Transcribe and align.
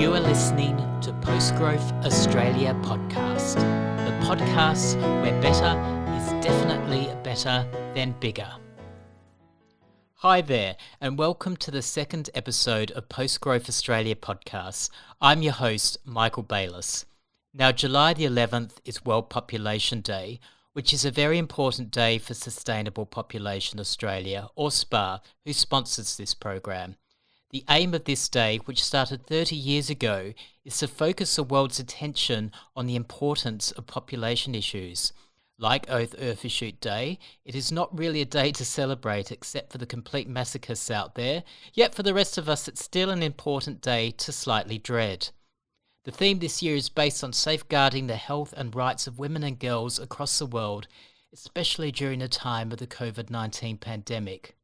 You 0.00 0.14
are 0.14 0.20
listening 0.20 0.78
to 1.02 1.12
Post 1.20 1.56
Growth 1.56 1.92
Australia 2.06 2.72
podcast, 2.80 3.56
the 3.56 4.26
podcast 4.26 4.98
where 5.20 5.38
better 5.42 5.78
is 6.16 6.42
definitely 6.42 7.14
better 7.22 7.68
than 7.94 8.12
bigger. 8.18 8.50
Hi 10.14 10.40
there, 10.40 10.76
and 11.02 11.18
welcome 11.18 11.54
to 11.58 11.70
the 11.70 11.82
second 11.82 12.30
episode 12.34 12.90
of 12.92 13.10
Post 13.10 13.42
Growth 13.42 13.68
Australia 13.68 14.14
podcast. 14.14 14.88
I'm 15.20 15.42
your 15.42 15.52
host, 15.52 15.98
Michael 16.06 16.44
Bayliss. 16.44 17.04
Now, 17.52 17.70
July 17.70 18.14
the 18.14 18.24
11th 18.24 18.78
is 18.86 19.04
World 19.04 19.28
Population 19.28 20.00
Day, 20.00 20.40
which 20.72 20.94
is 20.94 21.04
a 21.04 21.10
very 21.10 21.36
important 21.36 21.90
day 21.90 22.16
for 22.16 22.32
Sustainable 22.32 23.04
Population 23.04 23.78
Australia, 23.78 24.48
or 24.54 24.70
SPA, 24.70 25.20
who 25.44 25.52
sponsors 25.52 26.16
this 26.16 26.32
program. 26.32 26.96
The 27.50 27.64
aim 27.68 27.94
of 27.94 28.04
this 28.04 28.28
day, 28.28 28.58
which 28.58 28.84
started 28.84 29.26
30 29.26 29.56
years 29.56 29.90
ago, 29.90 30.34
is 30.64 30.78
to 30.78 30.86
focus 30.86 31.34
the 31.34 31.42
world's 31.42 31.80
attention 31.80 32.52
on 32.76 32.86
the 32.86 32.94
importance 32.94 33.72
of 33.72 33.88
population 33.88 34.54
issues. 34.54 35.12
Like 35.58 35.86
Earth 35.88 36.14
Overshoot 36.16 36.80
Day, 36.80 37.18
it 37.44 37.56
is 37.56 37.72
not 37.72 37.98
really 37.98 38.20
a 38.20 38.24
day 38.24 38.52
to 38.52 38.64
celebrate 38.64 39.32
except 39.32 39.72
for 39.72 39.78
the 39.78 39.84
complete 39.84 40.28
masochists 40.28 40.92
out 40.92 41.16
there, 41.16 41.42
yet 41.74 41.92
for 41.92 42.04
the 42.04 42.14
rest 42.14 42.38
of 42.38 42.48
us, 42.48 42.68
it's 42.68 42.84
still 42.84 43.10
an 43.10 43.22
important 43.22 43.80
day 43.80 44.12
to 44.12 44.30
slightly 44.30 44.78
dread. 44.78 45.30
The 46.04 46.12
theme 46.12 46.38
this 46.38 46.62
year 46.62 46.76
is 46.76 46.88
based 46.88 47.24
on 47.24 47.32
safeguarding 47.32 48.06
the 48.06 48.14
health 48.14 48.54
and 48.56 48.74
rights 48.76 49.08
of 49.08 49.18
women 49.18 49.42
and 49.42 49.58
girls 49.58 49.98
across 49.98 50.38
the 50.38 50.46
world, 50.46 50.86
especially 51.32 51.90
during 51.90 52.20
the 52.20 52.28
time 52.28 52.70
of 52.70 52.78
the 52.78 52.86
COVID 52.86 53.28
19 53.28 53.76
pandemic. 53.78 54.56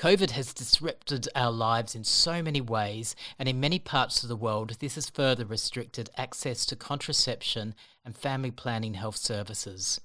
COVID 0.00 0.30
has 0.30 0.54
disrupted 0.54 1.28
our 1.34 1.52
lives 1.52 1.94
in 1.94 2.04
so 2.04 2.42
many 2.42 2.62
ways, 2.62 3.14
and 3.38 3.46
in 3.46 3.60
many 3.60 3.78
parts 3.78 4.22
of 4.22 4.30
the 4.30 4.34
world, 4.34 4.78
this 4.80 4.94
has 4.94 5.10
further 5.10 5.44
restricted 5.44 6.08
access 6.16 6.64
to 6.64 6.74
contraception 6.74 7.74
and 8.02 8.16
family 8.16 8.50
planning 8.50 8.94
health 8.94 9.18
services. 9.18 10.00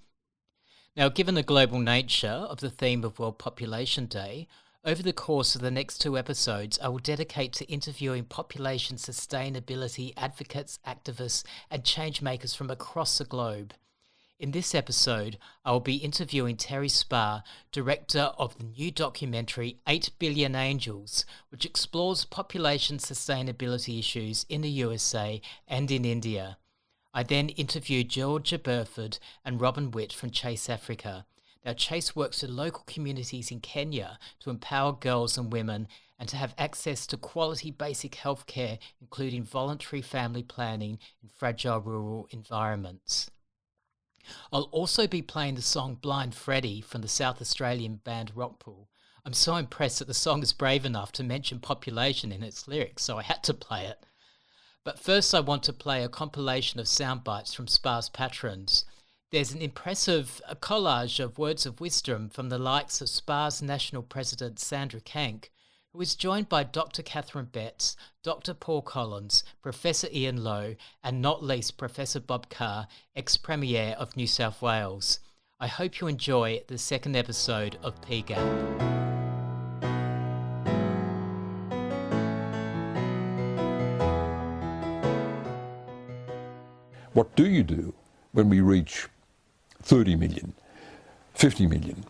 Now, 0.97 1.07
given 1.07 1.35
the 1.35 1.43
global 1.43 1.79
nature 1.79 2.27
of 2.27 2.59
the 2.59 2.69
theme 2.69 3.05
of 3.05 3.19
World 3.19 3.39
Population 3.39 4.05
Day, 4.05 4.49
over 4.83 5.01
the 5.01 5.13
course 5.13 5.55
of 5.55 5.61
the 5.61 5.71
next 5.71 5.99
two 5.99 6.17
episodes, 6.17 6.77
I 6.83 6.89
will 6.89 6.99
dedicate 6.99 7.53
to 7.53 7.71
interviewing 7.71 8.25
population 8.25 8.97
sustainability 8.97 10.11
advocates, 10.17 10.77
activists, 10.85 11.45
and 11.71 11.85
changemakers 11.85 12.53
from 12.53 12.69
across 12.69 13.17
the 13.17 13.23
globe. 13.23 13.73
In 14.37 14.51
this 14.51 14.75
episode, 14.75 15.37
I 15.63 15.71
will 15.71 15.79
be 15.79 15.95
interviewing 15.95 16.57
Terry 16.57 16.89
Spahr, 16.89 17.41
director 17.71 18.33
of 18.37 18.57
the 18.57 18.65
new 18.65 18.91
documentary 18.91 19.79
8 19.87 20.09
Billion 20.19 20.55
Angels, 20.55 21.25
which 21.47 21.65
explores 21.65 22.25
population 22.25 22.97
sustainability 22.97 23.97
issues 23.97 24.45
in 24.49 24.59
the 24.59 24.69
USA 24.69 25.39
and 25.69 25.89
in 25.89 26.03
India. 26.03 26.57
I 27.13 27.23
then 27.23 27.47
interviewed 27.47 28.09
Georgia 28.09 28.59
Burford 28.59 29.19
and 29.45 29.61
Robin 29.61 29.89
Witt 29.89 30.11
from 30.11 30.31
Chase 30.31 30.69
Africa. 30.69 31.25
Now, 31.63 31.71
Chase 31.71 32.13
works 32.13 32.41
with 32.41 32.51
local 32.51 32.83
communities 32.85 33.51
in 33.51 33.61
Kenya 33.61 34.19
to 34.41 34.49
empower 34.49 34.91
girls 34.91 35.37
and 35.37 35.49
women 35.49 35.87
and 36.19 36.27
to 36.27 36.35
have 36.35 36.53
access 36.57 37.07
to 37.07 37.15
quality 37.15 37.71
basic 37.71 38.15
health 38.15 38.47
care, 38.47 38.79
including 38.99 39.45
voluntary 39.45 40.01
family 40.01 40.43
planning 40.43 40.99
in 41.23 41.29
fragile 41.29 41.79
rural 41.79 42.27
environments. 42.31 43.31
I'll 44.51 44.69
also 44.71 45.07
be 45.07 45.21
playing 45.21 45.55
the 45.55 45.61
song 45.61 45.95
Blind 45.95 46.35
Freddy 46.35 46.81
from 46.81 47.01
the 47.01 47.07
South 47.07 47.41
Australian 47.41 47.97
band 47.97 48.33
Rockpool. 48.35 48.87
I'm 49.25 49.33
so 49.33 49.55
impressed 49.55 49.99
that 49.99 50.07
the 50.07 50.13
song 50.13 50.43
is 50.43 50.53
brave 50.53 50.85
enough 50.85 51.11
to 51.13 51.23
mention 51.23 51.59
population 51.59 52.31
in 52.31 52.43
its 52.43 52.67
lyrics, 52.67 53.03
so 53.03 53.17
I 53.17 53.23
had 53.23 53.43
to 53.43 53.53
play 53.53 53.85
it. 53.85 54.05
But 54.83 54.99
first, 54.99 55.33
I 55.33 55.39
want 55.39 55.63
to 55.63 55.73
play 55.73 56.03
a 56.03 56.09
compilation 56.09 56.79
of 56.79 56.87
sound 56.87 57.23
bites 57.23 57.53
from 57.53 57.67
SPA's 57.67 58.07
patrons. 58.09 58.85
There's 59.31 59.51
an 59.51 59.61
impressive 59.61 60.41
collage 60.61 61.19
of 61.19 61.39
words 61.39 61.65
of 61.65 61.79
wisdom 61.79 62.29
from 62.29 62.49
the 62.49 62.59
likes 62.59 63.01
of 63.01 63.09
SPA's 63.09 63.63
national 63.63 64.03
president 64.03 64.59
Sandra 64.59 65.01
Kanck, 65.01 65.49
who 65.95 66.01
is 66.01 66.13
joined 66.13 66.49
by 66.49 66.61
Dr. 66.61 67.01
Katharine 67.01 67.47
Betts, 67.53 67.95
Dr. 68.21 68.53
Paul 68.53 68.81
Collins, 68.81 69.45
Professor 69.61 70.09
Ian 70.11 70.43
Lowe, 70.43 70.75
and 71.01 71.21
not 71.21 71.41
least 71.41 71.77
Professor 71.77 72.19
Bob 72.19 72.49
Carr, 72.49 72.89
ex 73.15 73.37
Premier 73.37 73.95
of 73.97 74.17
New 74.17 74.27
South 74.27 74.61
Wales. 74.61 75.19
I 75.57 75.67
hope 75.67 76.01
you 76.01 76.07
enjoy 76.07 76.63
the 76.67 76.77
second 76.77 77.15
episode 77.15 77.77
of 77.81 78.01
PGAP. 78.01 78.35
What 87.13 87.33
do 87.37 87.47
you 87.47 87.63
do 87.63 87.93
when 88.33 88.49
we 88.49 88.59
reach 88.59 89.07
30 89.81 90.17
million, 90.17 90.53
50 91.35 91.67
million? 91.67 92.03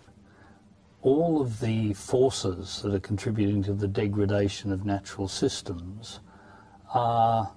All 1.06 1.40
of 1.40 1.60
the 1.60 1.94
forces 1.94 2.82
that 2.82 2.92
are 2.92 3.00
contributing 3.00 3.62
to 3.62 3.74
the 3.74 3.88
degradation 3.88 4.72
of 4.72 4.86
natural 4.86 5.28
systems 5.28 6.20
are 6.96 7.52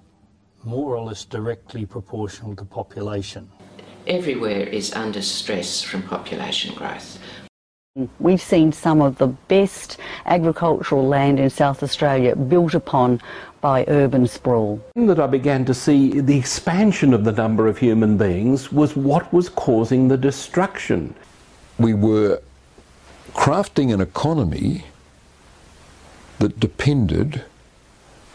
more 0.63 0.95
or 0.95 1.03
less 1.03 1.25
directly 1.25 1.83
proportional 1.83 2.55
to 2.55 2.63
population. 2.63 3.49
Everywhere 4.05 4.67
is 4.67 4.93
under 4.93 5.23
stress 5.23 5.81
from 5.81 6.03
population 6.03 6.75
growth. 6.75 7.17
We've 8.19 8.41
seen 8.41 8.71
some 8.71 9.01
of 9.01 9.17
the 9.17 9.27
best 9.27 9.97
agricultural 10.27 11.07
land 11.07 11.39
in 11.39 11.49
South 11.49 11.81
Australia 11.81 12.35
built 12.35 12.75
upon 12.75 13.19
by 13.61 13.83
urban 13.87 14.27
sprawl. 14.27 14.79
That 14.95 15.19
I 15.19 15.25
began 15.25 15.65
to 15.65 15.73
see 15.73 16.21
the 16.21 16.37
expansion 16.37 17.15
of 17.15 17.23
the 17.23 17.31
number 17.31 17.67
of 17.67 17.79
human 17.79 18.15
beings 18.15 18.71
was 18.71 18.95
what 18.95 19.33
was 19.33 19.49
causing 19.49 20.07
the 20.07 20.17
destruction. 20.17 21.15
We 21.79 21.95
were 21.95 22.41
crafting 23.39 23.93
an 23.93 24.01
economy 24.01 24.83
that 26.39 26.59
depended 26.59 27.41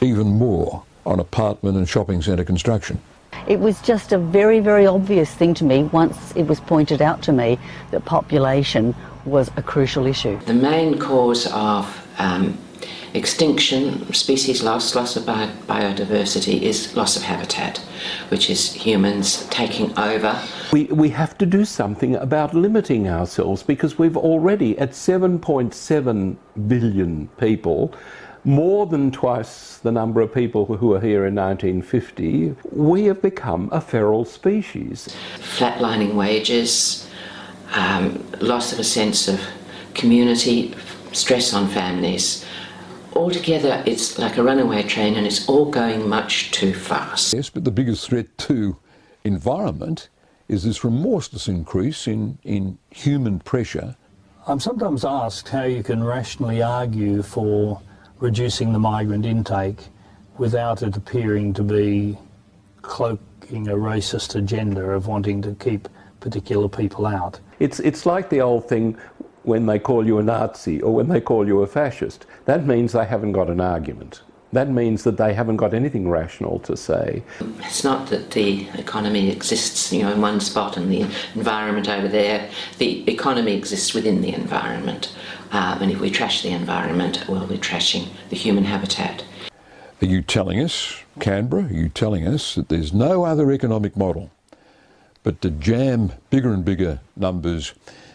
even 0.01 0.27
more 0.27 0.83
on 1.05 1.21
apartment 1.21 1.77
and 1.77 1.87
shopping 1.87 2.23
centre 2.23 2.43
construction. 2.43 2.99
It 3.47 3.61
was 3.61 3.83
just 3.83 4.13
a 4.13 4.19
very, 4.19 4.61
very 4.61 4.87
obvious 4.87 5.31
thing 5.31 5.53
to 5.55 5.65
me 5.65 5.83
once 5.85 6.33
it 6.35 6.47
was 6.47 6.59
pointed 6.59 7.03
out 7.03 7.21
to 7.25 7.33
me 7.33 7.59
that 7.91 8.07
population 8.07 8.95
was 9.27 9.51
a 9.59 9.63
crucial 9.63 10.07
issue. 10.07 10.39
The 10.47 10.55
main 10.55 10.99
cause 10.99 11.53
of 11.53 11.85
um, 12.19 12.57
extinction, 13.15 14.13
species 14.13 14.63
loss, 14.63 14.95
loss 14.95 15.17
of 15.17 15.25
bi- 15.25 15.51
biodiversity 15.67 16.61
is 16.61 16.95
loss 16.97 17.17
of 17.17 17.23
habitat, 17.23 17.79
which 18.29 18.51
is 18.51 18.73
humans 18.73 19.47
taking 19.51 19.97
over. 19.97 20.39
We, 20.73 20.85
we 20.85 21.09
have 21.11 21.39
to 21.39 21.47
do 21.47 21.65
something 21.65 22.17
about 22.17 22.55
limiting 22.55 23.09
ourselves 23.09 23.63
because 23.63 23.99
we've 23.99 24.17
already, 24.17 24.77
at 24.79 24.91
7.7 24.91 26.37
billion 26.67 27.29
people, 27.39 27.95
more 28.43 28.87
than 28.87 29.11
twice 29.11 29.79
the 29.79 29.93
number 29.93 30.21
of 30.21 30.35
people 30.35 30.67
who 30.67 30.89
were 30.89 31.01
here 31.01 31.25
in 31.25 31.35
1950, 31.37 32.57
we 32.73 33.05
have 33.05 33.23
become 33.23 33.69
a 33.73 33.81
feral 33.81 34.25
species. 34.25 35.09
Flatlining 35.39 36.15
wages, 36.15 37.09
um, 37.75 38.23
loss 38.41 38.73
of 38.73 38.81
a 38.81 38.85
sense 38.85 39.29
of 39.29 39.41
community, 39.95 40.75
stress 41.13 41.55
on 41.55 41.69
families. 41.69 42.44
Altogether, 43.15 43.83
it's 43.87 44.19
like 44.19 44.37
a 44.39 44.43
runaway 44.43 44.83
train 44.83 45.15
and 45.15 45.27
it's 45.27 45.49
all 45.49 45.71
going 45.71 46.09
much 46.09 46.51
too 46.51 46.75
fast. 46.75 47.33
Yes, 47.33 47.49
but 47.49 47.65
the 47.65 47.71
biggest 47.71 48.09
threat 48.09 48.37
to 48.39 48.77
environment 49.23 50.09
is 50.49 50.65
this 50.65 50.85
remorseless 50.85 51.49
increase 51.49 52.07
in, 52.07 52.39
in 52.43 52.79
human 52.91 53.39
pressure. 53.39 53.97
I'm 54.47 54.61
sometimes 54.61 55.05
asked 55.05 55.49
how 55.49 55.63
you 55.63 55.83
can 55.83 56.03
rationally 56.05 56.63
argue 56.63 57.23
for 57.23 57.81
reducing 58.19 58.73
the 58.73 58.79
migrant 58.79 59.25
intake 59.25 59.89
without 60.37 60.83
it 60.83 60.97
appearing 60.97 61.55
to 61.55 61.63
be 61.63 62.19
cloaking 62.83 63.69
a 63.69 63.75
racist 63.75 64.35
agenda 64.35 64.83
of 64.83 65.07
wanting 65.07 65.41
to 65.43 65.55
keep 65.55 65.89
particular 66.21 66.69
people 66.69 67.07
out. 67.07 67.41
It's, 67.59 67.81
it's 67.81 68.05
like 68.05 68.29
the 68.29 68.41
old 68.41 68.69
thing 68.69 68.99
when 69.45 69.67
they 69.67 69.79
call 69.79 70.07
you 70.07 70.19
a 70.19 70.23
Nazi 70.23 70.81
or 70.81 70.95
when 70.95 71.09
they 71.09 71.21
call 71.21 71.47
you 71.47 71.63
a 71.63 71.67
fascist. 71.67 72.27
That 72.47 72.67
means 72.67 72.93
they 72.93 73.05
haven't 73.05 73.33
got 73.33 73.49
an 73.49 73.61
argument. 73.61 74.23
That 74.53 74.71
means 74.71 75.03
that 75.03 75.17
they 75.17 75.35
haven't 75.35 75.57
got 75.57 75.75
anything 75.75 76.09
rational 76.09 76.61
to 76.61 76.77
say. 76.77 77.25
It's 77.59 77.83
not 77.83 78.09
that 78.09 78.31
the 78.31 78.69
economy 78.75 79.31
exists, 79.31 79.93
you 79.93 80.03
know, 80.03 80.13
in 80.13 80.21
one 80.21 80.41
spot 80.41 80.77
and 80.77 80.91
the 80.91 81.01
environment 81.35 81.89
over 81.89 82.07
there. 82.07 82.49
The 82.79 83.09
economy 83.11 83.55
exists 83.55 83.95
within 83.95 84.21
the 84.21 84.33
environment. 84.33 85.13
Uh, 85.51 85.79
and 85.81 85.91
if 85.91 86.01
we 86.01 86.11
trash 86.11 86.43
the 86.43 86.51
environment, 86.51 87.25
well, 87.29 87.47
we're 87.47 87.59
trashing 87.59 88.09
the 88.31 88.37
human 88.37 88.65
habitat. 88.65 89.25
Are 90.01 90.07
you 90.07 90.23
telling 90.23 90.61
us, 90.61 91.01
Canberra, 91.19 91.65
are 91.65 91.73
you 91.73 91.89
telling 91.89 92.27
us 92.27 92.55
that 92.55 92.69
there's 92.69 92.93
no 92.93 93.25
other 93.25 93.51
economic 93.51 93.97
model 93.97 94.31
but 95.25 95.41
to 95.41 95.51
jam 95.51 96.13
bigger 96.31 96.53
and 96.53 96.65
bigger 96.65 97.01
numbers, 97.17 97.73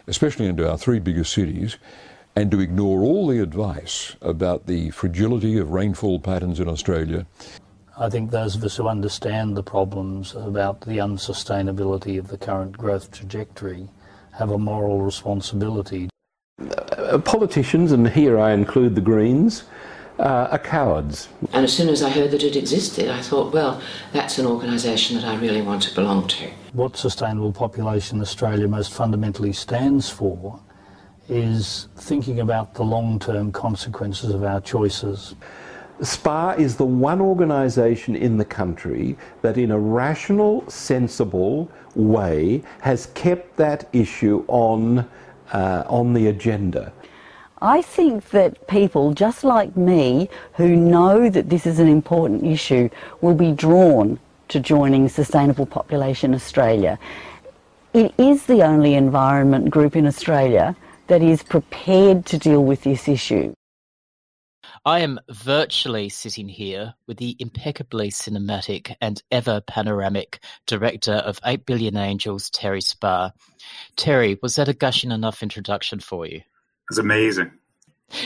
especially 0.09 0.47
into 0.47 0.69
our 0.69 0.77
three 0.77 0.99
biggest 0.99 1.31
cities, 1.31 1.77
and 2.35 2.51
to 2.51 2.59
ignore 2.59 3.01
all 3.01 3.27
the 3.27 3.41
advice 3.41 4.15
about 4.21 4.65
the 4.65 4.89
fragility 4.91 5.57
of 5.57 5.71
rainfall 5.71 6.19
patterns 6.19 6.59
in 6.59 6.67
Australia? 6.67 7.25
I 7.97 8.09
think 8.09 8.31
those 8.31 8.55
of 8.55 8.63
us 8.63 8.77
who 8.77 8.87
understand 8.87 9.57
the 9.57 9.63
problems 9.63 10.33
about 10.33 10.81
the 10.81 10.97
unsustainability 10.97 12.17
of 12.17 12.29
the 12.29 12.37
current 12.37 12.77
growth 12.77 13.11
trajectory 13.11 13.89
have 14.31 14.51
a 14.51 14.57
moral 14.57 15.01
responsibility. 15.01 16.09
Uh, 16.59 17.17
politicians, 17.17 17.91
and 17.91 18.07
here 18.07 18.39
I 18.39 18.53
include 18.53 18.95
the 18.95 19.01
Greens, 19.01 19.63
uh, 20.19 20.49
are 20.51 20.59
cowards. 20.59 21.29
And 21.53 21.63
as 21.63 21.73
soon 21.75 21.89
as 21.89 22.03
I 22.03 22.09
heard 22.09 22.31
that 22.31 22.43
it 22.43 22.55
existed, 22.55 23.09
I 23.09 23.21
thought, 23.21 23.53
well, 23.53 23.81
that's 24.11 24.37
an 24.37 24.45
organisation 24.45 25.15
that 25.15 25.25
I 25.25 25.35
really 25.37 25.61
want 25.61 25.83
to 25.83 25.95
belong 25.95 26.27
to. 26.27 26.49
What 26.73 26.97
Sustainable 26.97 27.53
Population 27.53 28.21
Australia 28.21 28.67
most 28.67 28.91
fundamentally 28.91 29.53
stands 29.53 30.09
for 30.09 30.59
is 31.29 31.87
thinking 31.95 32.39
about 32.39 32.73
the 32.73 32.83
long 32.83 33.19
term 33.19 33.51
consequences 33.51 34.31
of 34.31 34.43
our 34.43 34.59
choices. 34.61 35.35
SPA 36.01 36.55
is 36.57 36.77
the 36.77 36.85
one 36.85 37.19
organisation 37.19 38.15
in 38.15 38.37
the 38.37 38.45
country 38.45 39.17
that, 39.41 39.57
in 39.57 39.71
a 39.71 39.79
rational, 39.79 40.67
sensible 40.69 41.69
way, 41.93 42.63
has 42.81 43.07
kept 43.07 43.57
that 43.57 43.89
issue 43.91 44.45
on, 44.47 45.09
uh, 45.51 45.83
on 45.87 46.13
the 46.13 46.27
agenda. 46.27 46.93
I 47.61 47.81
think 47.81 48.29
that 48.29 48.67
people, 48.67 49.13
just 49.13 49.43
like 49.43 49.75
me, 49.75 50.29
who 50.53 50.75
know 50.75 51.29
that 51.29 51.49
this 51.49 51.65
is 51.65 51.79
an 51.79 51.89
important 51.89 52.45
issue, 52.45 52.89
will 53.21 53.35
be 53.35 53.51
drawn 53.51 54.19
to 54.47 54.59
joining 54.59 55.09
Sustainable 55.09 55.65
Population 55.65 56.33
Australia. 56.33 56.97
It 57.93 58.13
is 58.17 58.45
the 58.45 58.63
only 58.63 58.93
environment 58.93 59.71
group 59.71 59.95
in 59.95 60.07
Australia 60.07 60.75
that 61.07 61.21
is 61.21 61.43
prepared 61.43 62.25
to 62.27 62.37
deal 62.37 62.63
with 62.63 62.83
this 62.83 63.07
issue. 63.07 63.53
I 64.85 64.99
am 64.99 65.19
virtually 65.29 66.07
sitting 66.07 66.47
here 66.47 66.93
with 67.07 67.17
the 67.17 67.35
impeccably 67.39 68.09
cinematic 68.09 68.95
and 69.01 69.21
ever 69.29 69.59
panoramic 69.59 70.39
director 70.65 71.13
of 71.13 71.39
8 71.45 71.65
Billion 71.65 71.97
Angels, 71.97 72.49
Terry 72.49 72.79
Spahr. 72.79 73.33
Terry, 73.97 74.39
was 74.41 74.55
that 74.55 74.69
a 74.69 74.73
gushing 74.73 75.11
enough 75.11 75.43
introduction 75.43 75.99
for 75.99 76.25
you? 76.25 76.41
It's 76.89 76.99
amazing. 76.99 77.51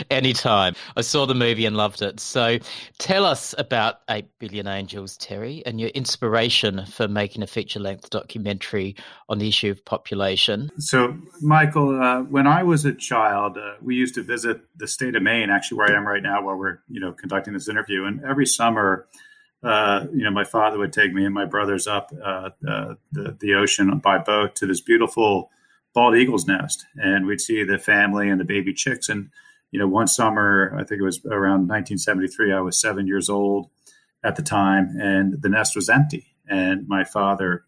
Anytime. 0.10 0.76
I 0.96 1.02
saw 1.02 1.26
the 1.26 1.36
movie 1.36 1.66
and 1.66 1.76
loved 1.76 2.02
it. 2.02 2.20
So 2.22 2.58
tell 3.00 3.26
us 3.26 3.54
about 3.58 4.00
8 4.10 4.26
Billion 4.40 4.66
Angels, 4.66 5.18
Terry, 5.18 5.62
and 5.66 5.80
your 5.80 5.90
inspiration 5.90 6.86
for 6.86 7.10
making 7.10 7.44
a 7.44 7.48
feature 7.48 7.82
length 7.82 8.10
documentary 8.10 8.96
on 9.28 9.40
the 9.40 9.50
issue 9.50 9.72
of 9.72 9.84
population. 9.84 10.72
So, 10.78 11.18
Michael, 11.42 12.02
uh, 12.02 12.22
when 12.22 12.48
I 12.48 12.64
was 12.64 12.86
a 12.86 12.94
child, 12.94 13.58
uh, 13.58 13.74
we 13.82 13.96
used 13.96 14.16
to 14.16 14.24
visit 14.24 14.62
the 14.78 14.88
state 14.88 15.16
of 15.16 15.24
Maine, 15.24 15.50
actually 15.50 15.80
where 15.80 15.94
I 15.94 15.98
am 15.98 16.08
right 16.08 16.24
now 16.24 16.42
while 16.42 16.56
we're 16.56 16.80
you 16.88 17.02
know 17.02 17.12
conducting 17.12 17.54
this 17.54 17.68
interview. 17.68 18.06
And 18.06 18.24
every 18.24 18.46
summer, 18.46 19.06
uh, 19.64 20.06
you 20.14 20.24
know, 20.24 20.32
my 20.32 20.46
father 20.46 20.78
would 20.78 20.94
take 20.94 21.14
me 21.14 21.26
and 21.26 21.34
my 21.34 21.46
brothers 21.46 21.88
up 21.88 22.14
uh, 22.24 22.52
uh, 22.66 22.96
the, 23.12 23.36
the 23.40 23.54
ocean 23.56 23.98
by 24.00 24.18
boat 24.18 24.56
to 24.56 24.66
this 24.66 24.80
beautiful 24.80 25.50
bald 25.94 26.16
eagle's 26.16 26.48
nest. 26.48 26.86
And 26.96 27.26
we'd 27.26 27.42
see 27.42 27.64
the 27.64 27.78
family 27.78 28.30
and 28.30 28.40
the 28.40 28.46
baby 28.46 28.74
chicks. 28.74 29.10
And 29.10 29.30
you 29.72 29.80
know, 29.80 29.88
one 29.88 30.08
summer, 30.08 30.76
I 30.78 30.84
think 30.84 31.02
it 31.02 31.04
was 31.04 31.20
around 31.26 31.68
1973, 31.68 32.54
I 32.54 32.60
was 32.62 32.80
seven 32.80 33.08
years 33.08 33.30
old 33.30 33.70
at 34.24 34.36
the 34.36 34.44
time, 34.44 34.96
and 35.00 35.42
the 35.42 35.50
nest 35.50 35.76
was 35.76 35.90
empty. 35.90 36.28
And 36.48 36.88
my 36.88 37.04
father 37.04 37.66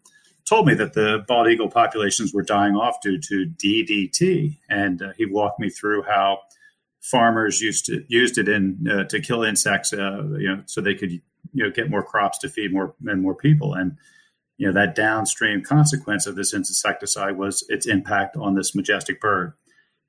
told 0.47 0.67
me 0.67 0.73
that 0.75 0.93
the 0.93 1.23
bald 1.27 1.47
eagle 1.47 1.69
populations 1.69 2.33
were 2.33 2.43
dying 2.43 2.75
off 2.75 3.01
due 3.01 3.19
to 3.19 3.47
DDT, 3.47 4.57
and 4.69 5.01
uh, 5.01 5.13
he 5.17 5.25
walked 5.25 5.59
me 5.59 5.69
through 5.69 6.03
how 6.03 6.39
farmers 7.01 7.61
used 7.61 7.85
to 7.85 8.03
used 8.07 8.37
it 8.37 8.47
in 8.47 8.87
uh, 8.89 9.03
to 9.05 9.19
kill 9.19 9.43
insects, 9.43 9.91
uh, 9.91 10.23
you 10.37 10.47
know, 10.47 10.63
so 10.65 10.81
they 10.81 10.95
could 10.95 11.11
you 11.11 11.21
know 11.53 11.69
get 11.69 11.89
more 11.89 12.03
crops 12.03 12.37
to 12.39 12.49
feed 12.49 12.71
more 12.71 12.93
and 13.05 13.21
more 13.21 13.35
people, 13.35 13.73
and 13.73 13.97
you 14.57 14.67
know 14.67 14.73
that 14.73 14.95
downstream 14.95 15.63
consequence 15.63 16.25
of 16.25 16.35
this 16.35 16.53
insecticide 16.53 17.37
was 17.37 17.65
its 17.69 17.87
impact 17.87 18.37
on 18.37 18.55
this 18.55 18.75
majestic 18.75 19.19
bird. 19.19 19.53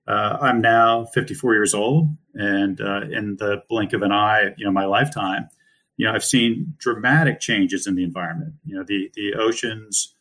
Uh, 0.06 0.38
I'm 0.40 0.60
now 0.60 1.06
54 1.06 1.54
years 1.54 1.74
old, 1.74 2.16
and 2.34 2.80
uh, 2.80 3.02
in 3.10 3.36
the 3.38 3.62
blink 3.68 3.92
of 3.92 4.02
an 4.02 4.12
eye, 4.12 4.54
you 4.56 4.64
know, 4.64 4.70
my 4.70 4.84
lifetime, 4.84 5.48
you 5.96 6.06
know, 6.06 6.12
I've 6.12 6.24
seen 6.24 6.74
dramatic 6.78 7.40
changes 7.40 7.86
in 7.86 7.96
the 7.96 8.04
environment. 8.04 8.54
You 8.64 8.76
know, 8.76 8.84
the 8.84 9.10
the 9.14 9.34
oceans, 9.34 10.14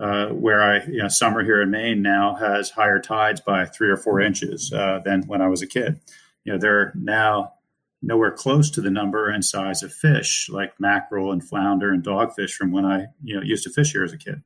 uh, 0.00 0.28
where 0.28 0.62
I, 0.62 0.84
you 0.86 0.98
know, 0.98 1.08
summer 1.08 1.44
here 1.44 1.62
in 1.62 1.70
Maine 1.70 2.02
now 2.02 2.34
has 2.34 2.70
higher 2.70 3.00
tides 3.00 3.40
by 3.40 3.66
three 3.66 3.90
or 3.90 3.96
four 3.96 4.20
inches 4.20 4.72
uh, 4.72 5.00
than 5.04 5.22
when 5.26 5.42
I 5.42 5.48
was 5.48 5.62
a 5.62 5.66
kid. 5.66 6.00
You 6.44 6.54
know, 6.54 6.58
they're 6.58 6.92
now 6.96 7.52
nowhere 8.02 8.32
close 8.32 8.70
to 8.70 8.80
the 8.80 8.90
number 8.90 9.28
and 9.28 9.44
size 9.44 9.82
of 9.82 9.92
fish 9.92 10.48
like 10.50 10.78
mackerel 10.80 11.32
and 11.32 11.46
flounder 11.46 11.92
and 11.92 12.02
dogfish 12.02 12.52
from 12.52 12.72
when 12.72 12.84
I, 12.84 13.06
you 13.22 13.36
know, 13.36 13.42
used 13.42 13.64
to 13.64 13.70
fish 13.70 13.92
here 13.92 14.04
as 14.04 14.12
a 14.12 14.18
kid. 14.18 14.42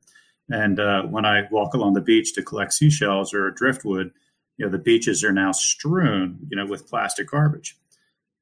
And 0.49 0.79
uh, 0.79 1.03
when 1.03 1.25
I 1.25 1.47
walk 1.49 1.73
along 1.73 1.93
the 1.93 2.01
beach 2.01 2.33
to 2.33 2.43
collect 2.43 2.73
seashells 2.73 3.33
or 3.33 3.49
driftwood 3.51 4.11
you 4.57 4.65
know 4.65 4.71
the 4.71 4.77
beaches 4.77 5.23
are 5.23 5.33
now 5.33 5.51
strewn 5.51 6.39
you 6.49 6.57
know 6.57 6.65
with 6.65 6.87
plastic 6.87 7.29
garbage 7.29 7.77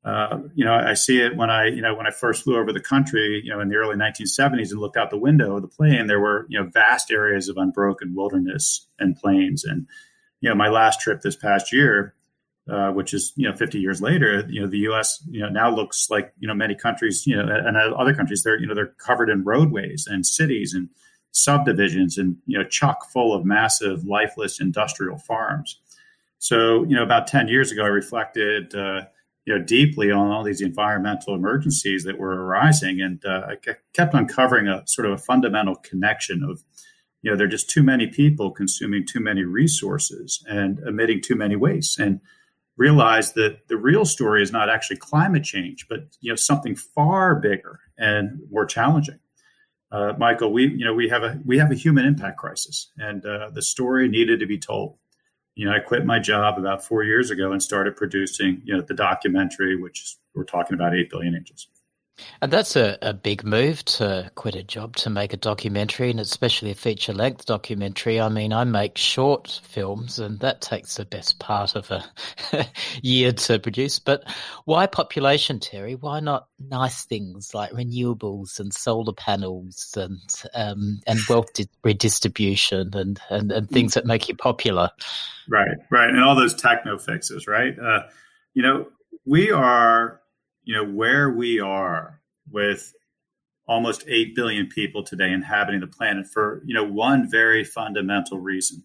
uh, 0.05 0.39
you 0.53 0.65
know 0.65 0.73
i 0.73 0.93
see 0.93 1.19
it 1.19 1.35
when 1.35 1.49
i 1.49 1.67
you 1.67 1.81
know 1.81 1.95
when 1.95 2.07
i 2.07 2.11
first 2.11 2.43
flew 2.43 2.57
over 2.57 2.73
the 2.73 2.79
country 2.79 3.41
you 3.43 3.51
know 3.51 3.59
in 3.59 3.69
the 3.69 3.75
early 3.75 3.95
1970s 3.95 4.71
and 4.71 4.79
looked 4.79 4.97
out 4.97 5.09
the 5.09 5.17
window 5.17 5.55
of 5.55 5.61
the 5.61 5.67
plane 5.67 6.07
there 6.07 6.19
were 6.19 6.45
you 6.49 6.59
know 6.59 6.69
vast 6.73 7.11
areas 7.11 7.49
of 7.49 7.57
unbroken 7.57 8.13
wilderness 8.15 8.87
and 8.99 9.15
plains 9.15 9.63
and 9.63 9.87
you 10.41 10.49
know 10.49 10.55
my 10.55 10.69
last 10.69 10.99
trip 10.99 11.21
this 11.21 11.35
past 11.35 11.71
year 11.71 12.13
uh, 12.69 12.91
which 12.91 13.13
is 13.13 13.33
you 13.35 13.49
know 13.49 13.55
50 13.55 13.79
years 13.79 14.01
later 14.01 14.45
you 14.49 14.61
know 14.61 14.67
the 14.67 14.79
us 14.79 15.21
you 15.29 15.41
know 15.41 15.49
now 15.49 15.73
looks 15.73 16.07
like 16.09 16.33
you 16.39 16.47
know 16.47 16.53
many 16.53 16.75
countries 16.75 17.27
you 17.27 17.35
know 17.35 17.43
and 17.43 17.75
other 17.75 18.13
countries 18.13 18.43
they're 18.43 18.59
you 18.59 18.67
know 18.67 18.73
they're 18.73 18.95
covered 19.05 19.29
in 19.29 19.43
roadways 19.43 20.07
and 20.07 20.25
cities 20.25 20.73
and 20.73 20.89
subdivisions 21.31 22.17
and 22.17 22.37
you 22.45 22.57
know 22.57 22.63
chock 22.63 23.09
full 23.11 23.33
of 23.33 23.43
massive 23.43 24.05
lifeless 24.05 24.61
industrial 24.61 25.17
farms 25.17 25.79
so, 26.43 26.83
you 26.83 26.97
know, 26.97 27.03
about 27.03 27.27
10 27.27 27.47
years 27.47 27.71
ago, 27.71 27.85
I 27.85 27.87
reflected, 27.87 28.75
uh, 28.75 29.03
you 29.45 29.57
know, 29.57 29.63
deeply 29.63 30.11
on 30.11 30.29
all 30.29 30.43
these 30.43 30.59
environmental 30.59 31.35
emergencies 31.35 32.03
that 32.03 32.19
were 32.19 32.33
arising. 32.33 32.99
And 32.99 33.23
uh, 33.25 33.47
I 33.47 33.75
kept 33.93 34.13
uncovering 34.13 34.67
a 34.67 34.83
sort 34.85 35.05
of 35.05 35.13
a 35.13 35.17
fundamental 35.17 35.75
connection 35.77 36.43
of, 36.43 36.61
you 37.21 37.31
know, 37.31 37.37
there 37.37 37.47
are 37.47 37.49
just 37.49 37.69
too 37.69 37.81
many 37.81 38.07
people 38.07 38.51
consuming 38.51 39.05
too 39.05 39.21
many 39.21 39.43
resources 39.43 40.43
and 40.45 40.79
emitting 40.79 41.21
too 41.21 41.35
many 41.35 41.55
wastes. 41.55 41.97
And 41.97 42.19
realized 42.85 43.35
that 43.35 43.67
the 43.67 43.77
real 43.77 44.05
story 44.05 44.41
is 44.41 44.51
not 44.51 44.69
actually 44.69 44.97
climate 44.97 45.43
change, 45.43 45.87
but, 45.89 45.99
you 46.21 46.31
know, 46.31 46.35
something 46.35 46.75
far 46.75 47.35
bigger 47.35 47.79
and 47.97 48.39
more 48.51 48.65
challenging. 48.65 49.19
Uh, 49.91 50.13
Michael, 50.17 50.51
we, 50.51 50.63
you 50.67 50.85
know, 50.85 50.93
we 50.93 51.07
have 51.09 51.23
a, 51.23 51.39
we 51.45 51.57
have 51.59 51.71
a 51.71 51.75
human 51.75 52.05
impact 52.05 52.37
crisis 52.37 52.91
and 52.97 53.25
uh, 53.25 53.49
the 53.53 53.61
story 53.61 54.07
needed 54.09 54.39
to 54.39 54.47
be 54.47 54.57
told 54.57 54.97
you 55.55 55.65
know, 55.65 55.73
I 55.73 55.79
quit 55.79 56.05
my 56.05 56.19
job 56.19 56.57
about 56.57 56.83
four 56.83 57.03
years 57.03 57.29
ago 57.29 57.51
and 57.51 57.61
started 57.61 57.95
producing, 57.95 58.61
you 58.65 58.75
know, 58.75 58.81
the 58.81 58.93
documentary, 58.93 59.79
which 59.79 60.17
we're 60.33 60.45
talking 60.45 60.73
about 60.73 60.95
8 60.95 61.09
billion 61.09 61.35
angels. 61.35 61.67
And 62.41 62.51
that's 62.51 62.75
a, 62.75 62.97
a 63.01 63.13
big 63.13 63.43
move 63.43 63.83
to 63.85 64.29
quit 64.35 64.55
a 64.55 64.63
job 64.63 64.95
to 64.97 65.09
make 65.09 65.33
a 65.33 65.37
documentary, 65.37 66.11
and 66.11 66.19
especially 66.19 66.69
a 66.71 66.75
feature 66.75 67.13
length 67.13 67.45
documentary. 67.45 68.21
I 68.21 68.29
mean, 68.29 68.53
I 68.53 68.63
make 68.65 68.97
short 68.97 69.59
films, 69.63 70.19
and 70.19 70.39
that 70.39 70.61
takes 70.61 70.95
the 70.95 71.05
best 71.05 71.39
part 71.39 71.75
of 71.75 71.89
a 71.89 72.05
year 73.01 73.31
to 73.31 73.57
produce. 73.57 73.97
But 73.97 74.23
why 74.65 74.85
population, 74.85 75.59
Terry? 75.59 75.95
Why 75.95 76.19
not 76.19 76.47
nice 76.59 77.05
things 77.05 77.53
like 77.55 77.71
renewables 77.71 78.59
and 78.59 78.71
solar 78.73 79.13
panels 79.13 79.97
and 79.97 80.19
um, 80.53 81.01
and 81.07 81.19
wealth 81.27 81.49
redistribution 81.83 82.91
and, 82.93 83.19
and, 83.29 83.51
and 83.51 83.69
things 83.69 83.95
that 83.95 84.05
make 84.05 84.29
you 84.29 84.35
popular? 84.35 84.91
Right, 85.49 85.77
right. 85.89 86.09
And 86.09 86.23
all 86.23 86.35
those 86.35 86.53
techno 86.53 86.99
fixes, 86.99 87.47
right? 87.47 87.73
Uh, 87.79 88.03
you 88.53 88.61
know, 88.61 88.87
we 89.25 89.51
are 89.51 90.21
you 90.63 90.75
know, 90.75 90.85
where 90.85 91.29
we 91.29 91.59
are 91.59 92.21
with 92.49 92.93
almost 93.67 94.03
8 94.07 94.35
billion 94.35 94.67
people 94.67 95.03
today 95.03 95.31
inhabiting 95.31 95.81
the 95.81 95.87
planet 95.87 96.27
for, 96.27 96.61
you 96.65 96.73
know, 96.73 96.83
one 96.83 97.29
very 97.29 97.63
fundamental 97.63 98.39
reason. 98.39 98.83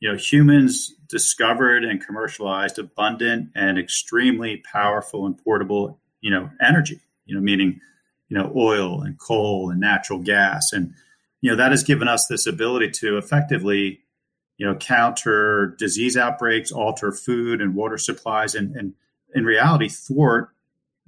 You 0.00 0.12
know, 0.12 0.18
humans 0.18 0.94
discovered 1.08 1.84
and 1.84 2.04
commercialized 2.04 2.78
abundant 2.78 3.50
and 3.54 3.78
extremely 3.78 4.62
powerful 4.70 5.26
and 5.26 5.36
portable, 5.42 6.00
you 6.20 6.30
know, 6.30 6.50
energy, 6.60 7.00
you 7.24 7.34
know, 7.34 7.40
meaning, 7.40 7.80
you 8.28 8.36
know, 8.36 8.52
oil 8.54 9.02
and 9.02 9.18
coal 9.18 9.70
and 9.70 9.80
natural 9.80 10.18
gas. 10.18 10.72
And, 10.72 10.94
you 11.40 11.50
know, 11.50 11.56
that 11.56 11.70
has 11.70 11.82
given 11.82 12.08
us 12.08 12.26
this 12.26 12.46
ability 12.46 12.90
to 13.00 13.18
effectively, 13.18 14.00
you 14.58 14.66
know, 14.66 14.74
counter 14.74 15.74
disease 15.78 16.16
outbreaks, 16.16 16.70
alter 16.70 17.10
food 17.12 17.60
and 17.60 17.74
water 17.74 17.98
supplies, 17.98 18.54
and, 18.54 18.76
and 18.76 18.94
in 19.34 19.44
reality, 19.44 19.88
thwart 19.88 20.53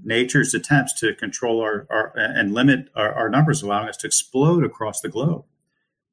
nature's 0.03 0.55
attempts 0.55 0.93
to 1.01 1.15
control 1.15 1.61
our, 1.61 1.87
our 1.91 2.13
and 2.17 2.53
limit 2.53 2.89
our, 2.95 3.13
our, 3.13 3.29
numbers, 3.29 3.63
allowing 3.63 3.89
us 3.89 3.97
to 3.99 4.07
explode 4.07 4.65
across 4.65 5.01
the 5.01 5.09
globe. 5.09 5.45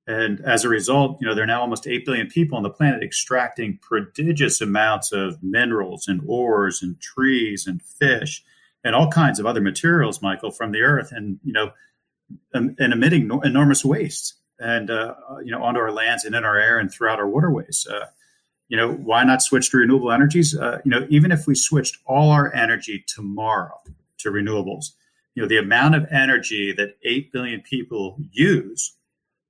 And 0.05 0.41
as 0.41 0.65
a 0.65 0.69
result, 0.69 1.17
you 1.21 1.27
know, 1.27 1.33
there 1.33 1.43
are 1.43 1.47
now 1.47 1.61
almost 1.61 1.87
8 1.87 2.05
billion 2.05 2.27
people 2.27 2.57
on 2.57 2.63
the 2.63 2.69
planet 2.69 3.03
extracting 3.03 3.79
prodigious 3.81 4.59
amounts 4.59 5.11
of 5.11 5.41
minerals 5.41 6.07
and 6.07 6.21
ores 6.25 6.81
and 6.81 6.99
trees 6.99 7.65
and 7.67 7.81
fish 7.81 8.43
and 8.83 8.95
all 8.95 9.09
kinds 9.09 9.39
of 9.39 9.45
other 9.45 9.61
materials, 9.61 10.21
Michael, 10.21 10.51
from 10.51 10.71
the 10.71 10.81
earth, 10.81 11.11
and 11.11 11.39
you 11.43 11.53
know, 11.53 11.71
and, 12.53 12.77
emitting 12.79 13.27
no, 13.27 13.41
enormous 13.41 13.85
waste, 13.85 14.35
and 14.59 14.89
uh, 14.89 15.15
you 15.43 15.51
know, 15.51 15.63
onto 15.63 15.79
our 15.79 15.91
lands 15.91 16.25
and 16.25 16.35
in 16.35 16.43
our 16.43 16.57
air 16.57 16.79
and 16.79 16.91
throughout 16.91 17.19
our 17.19 17.27
waterways. 17.27 17.87
Uh, 17.89 18.07
you 18.67 18.77
know, 18.77 18.91
why 18.91 19.23
not 19.23 19.41
switch 19.41 19.69
to 19.71 19.77
renewable 19.77 20.11
energies? 20.11 20.57
Uh, 20.57 20.79
you 20.83 20.91
know, 20.91 21.05
even 21.09 21.31
if 21.31 21.47
we 21.47 21.55
switched 21.55 21.97
all 22.05 22.31
our 22.31 22.53
energy 22.53 23.03
tomorrow 23.07 23.79
to 24.19 24.29
renewables, 24.29 24.91
you 25.35 25.41
know, 25.41 25.47
the 25.47 25.57
amount 25.57 25.95
of 25.95 26.05
energy 26.11 26.71
that 26.73 26.95
eight 27.03 27.31
billion 27.31 27.61
people 27.61 28.17
use 28.31 28.95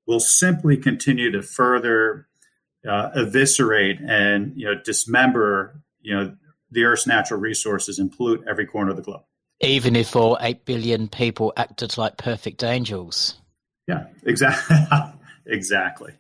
will 0.08 0.20
simply 0.20 0.78
continue 0.78 1.32
to 1.32 1.42
further 1.42 2.28
uh, 2.88 3.10
eviscerate 3.16 4.00
and 4.02 4.54
you 4.58 4.66
know 4.66 4.76
dismember 4.84 5.82
you 6.02 6.14
know 6.14 6.36
the 6.72 6.84
Earth's 6.84 7.08
natural 7.08 7.40
resources 7.40 8.00
and 8.00 8.12
pollute 8.12 8.44
every 8.50 8.66
corner 8.66 8.92
of 8.92 8.98
the 8.98 9.04
globe. 9.04 9.24
Even 9.62 9.96
if 9.96 10.16
all 10.16 10.38
8 10.42 10.66
billion 10.66 11.08
people 11.08 11.54
acted 11.56 11.98
like 11.98 12.18
perfect 12.18 12.64
angels. 12.64 13.36
Yeah, 13.88 14.08
exactly. 14.24 14.76
exactly. 15.46 16.14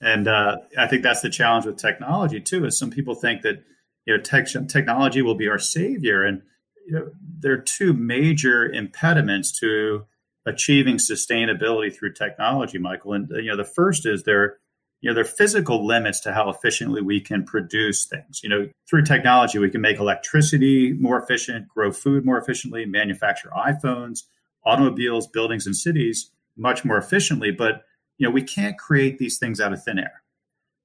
And 0.00 0.28
uh, 0.28 0.58
I 0.76 0.86
think 0.86 1.02
that's 1.02 1.22
the 1.22 1.30
challenge 1.30 1.66
with 1.66 1.76
technology 1.76 2.40
too. 2.40 2.64
Is 2.64 2.78
some 2.78 2.90
people 2.90 3.14
think 3.14 3.42
that 3.42 3.62
you 4.06 4.16
know 4.16 4.22
tech, 4.22 4.46
technology 4.68 5.22
will 5.22 5.34
be 5.34 5.48
our 5.48 5.58
savior, 5.58 6.24
and 6.24 6.42
you 6.86 6.92
know 6.92 7.10
there 7.40 7.52
are 7.52 7.58
two 7.58 7.92
major 7.92 8.66
impediments 8.70 9.58
to 9.60 10.06
achieving 10.46 10.96
sustainability 10.96 11.94
through 11.94 12.12
technology, 12.12 12.78
Michael. 12.78 13.14
And 13.14 13.28
you 13.30 13.50
know 13.50 13.56
the 13.56 13.64
first 13.64 14.06
is 14.06 14.22
there 14.22 14.58
you 15.00 15.10
know, 15.10 15.14
there 15.14 15.24
are 15.24 15.26
physical 15.26 15.86
limits 15.86 16.20
to 16.20 16.32
how 16.32 16.50
efficiently 16.50 17.00
we 17.00 17.20
can 17.20 17.44
produce 17.44 18.04
things. 18.04 18.40
You 18.42 18.48
know, 18.48 18.68
through 18.88 19.04
technology, 19.04 19.58
we 19.58 19.70
can 19.70 19.80
make 19.80 19.98
electricity 19.98 20.92
more 20.92 21.22
efficient, 21.22 21.68
grow 21.68 21.92
food 21.92 22.24
more 22.24 22.38
efficiently, 22.38 22.84
manufacture 22.84 23.50
iPhones, 23.56 24.24
automobiles, 24.64 25.28
buildings, 25.28 25.66
and 25.66 25.76
cities 25.76 26.30
much 26.56 26.84
more 26.84 26.98
efficiently. 26.98 27.52
But, 27.52 27.84
you 28.18 28.26
know, 28.26 28.30
we 28.30 28.42
can't 28.42 28.78
create 28.78 29.18
these 29.18 29.38
things 29.38 29.60
out 29.60 29.72
of 29.72 29.82
thin 29.82 29.98
air. 29.98 30.22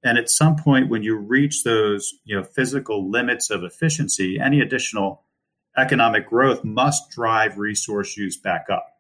And 0.04 0.18
at 0.18 0.30
some 0.30 0.56
point, 0.56 0.90
when 0.90 1.04
you 1.04 1.16
reach 1.16 1.64
those, 1.64 2.14
you 2.26 2.36
know, 2.36 2.44
physical 2.44 3.10
limits 3.10 3.50
of 3.50 3.64
efficiency, 3.64 4.40
any 4.40 4.62
additional 4.62 5.24
economic 5.78 6.28
growth 6.28 6.64
must 6.64 7.10
drive 7.10 7.58
resource 7.58 8.16
use 8.16 8.38
back 8.38 8.68
up. 8.70 8.94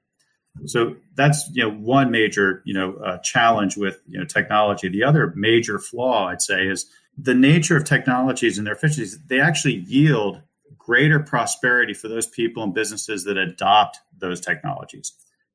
So 0.65 0.95
that's 1.15 1.49
you 1.51 1.63
know 1.63 1.71
one 1.71 2.11
major 2.11 2.61
you 2.65 2.73
know 2.73 2.95
uh, 2.95 3.17
challenge 3.19 3.75
with 3.75 3.99
you 4.07 4.19
know 4.19 4.25
technology. 4.25 4.87
The 4.87 5.03
other 5.03 5.33
major 5.35 5.79
flaw 5.79 6.27
I'd 6.27 6.41
say 6.41 6.67
is 6.67 6.85
the 7.17 7.33
nature 7.33 7.75
of 7.75 7.85
technologies 7.85 8.57
and 8.57 8.67
their 8.67 8.75
efficiencies. 8.75 9.19
They 9.25 9.39
actually 9.39 9.75
yield 9.75 10.41
greater 10.77 11.19
prosperity 11.19 11.93
for 11.93 12.07
those 12.07 12.27
people 12.27 12.63
and 12.63 12.73
businesses 12.73 13.23
that 13.23 13.37
adopt 13.37 13.99
those 14.17 14.39
technologies. 14.39 15.13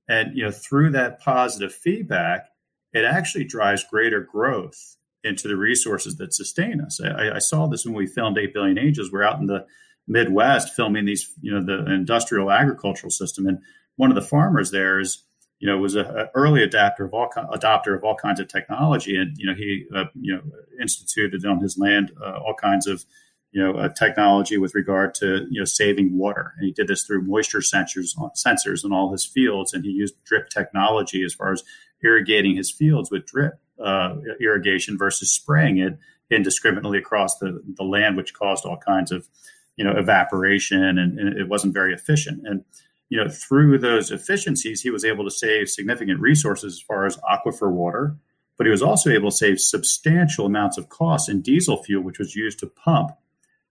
And 0.09 0.37
you 0.37 0.45
know 0.45 0.51
through 0.51 0.91
that 0.91 1.21
positive 1.21 1.73
feedback, 1.73 2.48
it 2.93 3.05
actually 3.05 3.45
drives 3.45 3.85
greater 3.85 4.21
growth 4.21 4.97
into 5.25 5.49
the 5.49 5.57
resources 5.57 6.17
that 6.17 6.33
sustain 6.33 6.81
us. 6.81 7.01
I, 7.01 7.33
I 7.37 7.39
saw 7.39 7.67
this 7.67 7.85
when 7.85 7.95
we 7.95 8.07
filmed 8.07 8.39
Eight 8.39 8.55
Billion 8.55 8.79
Angels. 8.79 9.11
We're 9.13 9.25
out 9.25 9.41
in 9.41 9.47
the 9.47 9.67
Midwest 10.07 10.75
filming 10.75 11.05
these, 11.05 11.31
you 11.41 11.53
know, 11.53 11.65
the 11.65 11.93
industrial 11.93 12.51
agricultural 12.51 13.11
system, 13.11 13.47
and 13.47 13.59
one 13.97 14.11
of 14.11 14.15
the 14.15 14.23
farmers 14.23 14.71
there 14.71 15.01
is 15.01 15.25
you 15.59 15.69
know 15.69 15.77
was 15.79 15.95
an 15.95 16.07
early 16.35 16.63
adapter 16.63 17.05
of 17.05 17.13
all 17.13 17.29
adopter 17.53 17.95
of 17.95 18.05
all 18.05 18.15
kinds 18.15 18.41
of 18.41 18.49
technology, 18.49 19.17
and 19.17 19.37
you 19.37 19.47
know 19.47 19.55
he 19.55 19.85
uh, 19.95 20.05
you 20.15 20.35
know 20.35 20.43
instituted 20.81 21.45
on 21.45 21.61
his 21.61 21.77
land 21.77 22.13
uh, 22.23 22.39
all 22.39 22.55
kinds 22.55 22.87
of 22.87 23.05
you 23.51 23.63
know 23.63 23.79
uh, 23.79 23.89
technology 23.89 24.57
with 24.57 24.75
regard 24.75 25.15
to 25.15 25.47
you 25.51 25.61
know 25.61 25.65
saving 25.65 26.17
water, 26.17 26.55
and 26.57 26.67
he 26.67 26.73
did 26.73 26.89
this 26.89 27.03
through 27.03 27.23
moisture 27.23 27.59
sensors 27.59 28.17
on, 28.19 28.31
sensors 28.31 28.85
in 28.85 28.93
all 28.93 29.13
his 29.13 29.27
fields, 29.27 29.75
and 29.75 29.85
he 29.85 29.91
used 29.91 30.15
drip 30.25 30.49
technology 30.49 31.25
as 31.25 31.35
far 31.35 31.53
as 31.53 31.63
irrigating 32.03 32.57
his 32.57 32.71
fields 32.71 33.11
with 33.11 33.27
drip 33.27 33.55
uh, 33.83 34.17
irrigation 34.41 34.99
versus 34.99 35.31
spraying 35.31 35.79
it 35.79 35.99
indiscriminately 36.31 36.99
across 36.99 37.39
the, 37.39 37.63
the 37.77 37.85
land, 37.85 38.17
which 38.17 38.35
caused 38.35 38.65
all 38.65 38.77
kinds 38.77 39.13
of 39.13 39.29
you 39.77 39.85
know 39.85 39.97
evaporation, 39.97 40.99
and, 40.99 41.19
and 41.19 41.39
it 41.39 41.49
wasn't 41.49 41.73
very 41.73 41.95
efficient 41.95 42.47
and 42.47 42.65
you 43.09 43.23
know, 43.23 43.29
through 43.29 43.79
those 43.79 44.11
efficiencies, 44.11 44.83
he 44.83 44.91
was 44.91 45.05
able 45.05 45.25
to 45.25 45.31
save 45.31 45.71
significant 45.71 46.21
resources 46.21 46.75
as 46.75 46.81
far 46.81 47.07
as 47.07 47.17
aquifer 47.19 47.71
water, 47.71 48.17
but 48.57 48.67
he 48.67 48.71
was 48.71 48.83
also 48.83 49.11
able 49.11 49.31
to 49.31 49.37
save 49.37 49.61
substantial 49.61 50.47
amounts 50.47 50.77
of 50.77 50.89
costs 50.89 51.29
in 51.29 51.41
diesel 51.41 51.83
fuel, 51.83 52.03
which 52.03 52.19
was 52.19 52.37
used 52.37 52.59
to 52.59 52.67
pump, 52.67 53.13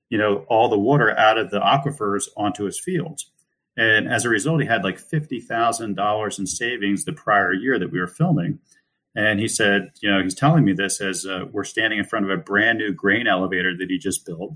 you 0.10 0.18
know, 0.18 0.46
all 0.50 0.70
the 0.70 0.80
water 0.80 1.16
out 1.18 1.38
of 1.38 1.52
the 1.52 1.60
aquifers 1.60 2.28
onto 2.36 2.64
his 2.64 2.80
fields. 2.80 3.30
And 3.78 4.12
as 4.12 4.26
a 4.26 4.30
result, 4.30 4.62
he 4.62 4.68
had 4.68 4.84
like 4.84 5.00
$50,000 5.00 6.40
in 6.40 6.48
savings 6.48 7.06
the 7.06 7.14
prior 7.14 7.54
year 7.54 7.78
that 7.78 7.92
we 7.92 8.00
were 8.00 8.08
filming. 8.08 8.60
And 9.16 9.40
he 9.40 9.48
said, 9.48 9.92
you 10.02 10.12
know, 10.12 10.22
he's 10.22 10.36
telling 10.36 10.66
me 10.66 10.74
this 10.74 11.00
as 11.00 11.26
uh, 11.26 11.46
we're 11.52 11.64
standing 11.64 12.00
in 12.00 12.06
front 12.06 12.26
of 12.26 12.32
a 12.32 12.42
brand 12.42 12.80
new 12.80 12.92
grain 12.92 13.28
elevator 13.28 13.78
that 13.78 13.90
he 13.90 13.98
just 13.98 14.26
built 14.26 14.54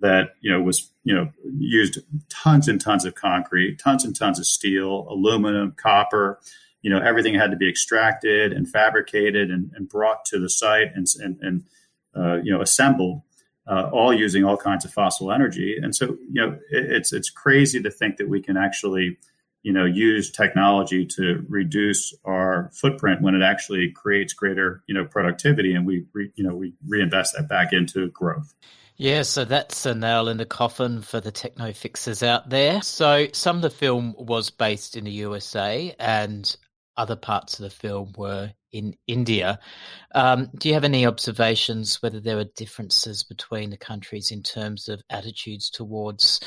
that 0.00 0.34
you 0.40 0.50
know 0.50 0.60
was 0.60 0.90
you 1.04 1.14
know 1.14 1.30
used 1.58 1.98
tons 2.28 2.68
and 2.68 2.80
tons 2.80 3.04
of 3.04 3.14
concrete, 3.14 3.78
tons 3.78 4.04
and 4.04 4.14
tons 4.14 4.38
of 4.38 4.46
steel, 4.46 5.06
aluminum, 5.08 5.72
copper. 5.76 6.40
You 6.82 6.90
know 6.90 7.00
everything 7.00 7.34
had 7.34 7.50
to 7.50 7.56
be 7.56 7.68
extracted 7.68 8.52
and 8.52 8.68
fabricated 8.68 9.50
and, 9.50 9.70
and 9.74 9.88
brought 9.88 10.24
to 10.26 10.38
the 10.38 10.50
site 10.50 10.88
and 10.94 11.06
and, 11.20 11.38
and 11.40 11.64
uh, 12.14 12.36
you 12.42 12.52
know 12.52 12.60
assembled, 12.60 13.22
uh, 13.66 13.88
all 13.92 14.12
using 14.12 14.44
all 14.44 14.56
kinds 14.56 14.84
of 14.84 14.92
fossil 14.92 15.32
energy. 15.32 15.78
And 15.80 15.94
so 15.94 16.16
you 16.30 16.40
know 16.40 16.58
it, 16.70 16.92
it's 16.92 17.12
it's 17.12 17.30
crazy 17.30 17.82
to 17.82 17.90
think 17.90 18.16
that 18.18 18.28
we 18.28 18.40
can 18.40 18.56
actually 18.56 19.18
you 19.62 19.72
know 19.72 19.84
use 19.84 20.30
technology 20.30 21.06
to 21.06 21.44
reduce 21.48 22.14
our 22.24 22.70
footprint 22.72 23.22
when 23.22 23.34
it 23.34 23.42
actually 23.42 23.90
creates 23.90 24.32
greater 24.32 24.82
you 24.86 24.94
know 24.94 25.04
productivity 25.04 25.74
and 25.74 25.86
we 25.86 26.04
re, 26.12 26.30
you 26.36 26.44
know 26.44 26.54
we 26.54 26.74
reinvest 26.86 27.34
that 27.34 27.48
back 27.48 27.72
into 27.72 28.08
growth 28.10 28.54
yeah, 28.96 29.22
so 29.22 29.44
that's 29.44 29.86
a 29.86 29.94
nail 29.94 30.28
in 30.28 30.36
the 30.36 30.46
coffin 30.46 31.02
for 31.02 31.20
the 31.20 31.32
techno 31.32 31.72
fixers 31.72 32.22
out 32.22 32.48
there. 32.48 32.80
So 32.80 33.26
some 33.32 33.56
of 33.56 33.62
the 33.62 33.70
film 33.70 34.14
was 34.16 34.50
based 34.50 34.96
in 34.96 35.04
the 35.04 35.10
USA 35.10 35.94
and 35.98 36.56
other 36.96 37.16
parts 37.16 37.58
of 37.58 37.64
the 37.64 37.70
film 37.70 38.12
were 38.16 38.52
in 38.74 38.94
India. 39.06 39.58
Um, 40.14 40.50
do 40.58 40.68
you 40.68 40.74
have 40.74 40.84
any 40.84 41.06
observations 41.06 42.02
whether 42.02 42.20
there 42.20 42.38
are 42.38 42.44
differences 42.44 43.24
between 43.24 43.70
the 43.70 43.76
countries 43.76 44.30
in 44.30 44.42
terms 44.42 44.88
of 44.88 45.02
attitudes 45.08 45.70
towards 45.70 46.40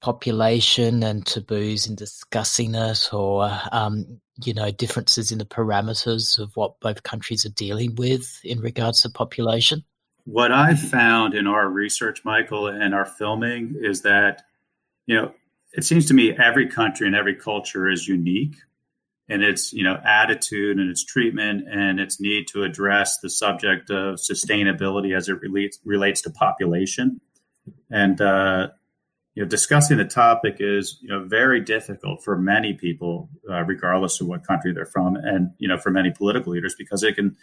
population 0.00 1.02
and 1.02 1.24
taboos 1.24 1.86
in 1.86 1.94
discussing 1.94 2.74
it 2.74 3.12
or 3.12 3.50
um, 3.72 4.20
you 4.44 4.54
know 4.54 4.70
differences 4.70 5.32
in 5.32 5.38
the 5.38 5.44
parameters 5.44 6.38
of 6.38 6.50
what 6.54 6.78
both 6.80 7.02
countries 7.02 7.44
are 7.44 7.50
dealing 7.50 7.94
with 7.96 8.40
in 8.44 8.60
regards 8.60 9.02
to 9.02 9.10
population 9.10 9.84
what 10.28 10.52
I 10.52 10.74
found 10.74 11.32
in 11.32 11.46
our 11.46 11.66
research, 11.70 12.22
Michael, 12.22 12.66
and 12.66 12.94
our 12.94 13.06
filming 13.06 13.76
is 13.80 14.02
that, 14.02 14.42
you 15.06 15.16
know, 15.16 15.32
it 15.72 15.84
seems 15.84 16.04
to 16.06 16.14
me 16.14 16.36
every 16.36 16.68
country 16.68 17.06
and 17.06 17.16
every 17.16 17.34
culture 17.34 17.88
is 17.88 18.06
unique 18.06 18.56
in 19.28 19.42
its, 19.42 19.72
you 19.72 19.84
know, 19.84 20.00
attitude 20.04 20.78
and 20.78 20.90
its 20.90 21.04
treatment 21.04 21.68
and 21.70 22.00
its 22.00 22.20
need 22.20 22.48
to 22.48 22.62
address 22.62 23.18
the 23.18 23.28
subject 23.28 23.90
of 23.90 24.16
sustainability 24.16 25.16
as 25.16 25.28
it 25.28 25.40
relates 25.40 25.78
relates 25.84 26.22
to 26.22 26.30
population. 26.30 27.20
And 27.90 28.20
uh, 28.20 28.68
you 29.34 29.42
know, 29.42 29.48
discussing 29.48 29.98
the 29.98 30.04
topic 30.04 30.56
is, 30.60 30.98
you 31.00 31.08
know, 31.08 31.24
very 31.24 31.60
difficult 31.60 32.24
for 32.24 32.36
many 32.38 32.72
people, 32.72 33.28
uh, 33.48 33.62
regardless 33.64 34.20
of 34.20 34.26
what 34.26 34.46
country 34.46 34.72
they're 34.72 34.86
from, 34.86 35.16
and 35.16 35.50
you 35.58 35.68
know, 35.68 35.78
for 35.78 35.90
many 35.90 36.10
political 36.10 36.52
leaders 36.52 36.74
because 36.76 37.02
it 37.02 37.14
can 37.14 37.36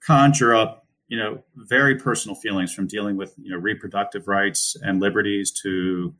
conjure 0.00 0.54
up 0.54 0.82
you 1.12 1.18
know, 1.18 1.42
very 1.54 1.96
personal 1.96 2.34
feelings 2.34 2.72
from 2.72 2.86
dealing 2.86 3.18
with, 3.18 3.34
you 3.36 3.50
know, 3.50 3.58
reproductive 3.58 4.28
rights 4.28 4.78
and 4.80 4.98
liberties 4.98 5.50
to, 5.50 6.14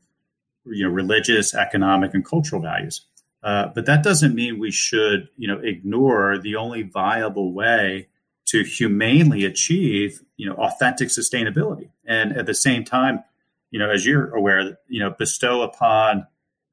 you 0.65 0.87
know, 0.87 0.93
religious, 0.93 1.55
economic, 1.55 2.13
and 2.13 2.23
cultural 2.23 2.61
values. 2.61 3.03
Uh, 3.43 3.67
but 3.75 3.85
that 3.85 4.03
doesn't 4.03 4.33
mean 4.33 4.59
we 4.59 4.71
should, 4.71 5.27
you 5.37 5.47
know, 5.47 5.59
ignore 5.59 6.37
the 6.37 6.55
only 6.55 6.83
viable 6.83 7.53
way 7.53 8.07
to 8.45 8.63
humanely 8.63 9.45
achieve, 9.45 10.21
you 10.37 10.47
know, 10.47 10.55
authentic 10.55 11.09
sustainability. 11.09 11.89
And 12.05 12.37
at 12.37 12.45
the 12.45 12.53
same 12.53 12.83
time, 12.83 13.23
you 13.71 13.79
know, 13.79 13.89
as 13.89 14.05
you're 14.05 14.33
aware, 14.33 14.77
you 14.87 14.99
know, 14.99 15.09
bestow 15.09 15.61
upon, 15.61 16.27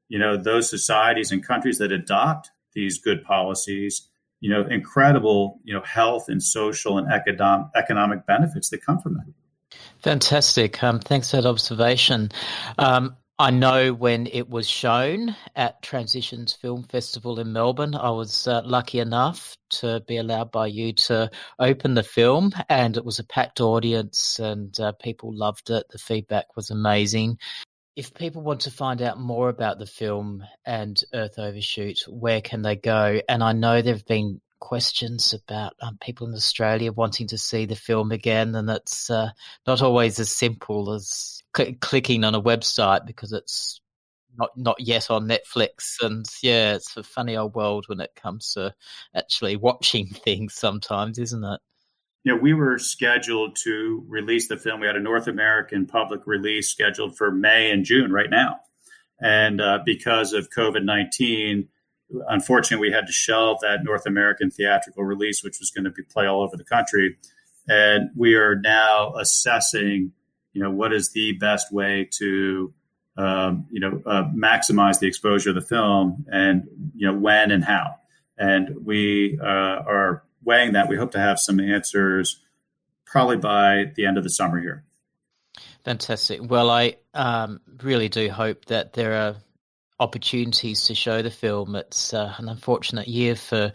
you 0.07 0.19
know, 0.19 0.37
those 0.37 0.69
societies 0.69 1.31
and 1.31 1.45
countries 1.45 1.77
that 1.79 1.91
adopt 1.91 2.51
these 2.73 2.99
good 2.99 3.23
policies 3.23 4.07
you 4.41 4.49
know, 4.49 4.65
incredible, 4.67 5.59
you 5.63 5.73
know, 5.73 5.81
health 5.81 6.27
and 6.27 6.43
social 6.43 6.97
and 6.97 7.09
economic 7.11 7.67
economic 7.75 8.25
benefits 8.25 8.69
that 8.69 8.83
come 8.83 8.99
from 8.99 9.13
that. 9.13 9.77
Fantastic. 9.99 10.83
Um, 10.83 10.99
thanks 10.99 11.29
for 11.31 11.37
that 11.37 11.47
observation. 11.47 12.31
Um, 12.77 13.15
I 13.41 13.49
know 13.49 13.91
when 13.91 14.27
it 14.27 14.51
was 14.51 14.69
shown 14.69 15.35
at 15.55 15.81
Transitions 15.81 16.53
Film 16.53 16.83
Festival 16.83 17.39
in 17.39 17.51
Melbourne, 17.51 17.95
I 17.95 18.11
was 18.11 18.47
uh, 18.47 18.61
lucky 18.63 18.99
enough 18.99 19.57
to 19.71 19.99
be 20.07 20.17
allowed 20.17 20.51
by 20.51 20.67
you 20.67 20.93
to 20.93 21.31
open 21.57 21.95
the 21.95 22.03
film, 22.03 22.51
and 22.69 22.95
it 22.95 23.03
was 23.03 23.17
a 23.17 23.23
packed 23.23 23.59
audience, 23.59 24.37
and 24.37 24.79
uh, 24.79 24.91
people 24.91 25.35
loved 25.35 25.71
it. 25.71 25.87
The 25.89 25.97
feedback 25.97 26.55
was 26.55 26.69
amazing. 26.69 27.39
if 27.95 28.13
people 28.13 28.41
want 28.43 28.61
to 28.61 28.71
find 28.71 29.01
out 29.01 29.19
more 29.19 29.49
about 29.49 29.79
the 29.79 29.87
film 29.87 30.43
and 30.65 31.03
Earth 31.13 31.39
Overshoot, 31.39 31.97
where 32.07 32.41
can 32.41 32.61
they 32.61 32.75
go? 32.75 33.21
And 33.27 33.43
I 33.43 33.53
know 33.53 33.81
there 33.81 33.93
have 33.95 34.05
been 34.05 34.39
questions 34.61 35.33
about 35.33 35.73
um, 35.81 35.97
people 35.99 36.27
in 36.27 36.33
Australia 36.33 36.93
wanting 36.93 37.27
to 37.27 37.37
see 37.37 37.65
the 37.65 37.75
film 37.75 38.11
again, 38.13 38.55
and 38.55 38.69
it's 38.69 39.09
uh, 39.09 39.31
not 39.67 39.81
always 39.81 40.19
as 40.19 40.31
simple 40.31 40.93
as 40.93 41.43
cl- 41.55 41.73
clicking 41.81 42.23
on 42.23 42.35
a 42.35 42.41
website 42.41 43.05
because 43.05 43.33
it's 43.33 43.81
not 44.37 44.51
not 44.55 44.79
yet 44.79 45.11
on 45.11 45.27
Netflix. 45.27 46.01
And 46.01 46.25
yeah, 46.41 46.75
it's 46.75 46.95
a 46.95 47.03
funny 47.03 47.35
old 47.35 47.55
world 47.55 47.85
when 47.87 47.99
it 47.99 48.15
comes 48.15 48.53
to 48.53 48.73
actually 49.13 49.57
watching 49.57 50.07
things 50.13 50.53
sometimes, 50.53 51.19
isn't 51.19 51.43
it? 51.43 51.59
Yeah, 52.23 52.35
we 52.35 52.53
were 52.53 52.77
scheduled 52.77 53.57
to 53.63 54.05
release 54.07 54.47
the 54.47 54.57
film. 54.57 54.79
We 54.79 54.87
had 54.87 54.95
a 54.95 55.01
North 55.01 55.27
American 55.27 55.87
public 55.87 56.27
release 56.27 56.69
scheduled 56.69 57.17
for 57.17 57.31
May 57.31 57.71
and 57.71 57.83
June 57.83 58.11
right 58.11 58.29
now. 58.29 58.59
And 59.19 59.59
uh, 59.59 59.79
because 59.83 60.33
of 60.33 60.49
COVID 60.49 60.83
19, 60.83 61.67
unfortunately, 62.27 62.89
we 62.89 62.93
had 62.93 63.07
to 63.07 63.13
shelve 63.13 63.59
that 63.61 63.83
North 63.83 64.05
American 64.05 64.51
theatrical 64.51 65.03
release, 65.03 65.43
which 65.43 65.59
was 65.59 65.71
going 65.71 65.85
to 65.85 65.91
be 65.91 66.03
play 66.03 66.25
all 66.25 66.41
over 66.41 66.57
the 66.57 66.63
country. 66.63 67.17
And 67.67 68.09
we 68.15 68.35
are 68.35 68.55
now 68.55 69.13
assessing, 69.15 70.11
you 70.53 70.61
know, 70.61 70.71
what 70.71 70.93
is 70.93 71.11
the 71.11 71.33
best 71.33 71.71
way 71.71 72.09
to, 72.17 72.73
um, 73.17 73.67
you 73.69 73.79
know, 73.79 74.01
uh, 74.05 74.23
maximize 74.35 74.99
the 74.99 75.07
exposure 75.07 75.49
of 75.49 75.55
the 75.55 75.61
film, 75.61 76.25
and 76.31 76.67
you 76.95 77.07
know 77.07 77.17
when 77.17 77.51
and 77.51 77.63
how. 77.63 77.95
And 78.37 78.85
we 78.85 79.39
uh, 79.41 79.45
are 79.45 80.23
weighing 80.43 80.73
that, 80.73 80.89
we 80.89 80.97
hope 80.97 81.11
to 81.11 81.19
have 81.19 81.39
some 81.39 81.59
answers 81.59 82.41
probably 83.05 83.37
by 83.37 83.91
the 83.95 84.05
end 84.05 84.17
of 84.17 84.23
the 84.23 84.29
summer 84.29 84.59
here. 84.59 84.83
Fantastic. 85.83 86.39
Well, 86.49 86.69
I 86.69 86.95
um, 87.13 87.59
really 87.83 88.09
do 88.09 88.29
hope 88.29 88.65
that 88.65 88.93
there 88.93 89.13
are 89.13 89.35
opportunities 90.01 90.85
to 90.85 90.95
show 90.95 91.21
the 91.21 91.29
film. 91.29 91.75
It's 91.75 92.13
uh, 92.13 92.33
an 92.39 92.49
unfortunate 92.49 93.07
year 93.07 93.35
for 93.35 93.71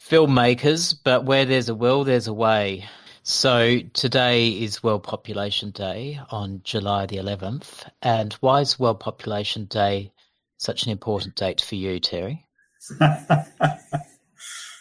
filmmakers, 0.00 0.96
but 1.04 1.26
where 1.26 1.44
there's 1.44 1.68
a 1.68 1.74
will, 1.74 2.02
there's 2.04 2.28
a 2.28 2.32
way. 2.32 2.86
So 3.22 3.80
today 3.92 4.48
is 4.48 4.82
World 4.82 5.02
Population 5.02 5.70
Day 5.70 6.18
on 6.30 6.62
July 6.64 7.04
the 7.04 7.18
11th. 7.18 7.86
And 8.00 8.32
why 8.34 8.62
is 8.62 8.78
World 8.80 9.00
Population 9.00 9.66
Day 9.66 10.12
such 10.56 10.84
an 10.84 10.92
important 10.92 11.34
date 11.36 11.60
for 11.60 11.74
you, 11.74 12.00
Terry? 12.00 12.46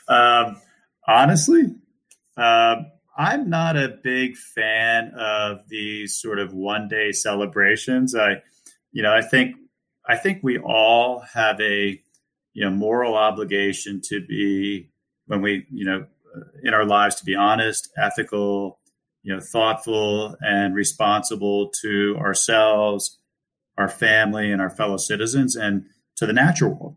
um, 0.08 0.62
honestly, 1.06 1.76
uh, 2.38 2.76
I'm 3.18 3.50
not 3.50 3.76
a 3.76 4.00
big 4.02 4.38
fan 4.38 5.12
of 5.18 5.68
these 5.68 6.18
sort 6.18 6.40
of 6.40 6.54
one 6.54 6.88
day 6.88 7.12
celebrations. 7.12 8.16
I, 8.16 8.42
you 8.94 9.04
know, 9.04 9.14
I 9.14 9.22
think 9.22 9.58
I 10.10 10.18
think 10.18 10.40
we 10.42 10.58
all 10.58 11.20
have 11.34 11.62
a 11.62 12.02
you 12.54 12.66
know 12.66 12.72
moral 12.72 13.16
obligation 13.16 14.02
to 14.06 14.26
be 14.26 14.90
when 15.28 15.42
we 15.42 15.68
you 15.72 15.86
know 15.86 16.08
in 16.64 16.74
our 16.74 16.86
lives 16.86 17.16
to 17.16 17.26
be 17.26 17.36
honest, 17.36 17.90
ethical, 17.98 18.80
you 19.24 19.34
know, 19.34 19.40
thoughtful 19.40 20.36
and 20.42 20.76
responsible 20.76 21.72
to 21.82 22.16
ourselves, 22.20 23.20
our 23.78 23.88
family, 23.90 24.52
and 24.52 24.62
our 24.62 24.70
fellow 24.70 24.98
citizens, 24.98 25.56
and 25.56 25.86
to 26.16 26.26
the 26.26 26.34
natural 26.34 26.74
world. 26.74 26.96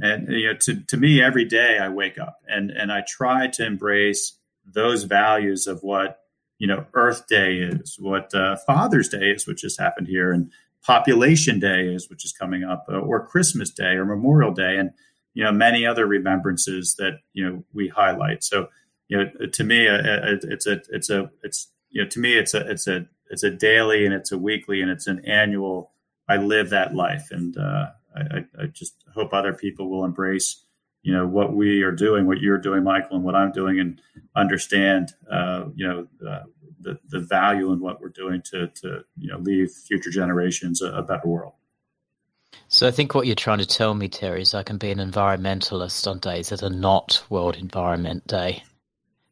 And 0.00 0.28
you 0.32 0.52
know, 0.52 0.58
to, 0.62 0.80
to 0.80 0.96
me, 0.96 1.22
every 1.22 1.44
day 1.44 1.78
I 1.78 1.88
wake 1.88 2.18
up 2.18 2.38
and 2.48 2.70
and 2.70 2.92
I 2.92 3.04
try 3.06 3.48
to 3.48 3.66
embrace 3.66 4.38
those 4.64 5.04
values 5.04 5.66
of 5.66 5.80
what 5.82 6.20
you 6.58 6.68
know 6.68 6.86
Earth 6.94 7.26
Day 7.26 7.56
is, 7.56 7.96
what 7.98 8.32
uh, 8.32 8.56
Father's 8.66 9.08
Day 9.08 9.30
is, 9.30 9.46
which 9.46 9.62
just 9.62 9.80
happened 9.80 10.06
here, 10.06 10.32
and 10.32 10.52
Population 10.84 11.58
Day 11.58 11.86
is, 11.86 12.10
which 12.10 12.24
is 12.24 12.32
coming 12.32 12.62
up, 12.62 12.86
uh, 12.90 12.98
or 12.98 13.26
Christmas 13.26 13.70
Day, 13.70 13.94
or 13.94 14.04
Memorial 14.04 14.52
Day, 14.52 14.76
and 14.76 14.90
you 15.32 15.42
know 15.42 15.52
many 15.52 15.86
other 15.86 16.06
remembrances 16.06 16.94
that 16.98 17.20
you 17.32 17.44
know 17.44 17.64
we 17.72 17.88
highlight. 17.88 18.44
So 18.44 18.68
you 19.08 19.18
know, 19.18 19.46
to 19.46 19.64
me, 19.64 19.88
uh, 19.88 19.96
uh 19.96 20.36
it's 20.42 20.66
a 20.66 20.82
it's 20.90 21.10
a 21.10 21.30
it's 21.42 21.68
you 21.90 22.02
know 22.02 22.08
to 22.08 22.20
me 22.20 22.36
it's 22.36 22.54
a 22.54 22.70
it's 22.70 22.86
a 22.86 23.06
it's 23.30 23.42
a 23.42 23.50
daily 23.50 24.04
and 24.04 24.14
it's 24.14 24.32
a 24.32 24.38
weekly 24.38 24.80
and 24.80 24.90
it's 24.90 25.06
an 25.06 25.24
annual. 25.26 25.92
I 26.28 26.36
live 26.36 26.70
that 26.70 26.94
life, 26.94 27.28
and 27.30 27.56
uh, 27.56 27.86
I, 28.16 28.44
I, 28.58 28.66
just 28.72 28.94
hope 29.14 29.34
other 29.34 29.52
people 29.52 29.90
will 29.90 30.04
embrace, 30.04 30.64
you 31.02 31.12
know, 31.12 31.26
what 31.26 31.54
we 31.54 31.82
are 31.82 31.92
doing, 31.92 32.26
what 32.26 32.40
you're 32.40 32.58
doing, 32.58 32.82
Michael, 32.82 33.16
and 33.16 33.24
what 33.24 33.34
I'm 33.34 33.52
doing, 33.52 33.78
and 33.78 34.00
understand, 34.34 35.12
uh, 35.30 35.64
you 35.74 35.86
know, 35.86 36.06
uh, 36.26 36.44
the 36.84 36.98
the 37.08 37.20
value 37.20 37.72
in 37.72 37.80
what 37.80 38.00
we're 38.00 38.08
doing 38.10 38.42
to 38.42 38.68
to 38.68 39.04
you 39.16 39.32
know 39.32 39.38
leave 39.38 39.70
future 39.70 40.10
generations 40.10 40.82
a, 40.82 40.92
a 40.92 41.02
better 41.02 41.26
world. 41.26 41.54
So 42.68 42.86
I 42.86 42.90
think 42.90 43.14
what 43.14 43.26
you're 43.26 43.34
trying 43.34 43.58
to 43.58 43.66
tell 43.66 43.94
me, 43.94 44.08
Terry, 44.08 44.42
is 44.42 44.54
I 44.54 44.62
can 44.62 44.78
be 44.78 44.90
an 44.90 44.98
environmentalist 44.98 46.08
on 46.08 46.18
days 46.18 46.48
that 46.50 46.62
are 46.62 46.70
not 46.70 47.22
World 47.28 47.56
Environment 47.56 48.26
Day. 48.26 48.62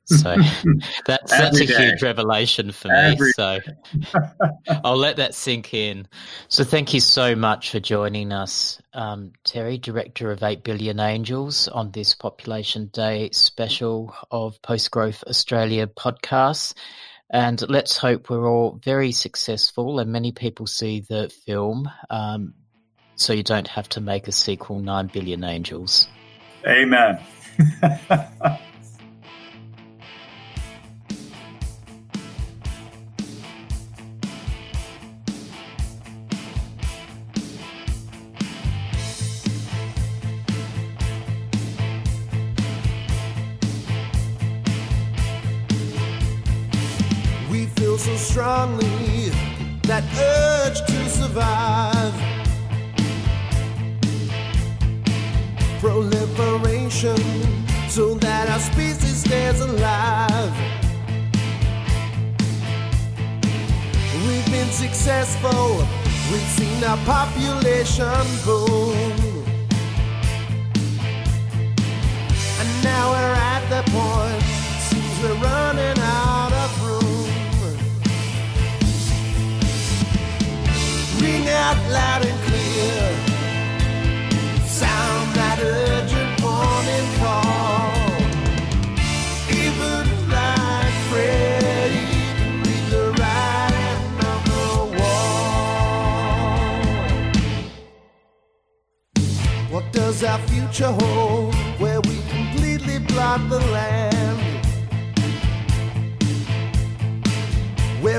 So 0.05 0.37
that's 1.07 1.31
that's 1.31 1.61
a 1.61 1.67
day. 1.67 1.91
huge 1.91 2.03
revelation 2.03 2.73
for 2.73 2.89
me. 2.89 3.17
So 3.35 3.61
I'll 4.85 4.97
let 4.97 5.17
that 5.17 5.35
sink 5.35 5.73
in. 5.75 6.09
So 6.49 6.65
thank 6.65 6.93
you 6.93 7.01
so 7.01 7.37
much 7.37 7.71
for 7.71 7.81
joining 7.81 8.33
us, 8.33 8.81
um, 8.93 9.33
Terry, 9.45 9.79
director 9.79 10.31
of 10.31 10.43
Eight 10.43 10.65
Billion 10.65 10.99
Angels, 10.99 11.69
on 11.69 11.93
this 11.93 12.15
Population 12.15 12.87
Day 12.93 13.31
special 13.31 14.15
of 14.31 14.61
Post 14.63 14.91
Growth 14.91 15.23
Australia 15.27 15.87
podcast. 15.87 16.75
And 17.33 17.63
let's 17.71 17.97
hope 17.97 18.29
we're 18.29 18.47
all 18.47 18.79
very 18.85 19.11
successful 19.11 19.99
and 19.99 20.13
many 20.13 20.33
people 20.33 20.67
see 20.67 21.01
the 21.01 21.31
film, 21.47 21.91
um, 22.11 22.53
so 23.17 23.33
you 23.33 23.43
don't 23.43 23.69
have 23.69 23.89
to 23.91 24.03
make 24.03 24.29
a 24.29 24.33
sequel, 24.33 24.81
Nine 24.81 25.07
Billion 25.07 25.43
Angels. 25.43 26.09
Amen. 26.67 27.19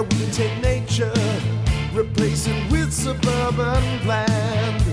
Where 0.04 0.20
we 0.20 0.26
take 0.32 0.62
nature 0.62 1.14
replace 1.94 2.48
it 2.48 2.72
with 2.72 2.92
suburban 2.92 4.06
land. 4.06 4.84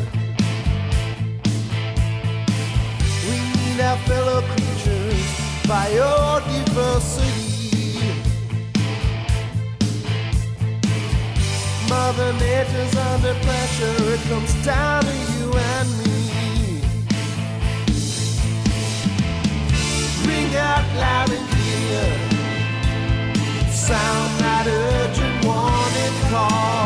We 3.26 3.36
need 3.56 3.80
our 3.80 3.96
fellow 4.06 4.42
creatures, 4.42 5.26
biodiversity. 5.66 7.26
Mother 11.88 12.32
Nature's 12.34 12.94
under 12.96 13.34
pressure, 13.34 14.14
it 14.14 14.20
comes 14.28 14.54
down 14.64 15.02
to 15.02 15.10
you 15.10 15.52
and 15.52 15.88
me. 15.98 16.82
Ring 20.24 20.54
out 20.54 20.84
loud 20.96 21.30
and 21.30 21.48
clear, 21.48 22.29
sound 23.90 24.40
that 24.40 24.66
urgent 24.68 25.44
warning 25.44 26.16
call. 26.30 26.79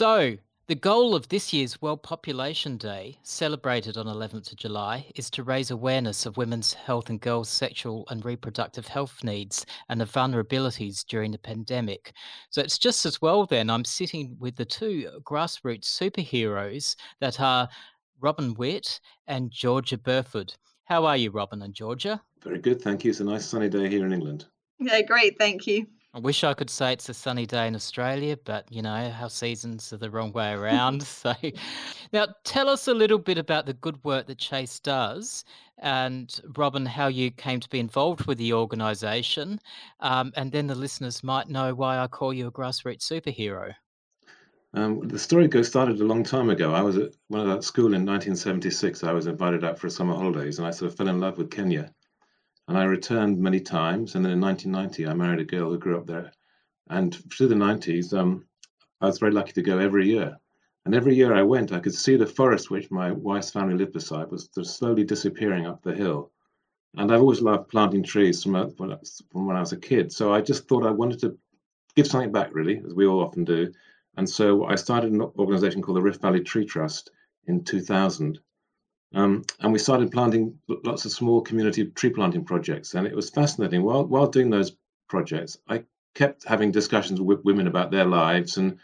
So, 0.00 0.38
the 0.66 0.74
goal 0.74 1.14
of 1.14 1.28
this 1.28 1.52
year's 1.52 1.82
World 1.82 2.02
Population 2.02 2.78
Day, 2.78 3.18
celebrated 3.22 3.98
on 3.98 4.06
11th 4.06 4.50
of 4.50 4.56
July, 4.56 5.04
is 5.14 5.28
to 5.28 5.42
raise 5.42 5.70
awareness 5.70 6.24
of 6.24 6.38
women's 6.38 6.72
health 6.72 7.10
and 7.10 7.20
girls' 7.20 7.50
sexual 7.50 8.06
and 8.08 8.24
reproductive 8.24 8.88
health 8.88 9.22
needs 9.22 9.66
and 9.90 10.00
the 10.00 10.06
vulnerabilities 10.06 11.04
during 11.04 11.32
the 11.32 11.38
pandemic. 11.38 12.14
So, 12.48 12.62
it's 12.62 12.78
just 12.78 13.04
as 13.04 13.20
well 13.20 13.44
then 13.44 13.68
I'm 13.68 13.84
sitting 13.84 14.38
with 14.40 14.56
the 14.56 14.64
two 14.64 15.20
grassroots 15.22 15.84
superheroes 15.84 16.96
that 17.20 17.38
are 17.38 17.68
Robin 18.22 18.54
Witt 18.54 19.00
and 19.26 19.50
Georgia 19.50 19.98
Burford. 19.98 20.54
How 20.84 21.04
are 21.04 21.18
you, 21.18 21.30
Robin 21.30 21.60
and 21.60 21.74
Georgia? 21.74 22.22
Very 22.42 22.58
good, 22.58 22.80
thank 22.80 23.04
you. 23.04 23.10
It's 23.10 23.20
a 23.20 23.24
nice 23.24 23.44
sunny 23.44 23.68
day 23.68 23.90
here 23.90 24.06
in 24.06 24.14
England. 24.14 24.46
Yeah, 24.78 25.02
great, 25.02 25.36
thank 25.36 25.66
you. 25.66 25.88
I 26.12 26.18
wish 26.18 26.42
I 26.42 26.54
could 26.54 26.70
say 26.70 26.92
it's 26.92 27.08
a 27.08 27.14
sunny 27.14 27.46
day 27.46 27.68
in 27.68 27.76
Australia, 27.76 28.36
but 28.44 28.70
you 28.70 28.82
know, 28.82 29.14
our 29.20 29.30
seasons 29.30 29.92
are 29.92 29.96
the 29.96 30.10
wrong 30.10 30.32
way 30.32 30.52
around. 30.52 31.02
so, 31.04 31.34
now 32.12 32.26
tell 32.42 32.68
us 32.68 32.88
a 32.88 32.94
little 32.94 33.18
bit 33.18 33.38
about 33.38 33.66
the 33.66 33.74
good 33.74 34.02
work 34.02 34.26
that 34.26 34.38
Chase 34.38 34.80
does, 34.80 35.44
and 35.78 36.40
Robin, 36.56 36.84
how 36.84 37.06
you 37.06 37.30
came 37.30 37.60
to 37.60 37.68
be 37.68 37.78
involved 37.78 38.26
with 38.26 38.38
the 38.38 38.52
organisation, 38.52 39.60
um, 40.00 40.32
and 40.36 40.50
then 40.50 40.66
the 40.66 40.74
listeners 40.74 41.22
might 41.22 41.48
know 41.48 41.74
why 41.74 41.98
I 41.98 42.08
call 42.08 42.32
you 42.34 42.48
a 42.48 42.52
grassroots 42.52 43.02
superhero. 43.02 43.74
Um, 44.74 45.06
the 45.06 45.18
story 45.18 45.48
goes 45.48 45.68
started 45.68 46.00
a 46.00 46.04
long 46.04 46.22
time 46.22 46.50
ago. 46.50 46.72
I 46.74 46.82
was 46.82 46.96
at 46.96 47.14
when 47.28 47.40
I 47.40 47.44
was 47.44 47.56
at 47.56 47.64
school 47.64 47.94
in 47.94 48.04
1976. 48.04 49.04
I 49.04 49.12
was 49.12 49.26
invited 49.28 49.64
out 49.64 49.78
for 49.78 49.88
summer 49.88 50.14
holidays, 50.14 50.58
and 50.58 50.66
I 50.66 50.72
sort 50.72 50.90
of 50.90 50.96
fell 50.96 51.08
in 51.08 51.20
love 51.20 51.38
with 51.38 51.50
Kenya. 51.50 51.92
And 52.70 52.78
I 52.78 52.84
returned 52.84 53.40
many 53.40 53.58
times. 53.58 54.14
And 54.14 54.24
then 54.24 54.30
in 54.30 54.40
1990, 54.40 55.08
I 55.08 55.12
married 55.12 55.40
a 55.40 55.44
girl 55.44 55.70
who 55.70 55.78
grew 55.78 55.98
up 55.98 56.06
there. 56.06 56.30
And 56.88 57.12
through 57.32 57.48
the 57.48 57.56
90s, 57.56 58.16
um, 58.16 58.46
I 59.00 59.06
was 59.06 59.18
very 59.18 59.32
lucky 59.32 59.50
to 59.54 59.62
go 59.62 59.78
every 59.78 60.08
year. 60.08 60.36
And 60.84 60.94
every 60.94 61.16
year 61.16 61.34
I 61.34 61.42
went, 61.42 61.72
I 61.72 61.80
could 61.80 61.96
see 61.96 62.14
the 62.14 62.26
forest 62.26 62.70
which 62.70 62.88
my 62.92 63.10
wife's 63.10 63.50
family 63.50 63.74
lived 63.74 63.94
beside 63.94 64.30
was 64.30 64.50
slowly 64.62 65.02
disappearing 65.02 65.66
up 65.66 65.82
the 65.82 65.92
hill. 65.92 66.30
And 66.96 67.10
I've 67.10 67.22
always 67.22 67.42
loved 67.42 67.70
planting 67.70 68.04
trees 68.04 68.44
from, 68.44 68.52
when 68.52 69.56
I 69.56 69.60
was 69.60 69.72
a 69.72 69.76
kid. 69.76 70.12
So 70.12 70.32
I 70.32 70.40
just 70.40 70.68
thought 70.68 70.86
I 70.86 70.92
wanted 70.92 71.18
to 71.22 71.36
give 71.96 72.06
something 72.06 72.30
back, 72.30 72.50
really, 72.52 72.80
as 72.86 72.94
we 72.94 73.04
all 73.04 73.20
often 73.20 73.42
do. 73.42 73.72
And 74.16 74.30
so 74.30 74.66
I 74.66 74.76
started 74.76 75.10
an 75.10 75.22
organization 75.22 75.82
called 75.82 75.96
the 75.96 76.02
Rift 76.02 76.22
Valley 76.22 76.44
Tree 76.44 76.66
Trust 76.66 77.10
in 77.48 77.64
2000. 77.64 78.38
Um, 79.12 79.44
and 79.60 79.72
we 79.72 79.78
started 79.78 80.12
planting 80.12 80.58
lots 80.68 81.04
of 81.04 81.12
small 81.12 81.40
community 81.40 81.86
tree 81.86 82.10
planting 82.10 82.44
projects. 82.44 82.94
And 82.94 83.06
it 83.06 83.14
was 83.14 83.30
fascinating. 83.30 83.82
While, 83.82 84.06
while 84.06 84.26
doing 84.26 84.50
those 84.50 84.76
projects, 85.08 85.58
I 85.68 85.84
kept 86.14 86.44
having 86.44 86.70
discussions 86.70 87.20
with 87.20 87.44
women 87.44 87.66
about 87.66 87.90
their 87.90 88.04
lives. 88.04 88.56
And, 88.56 88.78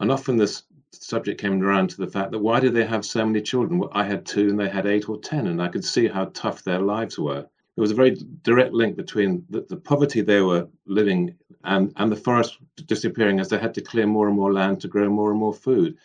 and 0.00 0.10
often 0.10 0.36
this 0.36 0.62
subject 0.92 1.40
came 1.40 1.62
around 1.62 1.90
to 1.90 1.96
the 1.96 2.06
fact 2.06 2.30
that 2.32 2.38
why 2.38 2.60
did 2.60 2.74
they 2.74 2.84
have 2.84 3.04
so 3.04 3.24
many 3.24 3.40
children? 3.40 3.78
Well, 3.78 3.90
I 3.92 4.04
had 4.04 4.26
two 4.26 4.48
and 4.48 4.58
they 4.58 4.68
had 4.68 4.86
eight 4.86 5.08
or 5.08 5.18
10, 5.18 5.46
and 5.46 5.60
I 5.60 5.68
could 5.68 5.84
see 5.84 6.06
how 6.06 6.26
tough 6.26 6.62
their 6.62 6.80
lives 6.80 7.18
were. 7.18 7.46
There 7.74 7.82
was 7.82 7.90
a 7.90 7.96
very 7.96 8.16
direct 8.42 8.74
link 8.74 8.96
between 8.96 9.46
the, 9.48 9.62
the 9.62 9.76
poverty 9.76 10.20
they 10.20 10.42
were 10.42 10.68
living 10.86 11.34
and, 11.64 11.92
and 11.96 12.12
the 12.12 12.16
forest 12.16 12.58
disappearing 12.86 13.40
as 13.40 13.48
they 13.48 13.58
had 13.58 13.74
to 13.74 13.80
clear 13.80 14.06
more 14.06 14.28
and 14.28 14.36
more 14.36 14.52
land 14.52 14.80
to 14.82 14.88
grow 14.88 15.08
more 15.08 15.30
and 15.30 15.40
more 15.40 15.54
food. 15.54 15.96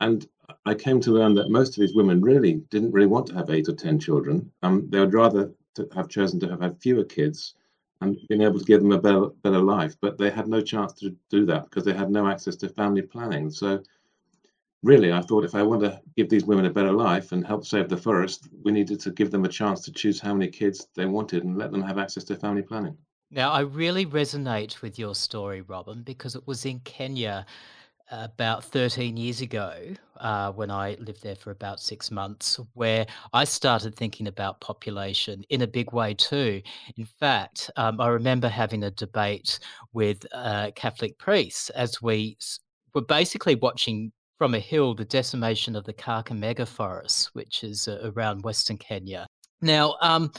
And 0.00 0.26
I 0.64 0.74
came 0.74 1.00
to 1.00 1.12
learn 1.12 1.34
that 1.34 1.50
most 1.50 1.76
of 1.76 1.80
these 1.80 1.94
women 1.94 2.20
really 2.20 2.54
didn't 2.70 2.92
really 2.92 3.06
want 3.06 3.26
to 3.28 3.34
have 3.34 3.50
eight 3.50 3.68
or 3.68 3.74
10 3.74 3.98
children. 3.98 4.50
Um, 4.62 4.88
they 4.90 5.00
would 5.00 5.14
rather 5.14 5.52
have 5.94 6.08
chosen 6.08 6.40
to 6.40 6.48
have 6.48 6.60
had 6.60 6.80
fewer 6.80 7.04
kids 7.04 7.54
and 8.00 8.18
been 8.28 8.42
able 8.42 8.58
to 8.58 8.64
give 8.64 8.80
them 8.80 8.92
a 8.92 9.00
better, 9.00 9.26
better 9.42 9.60
life. 9.60 9.96
But 10.00 10.18
they 10.18 10.30
had 10.30 10.48
no 10.48 10.60
chance 10.60 10.92
to 10.94 11.14
do 11.30 11.46
that 11.46 11.64
because 11.64 11.84
they 11.84 11.92
had 11.92 12.10
no 12.10 12.26
access 12.26 12.56
to 12.56 12.68
family 12.68 13.02
planning. 13.02 13.50
So, 13.50 13.82
really, 14.82 15.12
I 15.12 15.20
thought 15.22 15.44
if 15.44 15.54
I 15.54 15.62
want 15.62 15.82
to 15.82 16.00
give 16.16 16.28
these 16.28 16.44
women 16.44 16.66
a 16.66 16.70
better 16.70 16.92
life 16.92 17.32
and 17.32 17.46
help 17.46 17.64
save 17.64 17.88
the 17.88 17.96
forest, 17.96 18.48
we 18.62 18.72
needed 18.72 19.00
to 19.00 19.10
give 19.10 19.30
them 19.30 19.44
a 19.44 19.48
chance 19.48 19.82
to 19.82 19.92
choose 19.92 20.20
how 20.20 20.34
many 20.34 20.50
kids 20.50 20.88
they 20.94 21.06
wanted 21.06 21.44
and 21.44 21.56
let 21.56 21.70
them 21.70 21.82
have 21.82 21.98
access 21.98 22.24
to 22.24 22.36
family 22.36 22.62
planning. 22.62 22.96
Now, 23.30 23.50
I 23.50 23.60
really 23.60 24.04
resonate 24.04 24.82
with 24.82 24.98
your 24.98 25.14
story, 25.14 25.62
Robin, 25.62 26.02
because 26.02 26.34
it 26.34 26.46
was 26.46 26.66
in 26.66 26.80
Kenya 26.80 27.46
about 28.12 28.62
13 28.62 29.16
years 29.16 29.40
ago 29.40 29.74
uh, 30.20 30.52
when 30.52 30.70
I 30.70 30.96
lived 31.00 31.22
there 31.22 31.34
for 31.34 31.50
about 31.50 31.80
six 31.80 32.10
months, 32.10 32.60
where 32.74 33.06
I 33.32 33.44
started 33.44 33.96
thinking 33.96 34.28
about 34.28 34.60
population 34.60 35.42
in 35.48 35.62
a 35.62 35.66
big 35.66 35.92
way 35.92 36.14
too. 36.14 36.62
In 36.96 37.06
fact, 37.06 37.70
um, 37.76 38.00
I 38.00 38.08
remember 38.08 38.48
having 38.48 38.84
a 38.84 38.90
debate 38.90 39.58
with 39.92 40.24
uh, 40.32 40.70
Catholic 40.76 41.18
priests 41.18 41.70
as 41.70 42.00
we 42.02 42.36
were 42.94 43.00
basically 43.00 43.54
watching 43.56 44.12
from 44.36 44.54
a 44.54 44.58
hill 44.58 44.94
the 44.94 45.04
decimation 45.04 45.74
of 45.74 45.84
the 45.84 45.94
Kakamega 45.94 46.68
forest, 46.68 47.30
which 47.32 47.64
is 47.64 47.88
uh, 47.88 48.12
around 48.14 48.42
Western 48.42 48.76
Kenya. 48.76 49.26
Now, 49.62 49.96
um, 50.00 50.32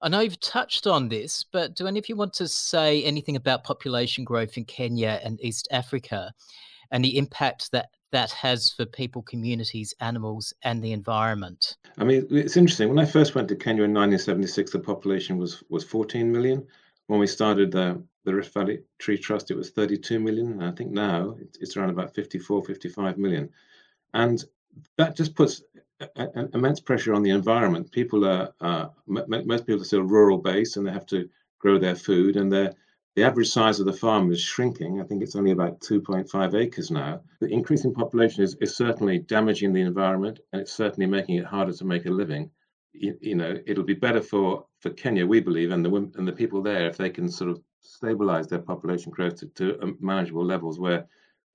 I 0.00 0.08
know 0.08 0.20
you've 0.20 0.38
touched 0.40 0.86
on 0.86 1.08
this, 1.08 1.44
but 1.50 1.74
do 1.74 1.86
any 1.88 1.98
of 1.98 2.08
you 2.08 2.14
want 2.14 2.32
to 2.34 2.46
say 2.46 3.02
anything 3.02 3.34
about 3.34 3.64
population 3.64 4.22
growth 4.22 4.56
in 4.56 4.64
Kenya 4.64 5.20
and 5.24 5.40
East 5.42 5.66
Africa 5.72 6.32
and 6.90 7.04
the 7.04 7.18
impact 7.18 7.70
that 7.72 7.90
that 8.10 8.30
has 8.30 8.72
for 8.72 8.86
people, 8.86 9.20
communities, 9.22 9.92
animals, 10.00 10.54
and 10.62 10.82
the 10.82 10.92
environment? 10.92 11.76
I 11.98 12.04
mean, 12.04 12.26
it's 12.30 12.56
interesting. 12.56 12.88
When 12.88 12.98
I 12.98 13.04
first 13.04 13.34
went 13.34 13.48
to 13.48 13.56
Kenya 13.56 13.82
in 13.82 13.92
1976, 13.92 14.72
the 14.72 14.78
population 14.78 15.36
was 15.36 15.62
was 15.68 15.84
14 15.84 16.30
million. 16.30 16.66
When 17.06 17.20
we 17.20 17.26
started 17.26 17.70
the 17.70 18.02
the 18.24 18.34
Rift 18.34 18.52
Valley 18.54 18.80
Tree 18.98 19.18
Trust, 19.18 19.50
it 19.50 19.56
was 19.56 19.70
32 19.70 20.18
million. 20.20 20.52
And 20.52 20.64
I 20.64 20.70
think 20.70 20.90
now 20.90 21.36
it's, 21.60 21.76
around 21.76 21.90
about 21.90 22.14
54, 22.14 22.64
55 22.64 23.18
million, 23.18 23.50
and 24.14 24.42
that 24.96 25.16
just 25.16 25.34
puts 25.34 25.62
a- 26.00 26.08
a- 26.16 26.48
immense 26.54 26.80
pressure 26.80 27.14
on 27.14 27.22
the 27.22 27.30
environment. 27.30 27.90
People 27.90 28.24
are 28.24 28.52
uh, 28.60 28.88
m- 29.08 29.46
most 29.46 29.66
people 29.66 29.82
are 29.82 29.84
still 29.84 30.02
rural 30.02 30.38
based, 30.38 30.76
and 30.76 30.86
they 30.86 30.92
have 30.92 31.06
to 31.06 31.28
grow 31.58 31.78
their 31.78 31.96
food, 31.96 32.36
and 32.36 32.50
their 32.50 32.74
the 33.18 33.24
average 33.24 33.48
size 33.48 33.80
of 33.80 33.86
the 33.86 33.92
farm 33.92 34.30
is 34.30 34.40
shrinking. 34.40 35.00
I 35.00 35.04
think 35.04 35.24
it's 35.24 35.34
only 35.34 35.50
about 35.50 35.80
2.5 35.80 36.54
acres 36.54 36.88
now. 36.88 37.20
The 37.40 37.48
increasing 37.48 37.92
population 37.92 38.44
is, 38.44 38.54
is 38.60 38.76
certainly 38.76 39.18
damaging 39.18 39.72
the 39.72 39.80
environment 39.80 40.38
and 40.52 40.62
it's 40.62 40.72
certainly 40.72 41.06
making 41.06 41.34
it 41.34 41.44
harder 41.44 41.72
to 41.72 41.84
make 41.84 42.06
a 42.06 42.10
living. 42.10 42.48
You, 42.92 43.18
you 43.20 43.34
know, 43.34 43.58
it'll 43.66 43.82
be 43.82 43.94
better 43.94 44.20
for, 44.20 44.66
for 44.78 44.90
Kenya, 44.90 45.26
we 45.26 45.40
believe, 45.40 45.72
and 45.72 45.84
the 45.84 45.92
and 45.92 46.28
the 46.28 46.32
people 46.32 46.62
there 46.62 46.86
if 46.86 46.96
they 46.96 47.10
can 47.10 47.28
sort 47.28 47.50
of 47.50 47.60
stabilize 47.80 48.46
their 48.46 48.60
population 48.60 49.10
growth 49.10 49.34
to, 49.40 49.46
to 49.46 49.82
um, 49.82 49.98
manageable 49.98 50.44
levels 50.44 50.78
where 50.78 51.04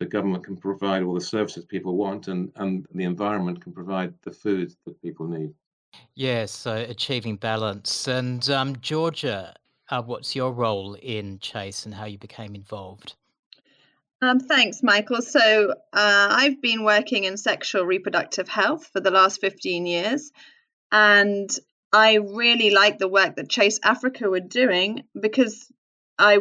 the 0.01 0.05
government 0.05 0.43
can 0.43 0.57
provide 0.57 1.01
all 1.01 1.13
the 1.13 1.21
services 1.21 1.63
people 1.63 1.95
want 1.95 2.27
and, 2.27 2.51
and 2.57 2.85
the 2.93 3.05
environment 3.05 3.61
can 3.61 3.71
provide 3.71 4.13
the 4.23 4.31
food 4.33 4.73
that 4.85 5.01
people 5.01 5.29
need. 5.29 5.53
Yes, 6.13 6.51
so 6.51 6.75
achieving 6.75 7.37
balance. 7.37 8.05
And 8.09 8.49
um, 8.49 8.75
Georgia, 8.81 9.53
uh, 9.93 10.01
what's 10.01 10.35
your 10.35 10.51
role 10.51 10.95
in 10.95 11.37
Chase 11.37 11.85
and 11.85 11.93
how 11.93 12.05
you 12.05 12.17
became 12.17 12.55
involved? 12.55 13.13
Um, 14.23 14.39
thanks, 14.39 14.81
Michael. 14.81 15.21
So, 15.21 15.71
uh, 15.71 15.75
I've 16.31 16.61
been 16.61 16.83
working 16.83 17.25
in 17.25 17.37
sexual 17.37 17.85
reproductive 17.85 18.47
health 18.47 18.87
for 18.91 19.01
the 19.01 19.11
last 19.11 19.39
15 19.39 19.85
years, 19.85 20.31
and 20.91 21.49
I 21.91 22.15
really 22.15 22.71
like 22.71 22.97
the 22.97 23.07
work 23.07 23.35
that 23.35 23.49
Chase 23.49 23.79
Africa 23.83 24.29
were 24.29 24.39
doing 24.39 25.03
because 25.19 25.71
I 26.17 26.39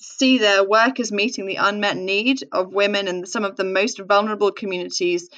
see 0.00 0.38
their 0.38 0.66
work 0.66 0.98
as 0.98 1.12
meeting 1.12 1.44
the 1.44 1.56
unmet 1.56 1.98
need 1.98 2.42
of 2.52 2.72
women 2.72 3.06
in 3.06 3.26
some 3.26 3.44
of 3.44 3.56
the 3.56 3.64
most 3.64 4.00
vulnerable 4.00 4.50
communities 4.52 5.28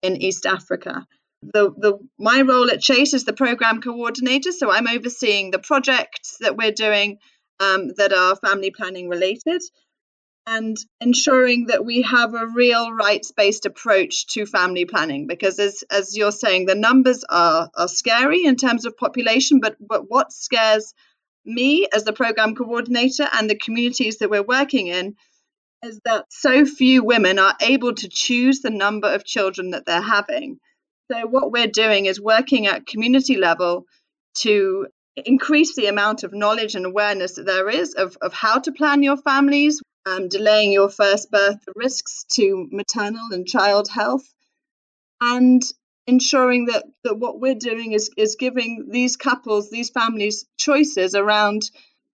in 0.00 0.22
East 0.22 0.46
Africa. 0.46 1.04
The, 1.52 1.70
the 1.76 1.98
my 2.18 2.42
role 2.42 2.70
at 2.70 2.80
Chase 2.80 3.14
is 3.14 3.24
the 3.24 3.32
program 3.32 3.80
coordinator, 3.80 4.52
so 4.52 4.70
I'm 4.70 4.88
overseeing 4.88 5.50
the 5.50 5.58
projects 5.58 6.36
that 6.40 6.56
we're 6.56 6.72
doing 6.72 7.18
um, 7.60 7.88
that 7.96 8.12
are 8.12 8.36
family 8.36 8.70
planning 8.70 9.08
related 9.08 9.62
and 10.46 10.76
ensuring 11.00 11.66
that 11.66 11.84
we 11.84 12.02
have 12.02 12.34
a 12.34 12.46
real 12.46 12.92
rights 12.92 13.32
based 13.32 13.66
approach 13.66 14.26
to 14.28 14.46
family 14.46 14.84
planning 14.84 15.26
because 15.26 15.58
as 15.58 15.82
as 15.90 16.16
you're 16.16 16.32
saying 16.32 16.66
the 16.66 16.74
numbers 16.74 17.24
are 17.28 17.68
are 17.74 17.88
scary 17.88 18.44
in 18.44 18.56
terms 18.56 18.84
of 18.84 18.96
population 18.96 19.58
but 19.60 19.76
but 19.80 20.08
what 20.08 20.32
scares 20.32 20.94
me 21.44 21.86
as 21.92 22.04
the 22.04 22.12
program 22.12 22.54
coordinator 22.54 23.26
and 23.34 23.50
the 23.50 23.58
communities 23.58 24.18
that 24.18 24.30
we're 24.30 24.42
working 24.42 24.86
in 24.86 25.16
is 25.84 26.00
that 26.04 26.24
so 26.30 26.64
few 26.64 27.02
women 27.02 27.38
are 27.38 27.54
able 27.60 27.94
to 27.94 28.08
choose 28.08 28.60
the 28.60 28.70
number 28.70 29.12
of 29.12 29.24
children 29.24 29.70
that 29.70 29.84
they're 29.84 30.00
having 30.00 30.58
so 31.10 31.26
what 31.26 31.52
we're 31.52 31.66
doing 31.66 32.06
is 32.06 32.20
working 32.20 32.66
at 32.66 32.86
community 32.86 33.36
level 33.36 33.84
to 34.38 34.86
increase 35.16 35.74
the 35.74 35.86
amount 35.86 36.24
of 36.24 36.34
knowledge 36.34 36.74
and 36.74 36.84
awareness 36.84 37.34
that 37.34 37.46
there 37.46 37.70
is 37.70 37.94
of, 37.94 38.16
of 38.20 38.32
how 38.32 38.58
to 38.58 38.72
plan 38.72 39.02
your 39.02 39.16
families 39.16 39.80
um, 40.06 40.28
delaying 40.28 40.72
your 40.72 40.88
first 40.88 41.30
birth, 41.30 41.56
the 41.66 41.72
risks 41.74 42.24
to 42.32 42.68
maternal 42.70 43.26
and 43.32 43.46
child 43.46 43.88
health, 43.88 44.24
and 45.20 45.62
ensuring 46.06 46.66
that, 46.66 46.84
that 47.02 47.18
what 47.18 47.40
we're 47.40 47.56
doing 47.56 47.92
is, 47.92 48.10
is 48.16 48.36
giving 48.36 48.86
these 48.90 49.16
couples, 49.16 49.68
these 49.68 49.90
families, 49.90 50.46
choices 50.56 51.14
around 51.14 51.70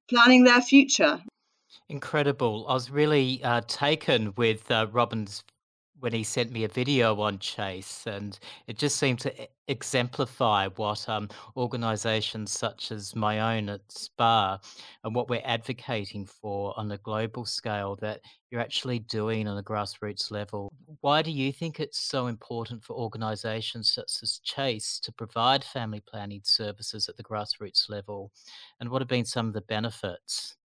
planning 0.08 0.44
their 0.44 0.62
future. 0.62 1.20
Incredible. 1.88 2.64
I 2.68 2.74
was 2.74 2.90
really 2.90 3.42
uh, 3.44 3.60
taken 3.66 4.32
with 4.36 4.70
uh, 4.70 4.86
Robin's 4.90 5.44
when 6.02 6.12
he 6.12 6.24
sent 6.24 6.50
me 6.50 6.64
a 6.64 6.68
video 6.68 7.20
on 7.20 7.38
Chase, 7.38 8.08
and 8.08 8.36
it 8.66 8.76
just 8.76 8.96
seemed 8.96 9.20
to 9.20 9.32
exemplify 9.68 10.66
what 10.74 11.08
um, 11.08 11.28
organisations 11.56 12.50
such 12.50 12.90
as 12.90 13.14
my 13.14 13.56
own 13.56 13.68
at 13.68 13.80
SPA 13.88 14.58
and 15.04 15.14
what 15.14 15.30
we're 15.30 15.40
advocating 15.44 16.26
for 16.26 16.74
on 16.76 16.90
a 16.90 16.98
global 16.98 17.44
scale 17.44 17.94
that 18.00 18.20
you're 18.50 18.60
actually 18.60 18.98
doing 18.98 19.46
on 19.46 19.56
a 19.56 19.62
grassroots 19.62 20.32
level. 20.32 20.72
Why 21.02 21.22
do 21.22 21.30
you 21.30 21.52
think 21.52 21.78
it's 21.78 22.00
so 22.00 22.26
important 22.26 22.82
for 22.82 22.94
organisations 22.94 23.94
such 23.94 24.24
as 24.24 24.40
Chase 24.42 24.98
to 25.04 25.12
provide 25.12 25.62
family 25.62 26.00
planning 26.00 26.40
services 26.42 27.08
at 27.08 27.16
the 27.16 27.22
grassroots 27.22 27.88
level, 27.88 28.32
and 28.80 28.90
what 28.90 29.02
have 29.02 29.08
been 29.08 29.24
some 29.24 29.46
of 29.46 29.54
the 29.54 29.60
benefits? 29.60 30.56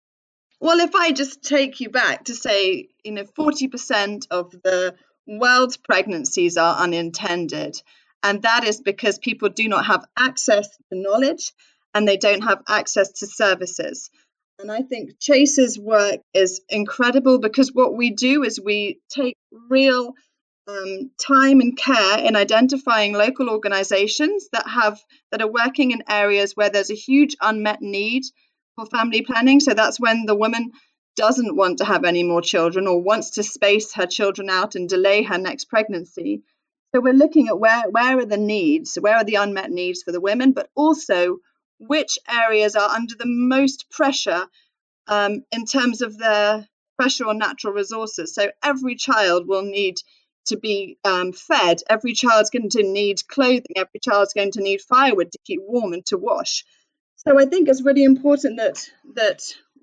Well, 0.59 0.79
if 0.79 0.95
I 0.95 1.11
just 1.11 1.43
take 1.43 1.79
you 1.79 1.89
back 1.89 2.25
to 2.25 2.33
say, 2.33 2.87
you 3.03 3.11
know, 3.11 3.23
40% 3.23 4.25
of 4.31 4.51
the 4.63 4.95
world's 5.27 5.77
pregnancies 5.77 6.57
are 6.57 6.77
unintended. 6.77 7.81
And 8.23 8.41
that 8.41 8.63
is 8.63 8.81
because 8.81 9.19
people 9.19 9.49
do 9.49 9.67
not 9.67 9.85
have 9.85 10.05
access 10.17 10.67
to 10.69 10.99
knowledge 10.99 11.53
and 11.93 12.07
they 12.07 12.17
don't 12.17 12.41
have 12.41 12.63
access 12.67 13.11
to 13.19 13.27
services. 13.27 14.09
And 14.59 14.71
I 14.71 14.81
think 14.81 15.19
Chase's 15.19 15.77
work 15.77 16.21
is 16.33 16.61
incredible 16.69 17.37
because 17.37 17.73
what 17.73 17.95
we 17.95 18.09
do 18.11 18.43
is 18.43 18.59
we 18.59 18.99
take 19.09 19.35
real 19.69 20.13
um, 20.67 21.11
time 21.19 21.61
and 21.61 21.77
care 21.77 22.19
in 22.19 22.35
identifying 22.35 23.13
local 23.13 23.49
organizations 23.49 24.49
that 24.51 24.67
have 24.67 24.99
that 25.31 25.41
are 25.41 25.51
working 25.51 25.91
in 25.91 26.03
areas 26.09 26.53
where 26.55 26.69
there's 26.69 26.89
a 26.89 26.95
huge 26.95 27.35
unmet 27.39 27.81
need 27.81 28.23
for 28.75 28.85
family 28.87 29.21
planning. 29.21 29.59
So 29.59 29.73
that's 29.73 29.99
when 29.99 30.25
the 30.25 30.35
woman 30.35 30.71
doesn't 31.17 31.55
want 31.55 31.79
to 31.79 31.85
have 31.85 32.05
any 32.05 32.23
more 32.23 32.41
children 32.41 32.87
or 32.87 33.01
wants 33.01 33.31
to 33.31 33.43
space 33.43 33.93
her 33.93 34.05
children 34.05 34.49
out 34.49 34.75
and 34.75 34.87
delay 34.87 35.23
her 35.23 35.37
next 35.37 35.65
pregnancy. 35.65 36.43
So 36.93 37.01
we're 37.01 37.13
looking 37.13 37.49
at 37.49 37.59
where 37.59 37.89
where 37.89 38.19
are 38.19 38.25
the 38.25 38.37
needs, 38.37 38.95
where 38.95 39.17
are 39.17 39.25
the 39.25 39.35
unmet 39.35 39.71
needs 39.71 40.03
for 40.03 40.13
the 40.13 40.21
women, 40.21 40.53
but 40.53 40.69
also 40.75 41.39
which 41.79 42.17
areas 42.29 42.75
are 42.75 42.89
under 42.89 43.15
the 43.15 43.27
most 43.27 43.89
pressure 43.89 44.47
um, 45.07 45.43
in 45.51 45.65
terms 45.65 46.01
of 46.01 46.17
their 46.17 46.67
pressure 46.97 47.27
on 47.27 47.37
natural 47.37 47.73
resources. 47.73 48.33
So 48.33 48.51
every 48.63 48.95
child 48.95 49.47
will 49.47 49.63
need 49.63 49.97
to 50.47 50.57
be 50.57 50.97
um, 51.03 51.33
fed. 51.33 51.81
Every 51.89 52.13
child's 52.13 52.49
going 52.49 52.69
to 52.69 52.83
need 52.83 53.27
clothing. 53.27 53.75
Every 53.75 53.99
child's 54.01 54.33
going 54.33 54.51
to 54.51 54.61
need 54.61 54.81
firewood 54.81 55.31
to 55.31 55.39
keep 55.45 55.59
warm 55.61 55.93
and 55.93 56.05
to 56.07 56.17
wash. 56.17 56.63
So 57.17 57.39
I 57.39 57.45
think 57.45 57.67
it's 57.67 57.83
really 57.83 58.03
important 58.03 58.57
that 58.57 58.89
that 59.15 59.41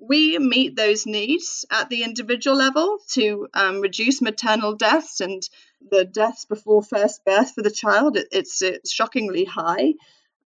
we 0.08 0.38
meet 0.38 0.76
those 0.76 1.06
needs 1.06 1.64
at 1.70 1.88
the 1.88 2.02
individual 2.02 2.56
level 2.56 2.98
to 3.12 3.48
um, 3.54 3.80
reduce 3.80 4.20
maternal 4.20 4.74
deaths 4.74 5.20
and 5.20 5.42
the 5.90 6.04
deaths 6.04 6.44
before 6.44 6.82
first 6.82 7.24
birth 7.24 7.52
for 7.54 7.62
the 7.62 7.70
child. 7.70 8.16
It, 8.16 8.28
it's, 8.32 8.62
it's, 8.62 8.92
shockingly 8.92 9.44
high. 9.44 9.94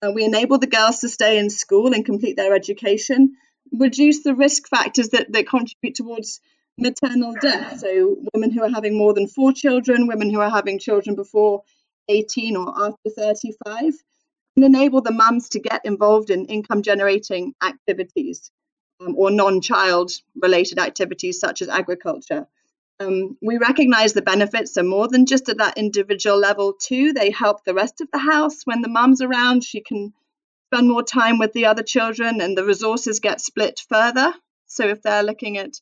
Uh, 0.02 0.12
we 0.12 0.24
enable 0.24 0.58
the 0.58 0.66
girls 0.66 1.00
to 1.00 1.08
stay 1.08 1.38
in 1.38 1.50
school 1.50 1.94
and 1.94 2.04
complete 2.04 2.36
their 2.36 2.54
education, 2.54 3.36
reduce 3.72 4.22
the 4.22 4.34
risk 4.34 4.68
factors 4.68 5.10
that, 5.10 5.32
that 5.32 5.48
contribute 5.48 5.94
towards 5.94 6.40
maternal 6.78 7.34
death. 7.40 7.80
So, 7.80 8.16
women 8.34 8.50
who 8.50 8.62
are 8.62 8.70
having 8.70 8.96
more 8.96 9.14
than 9.14 9.26
four 9.26 9.52
children, 9.52 10.06
women 10.06 10.30
who 10.30 10.40
are 10.40 10.50
having 10.50 10.78
children 10.78 11.16
before 11.16 11.62
18 12.08 12.56
or 12.56 12.74
after 12.76 13.10
35, 13.16 13.94
and 14.56 14.64
enable 14.64 15.00
the 15.00 15.12
mums 15.12 15.50
to 15.50 15.60
get 15.60 15.84
involved 15.84 16.30
in 16.30 16.46
income 16.46 16.82
generating 16.82 17.54
activities 17.62 18.50
um, 19.00 19.14
or 19.16 19.30
non 19.30 19.60
child 19.60 20.10
related 20.40 20.78
activities 20.78 21.38
such 21.38 21.62
as 21.62 21.68
agriculture. 21.68 22.46
Um, 22.98 23.36
we 23.42 23.58
recognize 23.58 24.12
the 24.12 24.22
benefits 24.22 24.76
are 24.78 24.82
more 24.82 25.06
than 25.08 25.26
just 25.26 25.48
at 25.48 25.58
that 25.58 25.76
individual 25.76 26.38
level, 26.38 26.72
too. 26.72 27.12
They 27.12 27.30
help 27.30 27.64
the 27.64 27.74
rest 27.74 28.00
of 28.00 28.08
the 28.10 28.18
house. 28.18 28.62
When 28.64 28.80
the 28.80 28.88
mum's 28.88 29.20
around, 29.20 29.64
she 29.64 29.82
can 29.82 30.14
spend 30.72 30.88
more 30.88 31.02
time 31.02 31.38
with 31.38 31.52
the 31.52 31.66
other 31.66 31.82
children 31.82 32.40
and 32.40 32.56
the 32.56 32.64
resources 32.64 33.20
get 33.20 33.40
split 33.40 33.80
further. 33.88 34.32
So, 34.66 34.88
if 34.88 35.02
they're 35.02 35.22
looking 35.22 35.58
at 35.58 35.74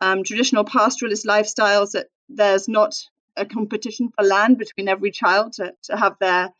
um, 0.00 0.24
traditional 0.24 0.64
pastoralist 0.64 1.26
lifestyles, 1.26 1.92
that 1.92 2.06
there's 2.28 2.68
not 2.68 2.94
a 3.36 3.44
competition 3.44 4.10
for 4.16 4.24
land 4.24 4.58
between 4.58 4.88
every 4.88 5.10
child 5.10 5.54
to, 5.54 5.74
to 5.84 5.96
have 5.96 6.16
their 6.20 6.50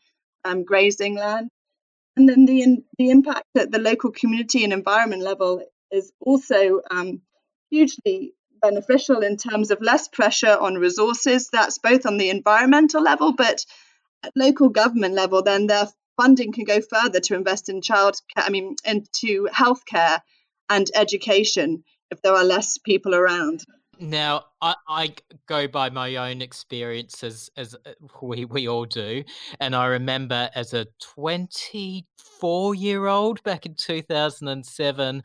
um, 0.43 0.63
grazing 0.63 1.15
land. 1.15 1.49
And 2.15 2.29
then 2.29 2.45
the, 2.45 2.77
the 2.97 3.09
impact 3.09 3.45
at 3.57 3.71
the 3.71 3.79
local 3.79 4.11
community 4.11 4.63
and 4.63 4.71
environment 4.71 5.21
level 5.21 5.61
is 5.91 6.11
also 6.19 6.81
um, 6.89 7.21
hugely 7.69 8.33
beneficial 8.61 9.21
in 9.21 9.37
terms 9.37 9.71
of 9.71 9.81
less 9.81 10.07
pressure 10.07 10.57
on 10.59 10.75
resources. 10.75 11.49
That's 11.51 11.77
both 11.77 12.05
on 12.05 12.17
the 12.17 12.29
environmental 12.29 13.01
level, 13.01 13.33
but 13.33 13.65
at 14.23 14.33
local 14.35 14.69
government 14.69 15.13
level, 15.13 15.43
then 15.43 15.67
their 15.67 15.87
funding 16.17 16.51
can 16.51 16.63
go 16.63 16.81
further 16.81 17.19
to 17.19 17.35
invest 17.35 17.69
in 17.69 17.81
child 17.81 18.19
care, 18.33 18.45
I 18.45 18.49
mean, 18.49 18.75
into 18.85 19.47
healthcare 19.53 20.19
and 20.69 20.89
education 20.95 21.83
if 22.11 22.21
there 22.21 22.33
are 22.33 22.43
less 22.43 22.77
people 22.77 23.13
around. 23.13 23.63
Now, 23.99 24.45
I, 24.65 24.75
I 24.87 25.15
go 25.45 25.67
by 25.67 25.91
my 25.91 26.15
own 26.15 26.41
experiences, 26.41 27.51
as 27.55 27.75
uh, 27.85 27.91
we, 28.19 28.45
we 28.45 28.67
all 28.67 28.85
do. 28.85 29.23
And 29.59 29.75
I 29.75 29.85
remember 29.85 30.49
as 30.55 30.73
a 30.73 30.87
24 31.01 32.73
year 32.73 33.05
old 33.05 33.43
back 33.43 33.67
in 33.67 33.75
2007 33.75 35.23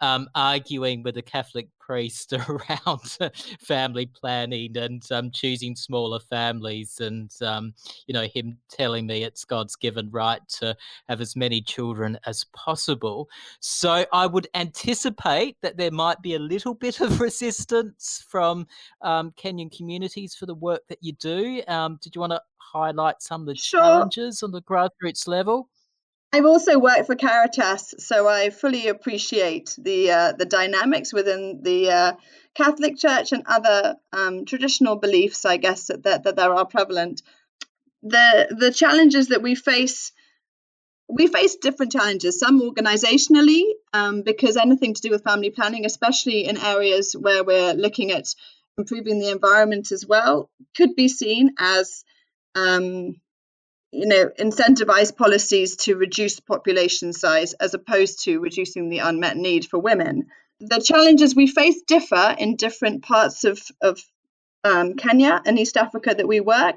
um, 0.00 0.28
arguing 0.34 1.02
with 1.02 1.18
a 1.18 1.22
Catholic 1.22 1.68
priest 1.88 2.32
around 2.48 3.18
family 3.60 4.06
planning 4.06 4.76
and 4.76 5.02
um, 5.10 5.30
choosing 5.30 5.74
smaller 5.74 6.20
families, 6.20 7.00
and 7.00 7.32
um, 7.42 7.72
you 8.06 8.12
know 8.12 8.26
him 8.32 8.58
telling 8.68 9.06
me 9.06 9.24
it's 9.24 9.44
God's 9.44 9.74
given 9.74 10.10
right 10.10 10.40
to 10.60 10.76
have 11.08 11.20
as 11.20 11.34
many 11.34 11.62
children 11.62 12.18
as 12.26 12.44
possible. 12.54 13.28
So 13.60 14.04
I 14.12 14.26
would 14.26 14.48
anticipate 14.54 15.56
that 15.62 15.78
there 15.78 15.90
might 15.90 16.20
be 16.20 16.34
a 16.34 16.38
little 16.38 16.74
bit 16.74 17.00
of 17.00 17.20
resistance 17.20 18.24
from 18.28 18.66
um, 19.02 19.32
Kenyan 19.32 19.74
communities 19.76 20.34
for 20.34 20.46
the 20.46 20.54
work 20.54 20.82
that 20.88 20.98
you 21.00 21.12
do. 21.12 21.62
Um, 21.68 21.98
did 22.02 22.14
you 22.14 22.20
want 22.20 22.32
to 22.32 22.42
highlight 22.56 23.22
some 23.22 23.42
of 23.42 23.46
the 23.46 23.54
sure. 23.54 23.80
challenges 23.80 24.42
on 24.42 24.52
the 24.52 24.62
grassroots 24.62 25.26
level? 25.26 25.68
I've 26.32 26.44
also 26.44 26.78
worked 26.78 27.06
for 27.06 27.14
Caritas, 27.14 27.94
so 27.98 28.28
I 28.28 28.50
fully 28.50 28.88
appreciate 28.88 29.74
the 29.78 30.10
uh, 30.10 30.32
the 30.32 30.44
dynamics 30.44 31.10
within 31.10 31.60
the 31.62 31.90
uh, 31.90 32.12
Catholic 32.54 32.98
Church 32.98 33.32
and 33.32 33.44
other 33.46 33.96
um, 34.12 34.44
traditional 34.44 34.96
beliefs. 34.96 35.46
I 35.46 35.56
guess 35.56 35.86
that, 35.86 36.02
that 36.02 36.24
that 36.24 36.36
there 36.36 36.54
are 36.54 36.66
prevalent. 36.66 37.22
The 38.02 38.54
the 38.58 38.70
challenges 38.70 39.28
that 39.28 39.40
we 39.40 39.54
face, 39.54 40.12
we 41.08 41.28
face 41.28 41.56
different 41.56 41.92
challenges. 41.92 42.38
Some 42.38 42.60
organisationally, 42.60 43.62
um, 43.94 44.20
because 44.20 44.58
anything 44.58 44.92
to 44.92 45.00
do 45.00 45.10
with 45.10 45.24
family 45.24 45.48
planning, 45.48 45.86
especially 45.86 46.44
in 46.44 46.58
areas 46.58 47.16
where 47.18 47.42
we're 47.42 47.72
looking 47.72 48.10
at 48.10 48.34
improving 48.78 49.18
the 49.18 49.30
environment 49.30 49.92
as 49.92 50.06
well, 50.06 50.50
could 50.76 50.94
be 50.94 51.08
seen 51.08 51.54
as 51.58 52.04
um, 52.54 53.14
you 53.90 54.06
know, 54.06 54.30
incentivize 54.38 55.16
policies 55.16 55.76
to 55.76 55.96
reduce 55.96 56.40
population 56.40 57.12
size 57.12 57.54
as 57.54 57.74
opposed 57.74 58.24
to 58.24 58.38
reducing 58.38 58.88
the 58.88 58.98
unmet 58.98 59.36
need 59.36 59.64
for 59.64 59.78
women. 59.78 60.26
The 60.60 60.80
challenges 60.80 61.34
we 61.34 61.46
face 61.46 61.82
differ 61.86 62.34
in 62.38 62.56
different 62.56 63.02
parts 63.02 63.44
of, 63.44 63.60
of 63.80 64.00
um, 64.64 64.94
Kenya 64.94 65.40
and 65.46 65.58
East 65.58 65.76
Africa 65.76 66.14
that 66.14 66.28
we 66.28 66.40
work. 66.40 66.76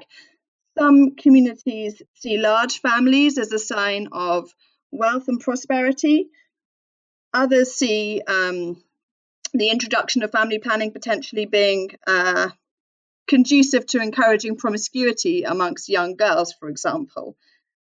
Some 0.78 1.16
communities 1.16 2.00
see 2.14 2.38
large 2.38 2.80
families 2.80 3.36
as 3.36 3.52
a 3.52 3.58
sign 3.58 4.08
of 4.12 4.50
wealth 4.90 5.24
and 5.28 5.40
prosperity. 5.40 6.30
Others 7.34 7.72
see 7.72 8.22
um, 8.26 8.82
the 9.52 9.70
introduction 9.70 10.22
of 10.22 10.30
family 10.30 10.58
planning 10.58 10.92
potentially 10.92 11.46
being 11.46 11.90
uh, 12.06 12.48
conducive 13.28 13.86
to 13.86 14.00
encouraging 14.00 14.56
promiscuity 14.56 15.44
amongst 15.44 15.88
young 15.88 16.16
girls, 16.16 16.52
for 16.58 16.68
example. 16.68 17.36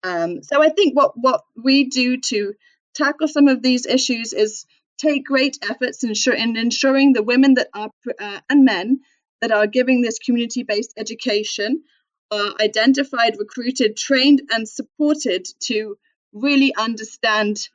Um, 0.03 0.43
so 0.43 0.61
I 0.61 0.69
think 0.69 0.95
what 0.95 1.13
what 1.15 1.41
we 1.61 1.85
do 1.85 2.17
to 2.17 2.53
tackle 2.93 3.27
some 3.27 3.47
of 3.47 3.61
these 3.61 3.85
issues 3.85 4.33
is 4.33 4.65
take 4.97 5.25
great 5.25 5.57
efforts 5.69 6.03
in, 6.03 6.13
in 6.33 6.57
ensuring 6.57 7.13
the 7.13 7.23
women 7.23 7.55
that 7.55 7.69
are 7.73 7.89
uh, 8.19 8.39
and 8.49 8.63
men 8.63 8.99
that 9.41 9.51
are 9.51 9.67
giving 9.67 10.01
this 10.01 10.19
community-based 10.19 10.93
education 10.97 11.83
are 12.31 12.53
identified, 12.59 13.35
recruited, 13.37 13.97
trained, 13.97 14.41
and 14.51 14.67
supported 14.67 15.45
to 15.59 15.97
really 16.33 16.73
understand 16.75 17.67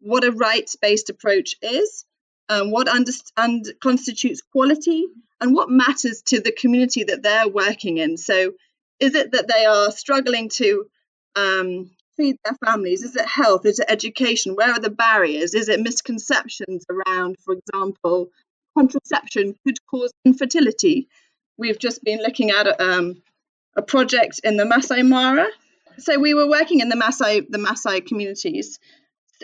what 0.00 0.24
a 0.24 0.32
rights-based 0.32 1.10
approach 1.10 1.56
is, 1.62 2.04
um, 2.52 2.70
what 2.70 2.88
and 3.36 3.66
constitutes 3.80 4.42
quality, 4.42 5.06
and 5.40 5.54
what 5.54 5.70
matters 5.70 6.22
to 6.26 6.40
the 6.40 6.52
community 6.52 7.04
that 7.04 7.22
they're 7.22 7.48
working 7.48 7.98
in. 7.98 8.16
So, 8.16 8.52
is 9.00 9.14
it 9.14 9.32
that 9.32 9.48
they 9.48 9.64
are 9.64 9.90
struggling 9.90 10.48
to 10.50 10.86
um, 11.34 11.90
feed 12.16 12.36
their 12.44 12.56
families? 12.64 13.02
Is 13.02 13.16
it 13.16 13.26
health? 13.26 13.64
Is 13.64 13.78
it 13.78 13.86
education? 13.88 14.54
Where 14.54 14.70
are 14.70 14.80
the 14.80 14.90
barriers? 14.90 15.54
Is 15.54 15.68
it 15.68 15.80
misconceptions 15.80 16.84
around, 16.90 17.36
for 17.44 17.54
example, 17.54 18.30
contraception 18.76 19.56
could 19.64 19.78
cause 19.86 20.12
infertility? 20.24 21.08
We've 21.56 21.78
just 21.78 22.04
been 22.04 22.18
looking 22.18 22.50
at 22.50 22.80
um, 22.80 23.22
a 23.76 23.82
project 23.82 24.40
in 24.44 24.56
the 24.56 24.64
Masai 24.64 25.02
Mara. 25.02 25.48
So 25.98 26.18
we 26.18 26.34
were 26.34 26.48
working 26.48 26.80
in 26.80 26.88
the 26.88 27.46
the 27.48 27.58
Masai 27.58 28.00
communities. 28.00 28.78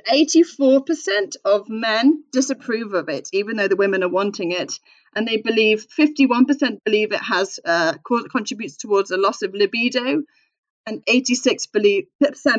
84% 0.06 1.36
of 1.44 1.68
men 1.68 2.24
disapprove 2.32 2.94
of 2.94 3.08
it, 3.08 3.28
even 3.32 3.56
though 3.56 3.68
the 3.68 3.76
women 3.76 4.02
are 4.02 4.08
wanting 4.08 4.52
it, 4.52 4.78
and 5.14 5.26
they 5.26 5.38
believe 5.38 5.86
51% 5.88 6.78
believe 6.84 7.12
it 7.12 7.22
has 7.22 7.58
uh, 7.64 7.94
contributes 8.30 8.76
towards 8.76 9.10
a 9.10 9.16
loss 9.16 9.42
of 9.42 9.54
libido, 9.54 10.22
and 10.86 11.04
86% 11.06 11.70
believe, 11.72 12.06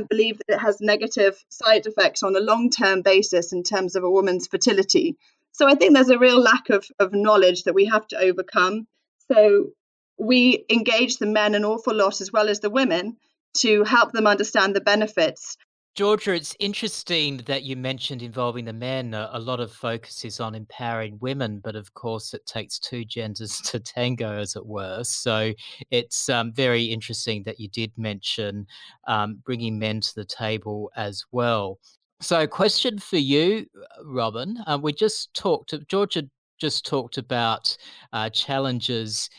believe 0.10 0.38
that 0.38 0.56
it 0.56 0.60
has 0.60 0.82
negative 0.82 1.44
side 1.50 1.86
effects 1.88 2.22
on 2.22 2.36
a 2.36 2.40
long 2.40 2.70
term 2.70 3.02
basis 3.02 3.54
in 3.54 3.64
terms 3.64 3.96
of 3.96 4.04
a 4.04 4.12
woman's 4.12 4.48
fertility. 4.48 5.18
So 5.52 5.68
I 5.68 5.76
think 5.76 5.94
there's 5.94 6.10
a 6.10 6.20
real 6.20 6.40
lack 6.40 6.70
of, 6.70 6.86
of 7.00 7.14
knowledge 7.14 7.64
that 7.64 7.74
we 7.74 7.86
have 7.86 8.08
to 8.10 8.20
overcome. 8.20 8.88
So 9.32 9.72
we 10.18 10.66
engage 10.70 11.18
the 11.18 11.26
men 11.26 11.56
an 11.56 11.66
awful 11.66 11.96
lot 11.96 12.22
as 12.22 12.32
well 12.32 12.50
as 12.50 12.60
the 12.60 12.70
women 12.70 13.18
to 13.58 13.84
help 13.84 14.12
them 14.12 14.28
understand 14.28 14.76
the 14.76 14.82
benefits. 14.82 15.58
Georgia, 16.00 16.32
it's 16.32 16.56
interesting 16.60 17.42
that 17.46 17.64
you 17.64 17.76
mentioned 17.76 18.22
involving 18.22 18.64
the 18.64 18.72
men. 18.72 19.14
A 19.14 19.38
lot 19.38 19.60
of 19.60 19.70
focus 19.70 20.24
is 20.24 20.40
on 20.40 20.56
empowering 20.56 21.18
women, 21.20 21.60
but 21.62 21.76
of 21.76 21.94
course, 21.94 22.34
it 22.34 22.46
takes 22.46 22.80
two 22.80 23.04
genders 23.04 23.60
to 23.66 23.82
tango, 23.82 24.32
as 24.32 24.56
it 24.56 24.66
were. 24.66 25.04
So 25.04 25.52
it's 25.92 26.30
um, 26.30 26.54
very 26.54 26.86
interesting 26.86 27.44
that 27.44 27.60
you 27.60 27.68
did 27.68 27.92
mention 27.98 28.66
um, 29.10 29.42
bringing 29.44 29.78
men 29.78 30.00
to 30.00 30.16
the 30.16 30.24
table 30.24 30.90
as 30.96 31.26
well. 31.34 31.80
So, 32.22 32.48
question 32.48 32.98
for 32.98 33.18
you, 33.18 33.66
Robin. 34.06 34.58
Uh, 34.68 34.80
we 34.82 34.94
just 34.94 35.34
talked. 35.34 35.74
Georgia 35.90 36.24
just 36.62 36.86
talked 36.86 37.18
about 37.18 37.76
uh, 38.14 38.30
challenges 38.30 39.30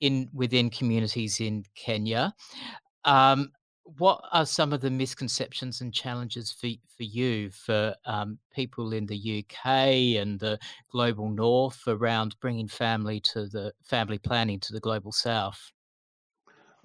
in 0.00 0.30
within 0.32 0.70
communities 0.70 1.40
in 1.40 1.62
Kenya. 1.74 2.32
Um, 3.04 3.50
what 3.98 4.20
are 4.32 4.46
some 4.46 4.72
of 4.72 4.80
the 4.80 4.90
misconceptions 4.90 5.80
and 5.80 5.94
challenges 5.94 6.52
for 6.52 6.68
for 6.96 7.04
you 7.04 7.50
for 7.50 7.94
um, 8.04 8.38
people 8.52 8.92
in 8.92 9.06
the 9.06 9.44
UK 9.44 9.66
and 10.20 10.40
the 10.40 10.58
global 10.90 11.30
north 11.30 11.82
around 11.86 12.36
bringing 12.40 12.68
family 12.68 13.20
to 13.20 13.46
the 13.46 13.72
family 13.82 14.18
planning 14.18 14.58
to 14.60 14.72
the 14.72 14.80
global 14.80 15.12
south? 15.12 15.72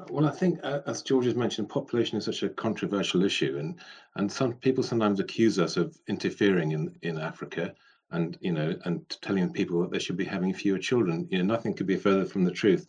Well, 0.10 0.26
I 0.26 0.32
think, 0.32 0.60
uh, 0.64 0.82
as 0.88 1.04
George 1.04 1.26
has 1.26 1.36
mentioned, 1.36 1.70
population 1.70 2.18
is 2.18 2.26
such 2.26 2.44
a 2.44 2.50
controversial 2.50 3.24
issue, 3.24 3.58
and 3.60 3.80
and 4.16 4.32
some 4.32 4.54
people 4.54 4.84
sometimes 4.84 5.20
accuse 5.20 5.60
us 5.60 5.78
of 5.78 5.98
interfering 6.08 6.72
in 6.72 6.96
in 7.02 7.20
Africa, 7.20 7.74
and 8.12 8.38
you 8.42 8.52
know, 8.52 8.76
and 8.86 9.08
telling 9.22 9.52
people 9.52 9.82
that 9.82 9.92
they 9.92 10.00
should 10.00 10.18
be 10.18 10.26
having 10.26 10.54
fewer 10.54 10.80
children. 10.80 11.28
You 11.30 11.40
know, 11.40 11.46
nothing 11.46 11.74
could 11.74 11.88
be 11.88 11.98
further 11.98 12.26
from 12.26 12.44
the 12.44 12.52
truth 12.52 12.88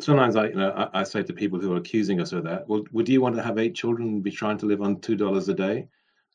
sometimes 0.00 0.36
I, 0.36 0.48
you 0.48 0.54
know, 0.54 0.70
I, 0.70 1.00
I, 1.00 1.02
say 1.04 1.22
to 1.22 1.32
people 1.32 1.60
who 1.60 1.72
are 1.72 1.76
accusing 1.76 2.20
us 2.20 2.32
of 2.32 2.44
that, 2.44 2.68
well, 2.68 2.84
would 2.92 3.08
you 3.08 3.20
want 3.20 3.36
to 3.36 3.42
have 3.42 3.58
eight 3.58 3.74
children 3.74 4.08
and 4.08 4.22
be 4.22 4.30
trying 4.30 4.58
to 4.58 4.66
live 4.66 4.82
on 4.82 5.00
two 5.00 5.16
dollars 5.16 5.48
a 5.48 5.54
day? 5.54 5.88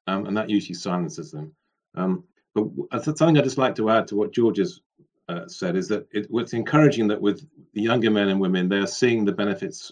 Um, 0.07 0.25
and 0.25 0.35
that 0.37 0.49
usually 0.49 0.75
silences 0.75 1.31
them. 1.31 1.53
Um, 1.95 2.23
but 2.55 3.03
something 3.03 3.37
I 3.37 3.41
just 3.41 3.57
like 3.57 3.75
to 3.75 3.89
add 3.89 4.07
to 4.07 4.15
what 4.15 4.33
George 4.33 4.57
has 4.57 4.81
uh, 5.27 5.47
said 5.47 5.75
is 5.75 5.87
that 5.89 6.07
it, 6.11 6.27
it's 6.31 6.53
encouraging 6.53 7.07
that 7.07 7.21
with 7.21 7.47
the 7.73 7.81
younger 7.81 8.09
men 8.09 8.29
and 8.29 8.39
women, 8.39 8.67
they 8.67 8.77
are 8.77 8.87
seeing 8.87 9.25
the 9.25 9.31
benefits 9.31 9.91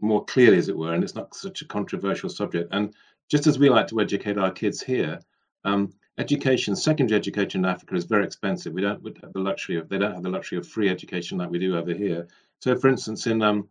more 0.00 0.24
clearly, 0.24 0.58
as 0.58 0.68
it 0.68 0.76
were, 0.76 0.92
and 0.92 1.04
it's 1.04 1.14
not 1.14 1.34
such 1.34 1.62
a 1.62 1.66
controversial 1.66 2.28
subject. 2.28 2.68
And 2.72 2.92
just 3.30 3.46
as 3.46 3.58
we 3.58 3.70
like 3.70 3.86
to 3.88 4.00
educate 4.00 4.36
our 4.36 4.50
kids 4.50 4.82
here, 4.82 5.20
um, 5.64 5.92
education, 6.18 6.76
secondary 6.76 7.18
education 7.18 7.64
in 7.64 7.70
Africa 7.70 7.94
is 7.94 8.04
very 8.04 8.24
expensive. 8.24 8.72
We 8.72 8.82
don't 8.82 9.02
have 9.22 9.32
the 9.32 9.40
luxury 9.40 9.76
of 9.76 9.88
they 9.88 9.98
don't 9.98 10.14
have 10.14 10.22
the 10.22 10.28
luxury 10.28 10.58
of 10.58 10.66
free 10.66 10.88
education 10.88 11.38
like 11.38 11.50
we 11.50 11.58
do 11.58 11.76
over 11.76 11.92
here. 11.92 12.26
So, 12.64 12.74
for 12.74 12.88
instance, 12.88 13.26
in 13.26 13.42
um, 13.42 13.68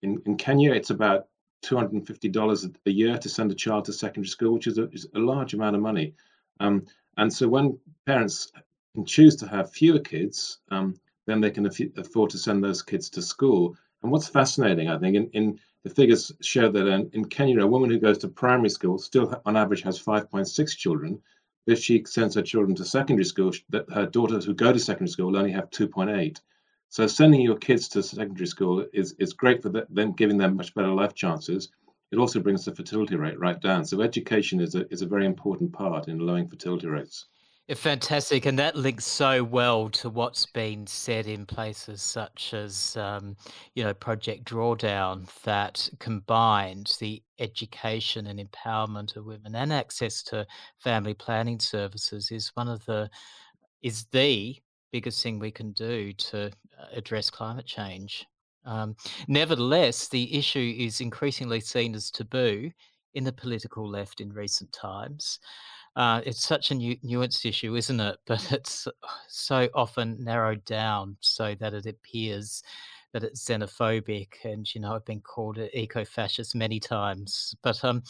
in, 0.00 0.22
in 0.24 0.38
Kenya, 0.38 0.72
it's 0.72 0.88
about 0.88 1.26
two 1.60 1.76
hundred 1.76 1.92
and 1.92 2.06
fifty 2.06 2.30
dollars 2.30 2.66
a 2.86 2.90
year 2.90 3.18
to 3.18 3.28
send 3.28 3.52
a 3.52 3.54
child 3.54 3.84
to 3.84 3.92
secondary 3.92 4.28
school, 4.28 4.54
which 4.54 4.66
is 4.66 4.78
a, 4.78 4.88
is 4.92 5.06
a 5.14 5.18
large 5.18 5.52
amount 5.52 5.76
of 5.76 5.82
money. 5.82 6.14
Um, 6.58 6.86
and 7.18 7.30
so, 7.30 7.46
when 7.48 7.78
parents 8.06 8.50
can 8.94 9.04
choose 9.04 9.36
to 9.36 9.46
have 9.46 9.70
fewer 9.70 9.98
kids, 9.98 10.56
um, 10.70 10.98
then 11.26 11.42
they 11.42 11.50
can 11.50 11.66
afford 11.98 12.30
to 12.30 12.38
send 12.38 12.64
those 12.64 12.80
kids 12.80 13.10
to 13.10 13.20
school. 13.20 13.76
And 14.02 14.10
what's 14.10 14.28
fascinating, 14.28 14.88
I 14.88 14.96
think, 14.96 15.16
in, 15.16 15.28
in 15.32 15.60
the 15.82 15.90
figures 15.90 16.32
show 16.40 16.72
that 16.72 16.86
in, 16.86 17.10
in 17.12 17.26
Kenya, 17.26 17.60
a 17.60 17.66
woman 17.66 17.90
who 17.90 17.98
goes 17.98 18.16
to 18.20 18.28
primary 18.28 18.70
school 18.70 18.96
still, 18.96 19.38
on 19.44 19.54
average, 19.54 19.82
has 19.82 20.02
5.6 20.02 20.78
children. 20.78 21.20
If 21.66 21.78
she 21.80 22.02
sends 22.06 22.36
her 22.36 22.42
children 22.42 22.74
to 22.76 22.86
secondary 22.86 23.26
school, 23.26 23.52
that 23.68 23.90
her 23.90 24.06
daughters 24.06 24.46
who 24.46 24.54
go 24.54 24.72
to 24.72 24.78
secondary 24.78 25.10
school 25.10 25.36
only 25.36 25.52
have 25.52 25.68
2.8. 25.68 26.40
So 26.90 27.06
sending 27.06 27.40
your 27.40 27.56
kids 27.56 27.88
to 27.90 28.02
secondary 28.02 28.48
school 28.48 28.84
is, 28.92 29.14
is 29.20 29.32
great 29.32 29.62
for 29.62 29.68
them, 29.68 30.12
giving 30.12 30.36
them 30.36 30.56
much 30.56 30.74
better 30.74 30.92
life 30.92 31.14
chances. 31.14 31.70
It 32.10 32.18
also 32.18 32.40
brings 32.40 32.64
the 32.64 32.74
fertility 32.74 33.14
rate 33.14 33.38
right 33.38 33.60
down. 33.60 33.84
So 33.84 34.02
education 34.02 34.60
is 34.60 34.74
a, 34.74 34.92
is 34.92 35.00
a 35.00 35.06
very 35.06 35.24
important 35.24 35.72
part 35.72 36.08
in 36.08 36.18
lowering 36.18 36.48
fertility 36.48 36.88
rates. 36.88 37.26
Yeah, 37.68 37.76
Fantastic, 37.76 38.46
and 38.46 38.58
that 38.58 38.74
links 38.74 39.04
so 39.04 39.44
well 39.44 39.88
to 39.90 40.10
what's 40.10 40.46
been 40.46 40.84
said 40.88 41.28
in 41.28 41.46
places 41.46 42.02
such 42.02 42.52
as, 42.52 42.96
um, 42.96 43.36
you 43.76 43.84
know, 43.84 43.94
Project 43.94 44.44
Drawdown, 44.44 45.28
that 45.44 45.88
combined 46.00 46.96
the 46.98 47.22
education 47.38 48.26
and 48.26 48.40
empowerment 48.40 49.14
of 49.14 49.26
women 49.26 49.54
and 49.54 49.72
access 49.72 50.24
to 50.24 50.44
family 50.80 51.14
planning 51.14 51.60
services 51.60 52.32
is 52.32 52.48
one 52.54 52.66
of 52.66 52.84
the 52.86 53.08
is 53.82 54.06
the 54.06 54.56
biggest 54.92 55.22
thing 55.22 55.38
we 55.38 55.50
can 55.50 55.72
do 55.72 56.12
to 56.12 56.46
uh, 56.46 56.86
address 56.92 57.30
climate 57.30 57.66
change. 57.66 58.26
Um, 58.64 58.96
nevertheless, 59.28 60.08
the 60.08 60.36
issue 60.36 60.74
is 60.78 61.00
increasingly 61.00 61.60
seen 61.60 61.94
as 61.94 62.10
taboo 62.10 62.70
in 63.14 63.24
the 63.24 63.32
political 63.32 63.88
left 63.88 64.20
in 64.20 64.32
recent 64.32 64.72
times. 64.72 65.40
Uh, 65.96 66.20
it's 66.24 66.46
such 66.46 66.70
a 66.70 66.74
nu- 66.74 66.96
nuanced 66.98 67.44
issue, 67.44 67.74
isn't 67.76 68.00
it? 68.00 68.18
But 68.26 68.52
it's 68.52 68.86
so 69.28 69.68
often 69.74 70.22
narrowed 70.22 70.64
down 70.64 71.16
so 71.20 71.54
that 71.56 71.74
it 71.74 71.86
appears 71.86 72.62
that 73.12 73.24
it's 73.24 73.44
xenophobic, 73.44 74.44
and 74.44 74.72
you 74.72 74.80
know, 74.80 74.94
I've 74.94 75.04
been 75.04 75.20
called 75.20 75.58
an 75.58 75.68
eco-fascist 75.74 76.54
many 76.54 76.78
times. 76.78 77.56
But 77.62 77.84
um, 77.84 78.04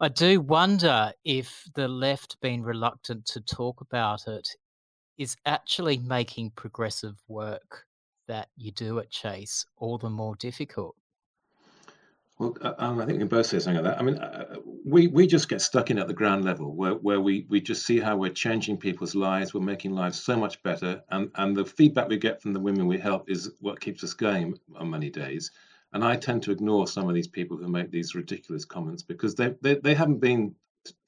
I 0.00 0.08
do 0.08 0.40
wonder 0.40 1.12
if 1.24 1.68
the 1.74 1.86
left 1.86 2.40
being 2.40 2.62
reluctant 2.62 3.26
to 3.26 3.40
talk 3.40 3.80
about 3.80 4.26
it 4.26 4.48
is 5.20 5.36
actually 5.44 5.98
making 5.98 6.50
progressive 6.56 7.14
work 7.28 7.84
that 8.26 8.48
you 8.56 8.72
do 8.72 8.98
at 8.98 9.10
Chase 9.10 9.66
all 9.76 9.98
the 9.98 10.08
more 10.08 10.34
difficult. 10.36 10.96
Well, 12.38 12.56
uh, 12.62 12.72
um, 12.78 12.98
I 12.98 13.04
think 13.04 13.16
we 13.16 13.18
can 13.18 13.28
both 13.28 13.44
say 13.44 13.58
something 13.58 13.84
like 13.84 13.92
that. 13.92 14.00
I 14.00 14.02
mean, 14.02 14.16
uh, 14.16 14.56
we 14.82 15.08
we 15.08 15.26
just 15.26 15.50
get 15.50 15.60
stuck 15.60 15.90
in 15.90 15.98
at 15.98 16.08
the 16.08 16.14
ground 16.14 16.46
level, 16.46 16.74
where 16.74 16.94
where 16.94 17.20
we 17.20 17.44
we 17.50 17.60
just 17.60 17.84
see 17.84 18.00
how 18.00 18.16
we're 18.16 18.30
changing 18.30 18.78
people's 18.78 19.14
lives, 19.14 19.52
we're 19.52 19.60
making 19.60 19.92
lives 19.92 20.18
so 20.18 20.38
much 20.38 20.62
better, 20.62 21.02
and 21.10 21.30
and 21.34 21.54
the 21.54 21.66
feedback 21.66 22.08
we 22.08 22.16
get 22.16 22.40
from 22.40 22.54
the 22.54 22.60
women 22.60 22.86
we 22.86 22.98
help 22.98 23.28
is 23.28 23.50
what 23.60 23.78
keeps 23.78 24.02
us 24.02 24.14
going 24.14 24.58
on 24.74 24.88
many 24.88 25.10
days. 25.10 25.50
And 25.92 26.02
I 26.02 26.16
tend 26.16 26.44
to 26.44 26.50
ignore 26.50 26.86
some 26.86 27.10
of 27.10 27.14
these 27.14 27.28
people 27.28 27.58
who 27.58 27.68
make 27.68 27.90
these 27.90 28.14
ridiculous 28.14 28.64
comments 28.64 29.02
because 29.02 29.34
they 29.34 29.54
they, 29.60 29.74
they 29.74 29.92
haven't 29.92 30.20
been 30.20 30.54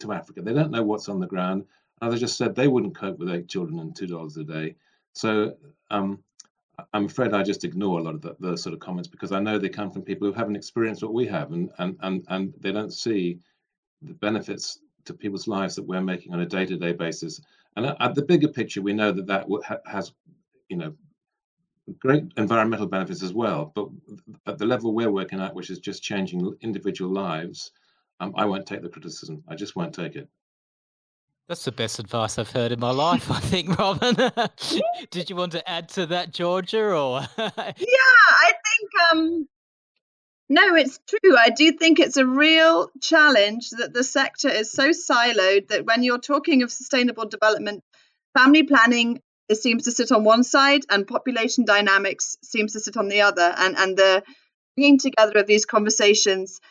to 0.00 0.12
Africa, 0.12 0.42
they 0.42 0.52
don't 0.52 0.70
know 0.70 0.82
what's 0.82 1.08
on 1.08 1.18
the 1.18 1.26
ground, 1.26 1.64
as 2.03 2.12
I 2.12 2.16
just 2.16 2.36
said, 2.36 2.55
they 2.55 2.68
wouldn't 2.68 2.96
cope 2.96 3.18
with 3.18 3.30
eight 3.30 3.48
children 3.48 3.78
and 3.78 3.94
two 3.94 4.07
dollars 4.09 4.36
a 4.36 4.44
day. 4.44 4.74
So 5.14 5.57
um, 5.90 6.22
I'm 6.92 7.07
afraid 7.07 7.32
I 7.32 7.42
just 7.42 7.64
ignore 7.64 8.00
a 8.00 8.03
lot 8.03 8.14
of 8.14 8.22
the, 8.22 8.36
those 8.40 8.62
sort 8.62 8.74
of 8.74 8.80
comments 8.80 9.09
because 9.09 9.32
I 9.32 9.40
know 9.40 9.59
they 9.59 9.68
come 9.68 9.90
from 9.90 10.03
people 10.03 10.26
who 10.26 10.34
haven't 10.34 10.57
experienced 10.57 11.03
what 11.03 11.14
we 11.14 11.26
have, 11.26 11.53
and 11.53 11.70
and 11.78 11.96
and 12.00 12.24
and 12.28 12.53
they 12.61 12.72
don't 12.72 12.92
see 12.92 13.38
the 14.03 14.14
benefits 14.14 14.80
to 15.05 15.14
people's 15.14 15.48
lives 15.48 15.76
that 15.76 15.86
we're 15.86 16.00
making 16.00 16.32
on 16.32 16.40
a 16.40 16.46
day-to-day 16.46 16.92
basis. 16.92 17.40
And 17.76 17.86
at 17.86 18.14
the 18.14 18.22
bigger 18.22 18.48
picture, 18.48 18.82
we 18.82 18.92
know 18.92 19.12
that 19.12 19.26
that 19.26 19.46
has, 19.86 20.12
you 20.68 20.76
know, 20.76 20.92
great 21.98 22.24
environmental 22.36 22.86
benefits 22.86 23.22
as 23.22 23.32
well. 23.32 23.72
But 23.74 23.88
at 24.46 24.59
the 24.59 24.66
level 24.66 24.92
we're 24.92 25.11
working 25.11 25.40
at, 25.40 25.55
which 25.55 25.70
is 25.70 25.78
just 25.78 26.03
changing 26.03 26.57
individual 26.61 27.12
lives, 27.12 27.72
um, 28.20 28.32
I 28.36 28.44
won't 28.44 28.66
take 28.66 28.82
the 28.82 28.88
criticism. 28.88 29.42
I 29.48 29.55
just 29.55 29.74
won't 29.74 29.94
take 29.94 30.16
it. 30.16 30.28
That's 31.53 31.66
the 31.66 31.72
best 31.72 31.98
advice 31.98 32.38
I've 32.38 32.50
heard 32.50 32.72
in 32.72 32.80
my 32.80 32.92
life, 32.92 33.30
I 33.30 33.38
think, 33.38 33.78
Robin. 33.78 34.16
Did 35.11 35.28
you 35.28 35.36
want 35.36 35.53
to 35.53 35.70
add 35.70 35.90
to 35.90 36.07
that, 36.07 36.32
Georgia, 36.32 36.94
or? 36.94 37.20
yeah, 37.36 37.53
I 37.59 38.53
think 38.64 38.90
um, 39.11 39.48
no, 40.48 40.74
it's 40.76 40.98
true. 41.07 41.36
I 41.36 41.50
do 41.50 41.72
think 41.72 42.00
it's 42.00 42.16
a 42.16 42.24
real 42.24 42.90
challenge 43.03 43.68
that 43.72 43.92
the 43.92 44.03
sector 44.03 44.48
is 44.48 44.72
so 44.72 44.92
siloed 44.92 45.68
that 45.68 45.84
when 45.84 46.03
you're 46.03 46.16
talking 46.16 46.62
of 46.62 46.72
sustainable 46.72 47.26
development, 47.26 47.84
family 48.34 48.62
planning 48.62 49.20
it 49.50 49.57
seems 49.57 49.84
to 49.84 49.90
sit 49.90 50.11
on 50.11 50.24
one 50.24 50.44
side 50.44 50.80
and 50.88 51.07
population 51.07 51.66
dynamics 51.66 52.38
seems 52.42 52.72
to 52.72 52.80
sit 52.80 52.96
on 52.96 53.09
the 53.09 53.20
other. 53.20 53.53
And 53.59 53.76
and 53.76 53.94
the 53.94 54.22
bringing 54.74 54.98
together 54.98 55.38
of 55.38 55.46
these 55.46 55.66
conversations 55.66 56.62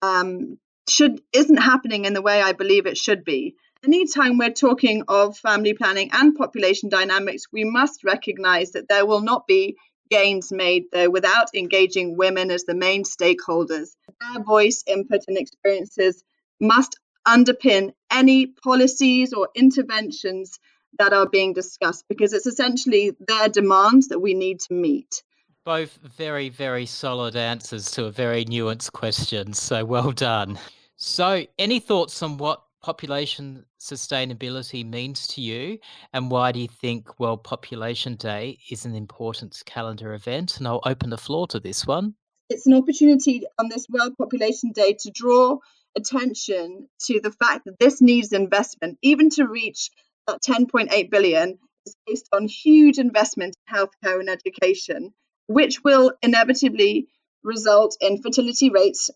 um, 0.00 0.56
should 0.88 1.20
isn't 1.34 1.58
happening 1.58 2.06
in 2.06 2.14
the 2.14 2.22
way 2.22 2.40
I 2.40 2.52
believe 2.52 2.86
it 2.86 2.96
should 2.96 3.22
be. 3.22 3.54
Anytime 3.82 4.36
we're 4.36 4.50
talking 4.50 5.04
of 5.08 5.38
family 5.38 5.72
planning 5.72 6.10
and 6.12 6.36
population 6.36 6.90
dynamics, 6.90 7.44
we 7.50 7.64
must 7.64 8.04
recognize 8.04 8.72
that 8.72 8.88
there 8.88 9.06
will 9.06 9.22
not 9.22 9.46
be 9.46 9.76
gains 10.10 10.52
made 10.52 10.84
though 10.92 11.08
without 11.08 11.48
engaging 11.54 12.18
women 12.18 12.50
as 12.50 12.64
the 12.64 12.74
main 12.74 13.04
stakeholders. 13.04 13.96
Their 14.20 14.42
voice, 14.42 14.84
input, 14.86 15.22
and 15.28 15.38
experiences 15.38 16.22
must 16.60 16.98
underpin 17.26 17.92
any 18.10 18.48
policies 18.48 19.32
or 19.32 19.48
interventions 19.54 20.58
that 20.98 21.14
are 21.14 21.26
being 21.26 21.54
discussed 21.54 22.04
because 22.06 22.34
it's 22.34 22.46
essentially 22.46 23.12
their 23.18 23.48
demands 23.48 24.08
that 24.08 24.18
we 24.18 24.34
need 24.34 24.60
to 24.60 24.74
meet. 24.74 25.22
Both 25.64 25.98
very, 26.02 26.50
very 26.50 26.84
solid 26.84 27.34
answers 27.34 27.90
to 27.92 28.04
a 28.04 28.10
very 28.10 28.44
nuanced 28.44 28.92
question. 28.92 29.54
So 29.54 29.86
well 29.86 30.12
done. 30.12 30.58
So, 30.96 31.46
any 31.58 31.80
thoughts 31.80 32.22
on 32.22 32.36
what 32.36 32.62
population 32.82 33.64
sustainability 33.80 34.88
means 34.88 35.26
to 35.28 35.40
you 35.40 35.78
and 36.12 36.30
why 36.30 36.52
do 36.52 36.60
you 36.60 36.68
think 36.68 37.18
World 37.18 37.44
Population 37.44 38.14
Day 38.16 38.58
is 38.70 38.84
an 38.84 38.94
important 38.94 39.62
calendar 39.66 40.14
event? 40.14 40.58
And 40.58 40.66
I'll 40.66 40.82
open 40.84 41.10
the 41.10 41.18
floor 41.18 41.46
to 41.48 41.60
this 41.60 41.86
one. 41.86 42.14
It's 42.48 42.66
an 42.66 42.74
opportunity 42.74 43.42
on 43.58 43.68
this 43.68 43.86
World 43.88 44.14
Population 44.18 44.72
Day 44.72 44.96
to 45.00 45.10
draw 45.10 45.58
attention 45.96 46.88
to 47.06 47.20
the 47.20 47.32
fact 47.32 47.64
that 47.66 47.78
this 47.78 48.00
needs 48.00 48.32
investment, 48.32 48.98
even 49.02 49.30
to 49.30 49.46
reach 49.46 49.90
that 50.26 50.42
10.8 50.42 51.10
billion 51.10 51.58
is 51.86 51.96
based 52.06 52.28
on 52.32 52.48
huge 52.48 52.98
investment 52.98 53.54
in 53.68 53.74
healthcare 53.74 54.20
and 54.20 54.28
education, 54.28 55.12
which 55.46 55.82
will 55.84 56.12
inevitably 56.22 57.08
result 57.42 57.96
in 58.00 58.22
fertility 58.22 58.70
rates 58.70 59.10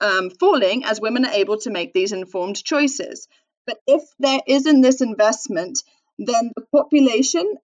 um, 0.00 0.30
falling 0.30 0.84
as 0.84 1.00
women 1.00 1.24
are 1.24 1.32
able 1.32 1.58
to 1.58 1.70
make 1.70 1.92
these 1.92 2.12
informed 2.12 2.62
choices. 2.62 3.28
But 3.66 3.78
if 3.86 4.02
there 4.18 4.40
isn't 4.46 4.80
this 4.80 5.00
investment, 5.00 5.82
then 6.18 6.52
the 6.54 6.66
population 6.74 7.56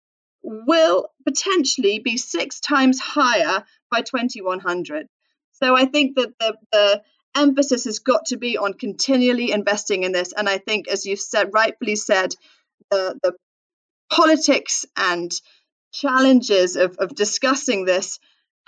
will 0.43 1.09
potentially 1.25 2.01
be 2.01 2.17
six 2.17 2.61
times 2.61 2.99
higher 2.99 3.65
by 3.91 4.01
2100. 4.01 5.07
So 5.53 5.77
I 5.77 5.85
think 5.85 6.17
that 6.17 6.33
the, 6.41 6.57
the 6.73 7.03
emphasis 7.37 7.85
has 7.85 8.01
got 8.01 8.27
to 8.27 8.37
be 8.37 8.59
on 8.59 8.75
continually 8.75 9.53
investing 9.53 10.03
in 10.03 10.13
this. 10.13 10.33
And 10.33 10.49
I 10.49 10.59
think, 10.59 10.89
as 10.89 11.07
you've 11.07 11.21
said, 11.21 11.55
rightfully 11.55 11.97
said, 11.97 12.35
the, 12.91 13.19
the 13.23 13.33
politics 14.11 14.85
and 14.97 15.31
challenges 15.93 16.77
of, 16.77 16.97
of 16.99 17.15
discussing 17.15 17.85
this 17.85 18.19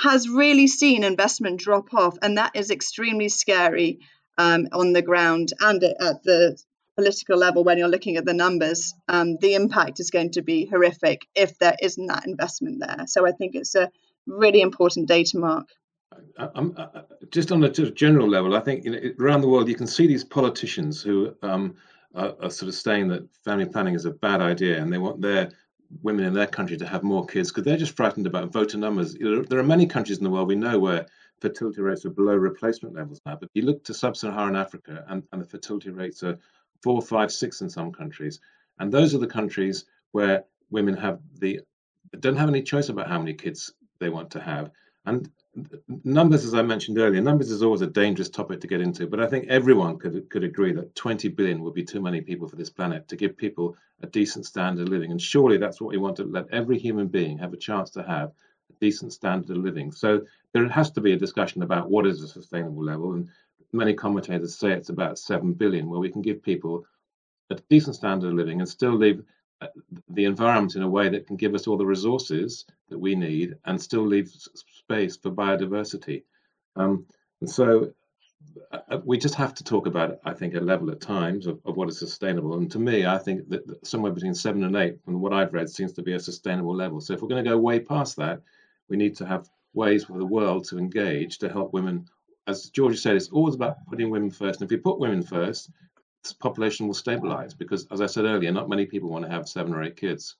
has 0.00 0.28
really 0.28 0.66
seen 0.66 1.04
investment 1.04 1.60
drop 1.60 1.94
off, 1.94 2.16
and 2.22 2.38
that 2.38 2.52
is 2.54 2.70
extremely 2.70 3.28
scary 3.28 4.00
um, 4.38 4.68
on 4.72 4.92
the 4.92 5.02
ground 5.02 5.52
and 5.60 5.82
at 5.82 6.22
the 6.24 6.58
political 6.96 7.36
level 7.36 7.64
when 7.64 7.78
you're 7.78 7.88
looking 7.88 8.16
at 8.16 8.24
the 8.24 8.34
numbers. 8.34 8.94
Um, 9.08 9.36
the 9.40 9.54
impact 9.54 10.00
is 10.00 10.10
going 10.10 10.32
to 10.32 10.42
be 10.42 10.66
horrific 10.66 11.26
if 11.34 11.58
there 11.58 11.76
isn't 11.82 12.06
that 12.06 12.26
investment 12.26 12.80
there. 12.80 13.06
So 13.06 13.26
I 13.26 13.32
think 13.32 13.54
it's 13.54 13.74
a 13.74 13.90
really 14.26 14.60
important 14.60 15.08
data 15.08 15.38
mark. 15.38 15.68
Um, 16.38 16.74
uh, 16.76 17.02
just 17.30 17.50
on 17.50 17.62
a 17.64 17.70
general 17.70 18.28
level, 18.28 18.54
I 18.54 18.60
think 18.60 18.84
you 18.84 18.90
know, 18.92 19.00
around 19.20 19.40
the 19.40 19.48
world 19.48 19.68
you 19.68 19.74
can 19.74 19.86
see 19.86 20.06
these 20.06 20.24
politicians 20.24 21.02
who 21.02 21.34
um, 21.42 21.76
are, 22.14 22.34
are, 22.40 22.50
sort 22.50 22.68
of 22.68 22.74
saying 22.74 23.08
that 23.08 23.28
family 23.44 23.66
planning 23.66 23.94
is 23.94 24.04
a 24.04 24.10
bad 24.10 24.40
idea 24.40 24.80
and 24.80 24.92
they 24.92 24.98
want 24.98 25.20
their 25.20 25.50
women 26.02 26.24
in 26.24 26.34
their 26.34 26.46
country 26.46 26.76
to 26.76 26.86
have 26.86 27.02
more 27.02 27.24
kids 27.26 27.50
because 27.50 27.64
they're 27.64 27.76
just 27.76 27.96
frightened 27.96 28.26
about 28.26 28.52
voter 28.52 28.78
numbers. 28.78 29.14
There 29.14 29.58
are 29.58 29.62
many 29.62 29.86
countries 29.86 30.18
in 30.18 30.24
the 30.24 30.30
world 30.30 30.48
we 30.48 30.54
know 30.54 30.78
where 30.78 31.06
fertility 31.40 31.80
rates 31.80 32.04
are 32.04 32.10
below 32.10 32.34
replacement 32.34 32.94
levels 32.94 33.20
now, 33.26 33.36
but 33.36 33.50
you 33.54 33.62
look 33.62 33.84
to 33.84 33.94
sub-Saharan 33.94 34.56
Africa 34.56 35.04
and, 35.08 35.22
and 35.32 35.42
the 35.42 35.46
fertility 35.46 35.90
rates 35.90 36.22
are 36.22 36.38
four, 36.82 37.02
five, 37.02 37.32
six 37.32 37.60
in 37.60 37.70
some 37.70 37.92
countries, 37.92 38.40
and 38.78 38.92
those 38.92 39.14
are 39.14 39.18
the 39.18 39.26
countries 39.26 39.84
where 40.12 40.44
women 40.70 40.96
have 40.96 41.20
the 41.38 41.60
don't 42.20 42.36
have 42.36 42.48
any 42.48 42.62
choice 42.62 42.88
about 42.88 43.08
how 43.08 43.18
many 43.18 43.34
kids 43.34 43.72
they 43.98 44.08
want 44.08 44.30
to 44.30 44.40
have, 44.40 44.70
and 45.06 45.30
numbers, 46.04 46.44
as 46.44 46.54
I 46.54 46.62
mentioned 46.62 46.98
earlier, 46.98 47.20
numbers 47.20 47.50
is 47.50 47.62
always 47.62 47.80
a 47.80 47.86
dangerous 47.86 48.28
topic 48.28 48.60
to 48.60 48.66
get 48.66 48.80
into, 48.80 49.06
but 49.06 49.20
I 49.20 49.26
think 49.26 49.46
everyone 49.48 49.98
could 49.98 50.28
could 50.30 50.44
agree 50.44 50.72
that 50.72 50.94
20 50.94 51.28
billion 51.28 51.62
would 51.62 51.74
be 51.74 51.84
too 51.84 52.00
many 52.00 52.20
people 52.20 52.48
for 52.48 52.56
this 52.56 52.70
planet 52.70 53.08
to 53.08 53.16
give 53.16 53.36
people 53.36 53.76
a 54.02 54.06
decent 54.06 54.46
standard 54.46 54.82
of 54.82 54.92
living. 54.92 55.10
And 55.10 55.20
surely 55.20 55.56
that's 55.56 55.80
what 55.80 55.90
we 55.90 55.98
want 55.98 56.16
to 56.16 56.24
let 56.24 56.48
every 56.50 56.78
human 56.78 57.08
being 57.08 57.38
have 57.38 57.52
a 57.52 57.58
chance 57.58 57.90
to 57.90 58.02
have 58.02 58.30
a 58.70 58.74
decent 58.80 59.12
standard 59.12 59.56
of 59.56 59.62
living. 59.62 59.92
So 59.92 60.22
there 60.52 60.68
has 60.68 60.90
to 60.92 61.00
be 61.00 61.12
a 61.12 61.18
discussion 61.18 61.62
about 61.62 61.90
what 61.90 62.06
is 62.06 62.22
a 62.22 62.28
sustainable 62.28 62.84
level. 62.84 63.14
And 63.14 63.28
many 63.72 63.94
commentators 63.94 64.56
say 64.56 64.72
it's 64.72 64.90
about 64.90 65.18
7 65.18 65.52
billion, 65.52 65.88
where 65.88 66.00
we 66.00 66.10
can 66.10 66.22
give 66.22 66.42
people 66.42 66.84
a 67.50 67.56
decent 67.68 67.96
standard 67.96 68.28
of 68.28 68.34
living 68.34 68.60
and 68.60 68.68
still 68.68 68.94
leave 68.94 69.22
the 70.08 70.24
environment 70.24 70.76
in 70.76 70.82
a 70.82 70.88
way 70.88 71.08
that 71.08 71.26
can 71.26 71.36
give 71.36 71.54
us 71.54 71.66
all 71.66 71.76
the 71.76 71.86
resources 71.86 72.66
that 72.88 72.98
we 72.98 73.14
need 73.14 73.56
and 73.64 73.80
still 73.80 74.06
leave 74.06 74.28
space 74.28 75.16
for 75.16 75.30
biodiversity. 75.30 76.22
Um, 76.76 77.06
and 77.40 77.50
so 77.50 77.92
uh, 78.72 78.78
uh, 78.90 78.98
we 79.04 79.18
just 79.18 79.34
have 79.34 79.54
to 79.54 79.64
talk 79.64 79.86
about, 79.86 80.18
I 80.24 80.32
think, 80.32 80.54
a 80.54 80.60
level 80.60 80.90
at 80.90 81.00
times 81.00 81.46
of, 81.46 81.60
of 81.64 81.76
what 81.76 81.88
is 81.88 81.98
sustainable. 81.98 82.54
And 82.54 82.70
to 82.72 82.78
me, 82.78 83.06
I 83.06 83.18
think 83.18 83.48
that, 83.48 83.86
somewhere 83.86 84.12
between 84.12 84.34
seven 84.34 84.64
and 84.64 84.76
eight, 84.76 85.02
from 85.04 85.20
what 85.20 85.32
I've 85.32 85.52
read, 85.52 85.68
seems 85.68 85.92
to 85.94 86.02
be 86.02 86.14
a 86.14 86.20
sustainable 86.20 86.74
level. 86.74 87.00
So 87.00 87.14
if 87.14 87.22
we're 87.22 87.28
going 87.28 87.44
to 87.44 87.50
go 87.50 87.58
way 87.58 87.80
past 87.80 88.16
that, 88.16 88.40
we 88.88 88.96
need 88.96 89.16
to 89.16 89.26
have 89.26 89.48
ways 89.72 90.04
for 90.04 90.18
the 90.18 90.26
world 90.26 90.64
to 90.68 90.78
engage 90.78 91.38
to 91.38 91.48
help 91.48 91.72
women. 91.72 92.06
As 92.46 92.68
Georgia 92.70 92.96
said, 92.96 93.16
it's 93.16 93.30
always 93.30 93.54
about 93.54 93.84
putting 93.88 94.10
women 94.10 94.30
first. 94.30 94.60
And 94.60 94.70
if 94.70 94.70
we 94.70 94.76
put 94.76 95.00
women 95.00 95.22
first, 95.22 95.70
population 96.32 96.86
will 96.86 96.94
stabilize 96.94 97.54
because, 97.54 97.86
as 97.90 98.00
I 98.00 98.06
said 98.06 98.24
earlier, 98.24 98.50
not 98.50 98.68
many 98.68 98.86
people 98.86 99.10
want 99.10 99.24
to 99.24 99.30
have 99.30 99.48
seven 99.48 99.74
or 99.74 99.82
eight 99.82 99.96
kids. 99.96 100.36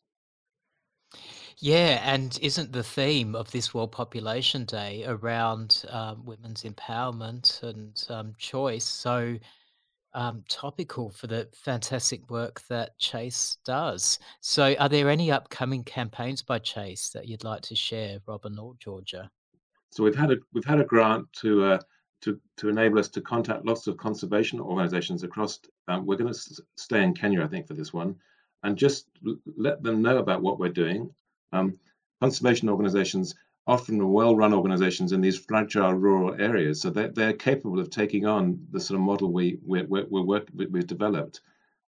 Yeah, 1.59 2.01
and 2.05 2.37
isn't 2.43 2.73
the 2.73 2.83
theme 2.83 3.35
of 3.35 3.51
this 3.51 3.73
World 3.73 3.93
Population 3.93 4.65
Day 4.65 5.05
around 5.07 5.85
um, 5.89 6.25
women's 6.25 6.65
empowerment 6.65 7.63
and 7.63 8.05
um, 8.09 8.35
choice 8.39 8.85
so 8.85 9.39
um, 10.15 10.45
topical 10.49 11.11
for 11.11 11.27
the 11.27 11.49
fantastic 11.55 12.29
work 12.29 12.63
that 12.69 12.99
Chase 12.99 13.59
does? 13.65 14.19
So, 14.41 14.75
are 14.81 14.89
there 14.89 15.09
any 15.09 15.31
upcoming 15.31 15.85
campaigns 15.85 16.43
by 16.43 16.59
Chase 16.59 17.11
that 17.11 17.29
you'd 17.29 17.45
like 17.45 17.63
to 17.63 17.77
share, 17.77 18.19
Robin 18.27 18.59
or 18.59 18.75
Georgia? 18.81 19.31
So 19.95 20.03
we've 20.03 20.17
had 20.17 20.33
a 20.33 20.37
we've 20.53 20.65
had 20.65 20.81
a 20.81 20.85
grant 20.85 21.33
to 21.35 21.63
uh, 21.63 21.79
to 22.25 22.41
to 22.57 22.69
enable 22.69 22.99
us 22.99 23.09
to 23.11 23.21
contact 23.21 23.67
lots 23.67 23.87
of 23.87 23.97
conservation 23.97 24.61
organisations 24.61 25.23
across. 25.23 25.61
Um, 25.89 26.07
we're 26.07 26.17
going 26.17 26.33
to 26.33 26.63
stay 26.77 27.03
in 27.03 27.15
Kenya, 27.15 27.43
I 27.43 27.49
think, 27.49 27.67
for 27.67 27.75
this 27.75 27.93
one, 27.93 28.17
and 28.63 28.77
just 28.77 29.09
let 29.57 29.83
them 29.83 30.03
know 30.03 30.19
about 30.19 30.43
what 30.43 30.59
we're 30.59 30.81
doing. 30.83 31.11
Um, 31.53 31.79
conservation 32.21 32.69
organisations 32.71 33.35
often 33.67 34.01
are 34.01 34.07
well-run 34.07 34.55
organisations 34.55 35.13
in 35.13 35.21
these 35.21 35.39
fragile 35.39 35.93
rural 35.93 36.35
areas, 36.41 36.81
so 36.81 36.91
they're, 36.91 37.09
they're 37.09 37.33
capable 37.33 37.79
of 37.79 37.91
taking 37.91 38.27
on 38.27 38.67
the 38.71 38.81
sort 38.81 38.97
of 38.99 39.05
model 39.05 39.31
we 39.31 39.59
we 39.65 39.83
we 39.83 40.03
we 40.05 40.21
work 40.23 40.49
we've 40.55 40.87
developed, 40.87 41.41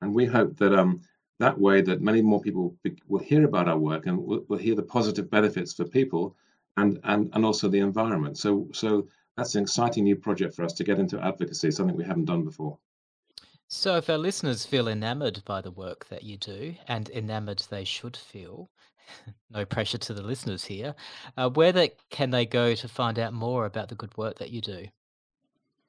and 0.02 0.14
we 0.16 0.26
hope 0.26 0.58
that 0.58 0.74
um 0.74 1.02
that 1.40 1.60
way 1.60 1.82
that 1.82 2.02
many 2.02 2.22
more 2.22 2.42
people 2.42 2.76
will 3.08 3.20
hear 3.20 3.44
about 3.44 3.68
our 3.68 3.78
work 3.78 4.06
and 4.08 4.18
will, 4.18 4.44
will 4.48 4.58
hear 4.58 4.76
the 4.76 4.84
positive 4.98 5.30
benefits 5.30 5.74
for 5.74 5.86
people 5.86 6.36
and 6.78 7.00
and 7.04 7.30
and 7.34 7.46
also 7.46 7.68
the 7.68 7.80
environment. 7.80 8.38
So 8.38 8.68
so 8.72 9.08
that's 9.38 9.56
an 9.56 9.64
exciting 9.64 10.04
new 10.04 10.16
project 10.16 10.56
for 10.56 10.64
us 10.64 10.74
to 10.74 10.84
get 10.84 11.00
into 11.00 11.24
advocacy, 11.24 11.72
something 11.72 11.96
we 11.96 12.04
haven't 12.04 12.26
done 12.26 12.44
before. 12.44 12.78
So, 13.68 13.98
if 13.98 14.10
our 14.10 14.18
listeners 14.18 14.66
feel 14.66 14.88
enamored 14.88 15.42
by 15.46 15.62
the 15.62 15.72
work 15.72 16.08
that 16.10 16.24
you 16.24 16.38
do, 16.38 16.76
and 16.88 17.10
enamored 17.10 17.64
they 17.70 17.84
should 17.84 18.16
feel, 18.16 18.70
no 19.50 19.66
pressure 19.66 19.98
to 19.98 20.14
the 20.14 20.22
listeners 20.22 20.64
here. 20.64 20.94
Uh, 21.38 21.50
where 21.50 21.72
they, 21.72 21.92
can 22.10 22.30
they 22.30 22.46
go 22.46 22.76
to 22.76 22.88
find 22.88 23.18
out 23.18 23.34
more 23.34 23.66
about 23.66 23.90
the 23.90 23.96
good 23.96 24.16
work 24.18 24.38
that 24.40 24.52
you 24.52 24.62
do, 24.62 24.86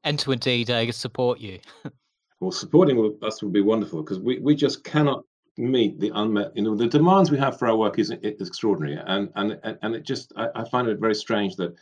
and 0.03 0.19
to 0.21 0.33
indeed 0.33 0.71
uh, 0.71 0.91
support 0.93 1.41
you? 1.41 1.59
well, 2.41 2.53
supporting 2.53 3.19
us 3.23 3.43
would 3.43 3.53
be 3.53 3.61
wonderful 3.61 4.03
because 4.03 4.19
we, 4.19 4.39
we 4.39 4.55
just 4.55 4.85
cannot 4.85 5.23
meet 5.57 6.01
the 6.01 6.11
unmet. 6.15 6.57
You 6.57 6.63
know, 6.63 6.75
the 6.75 6.87
demands 6.87 7.31
we 7.31 7.39
have 7.39 7.59
for 7.59 7.69
our 7.69 7.77
work 7.77 7.99
is, 7.99 8.11
is 8.11 8.49
extraordinary, 8.49 9.01
and 9.07 9.31
and 9.37 9.59
and 9.83 9.95
it 9.95 10.05
just 10.05 10.33
I, 10.37 10.49
I 10.55 10.69
find 10.69 10.89
it 10.89 10.99
very 10.99 11.15
strange 11.15 11.57
that 11.57 11.75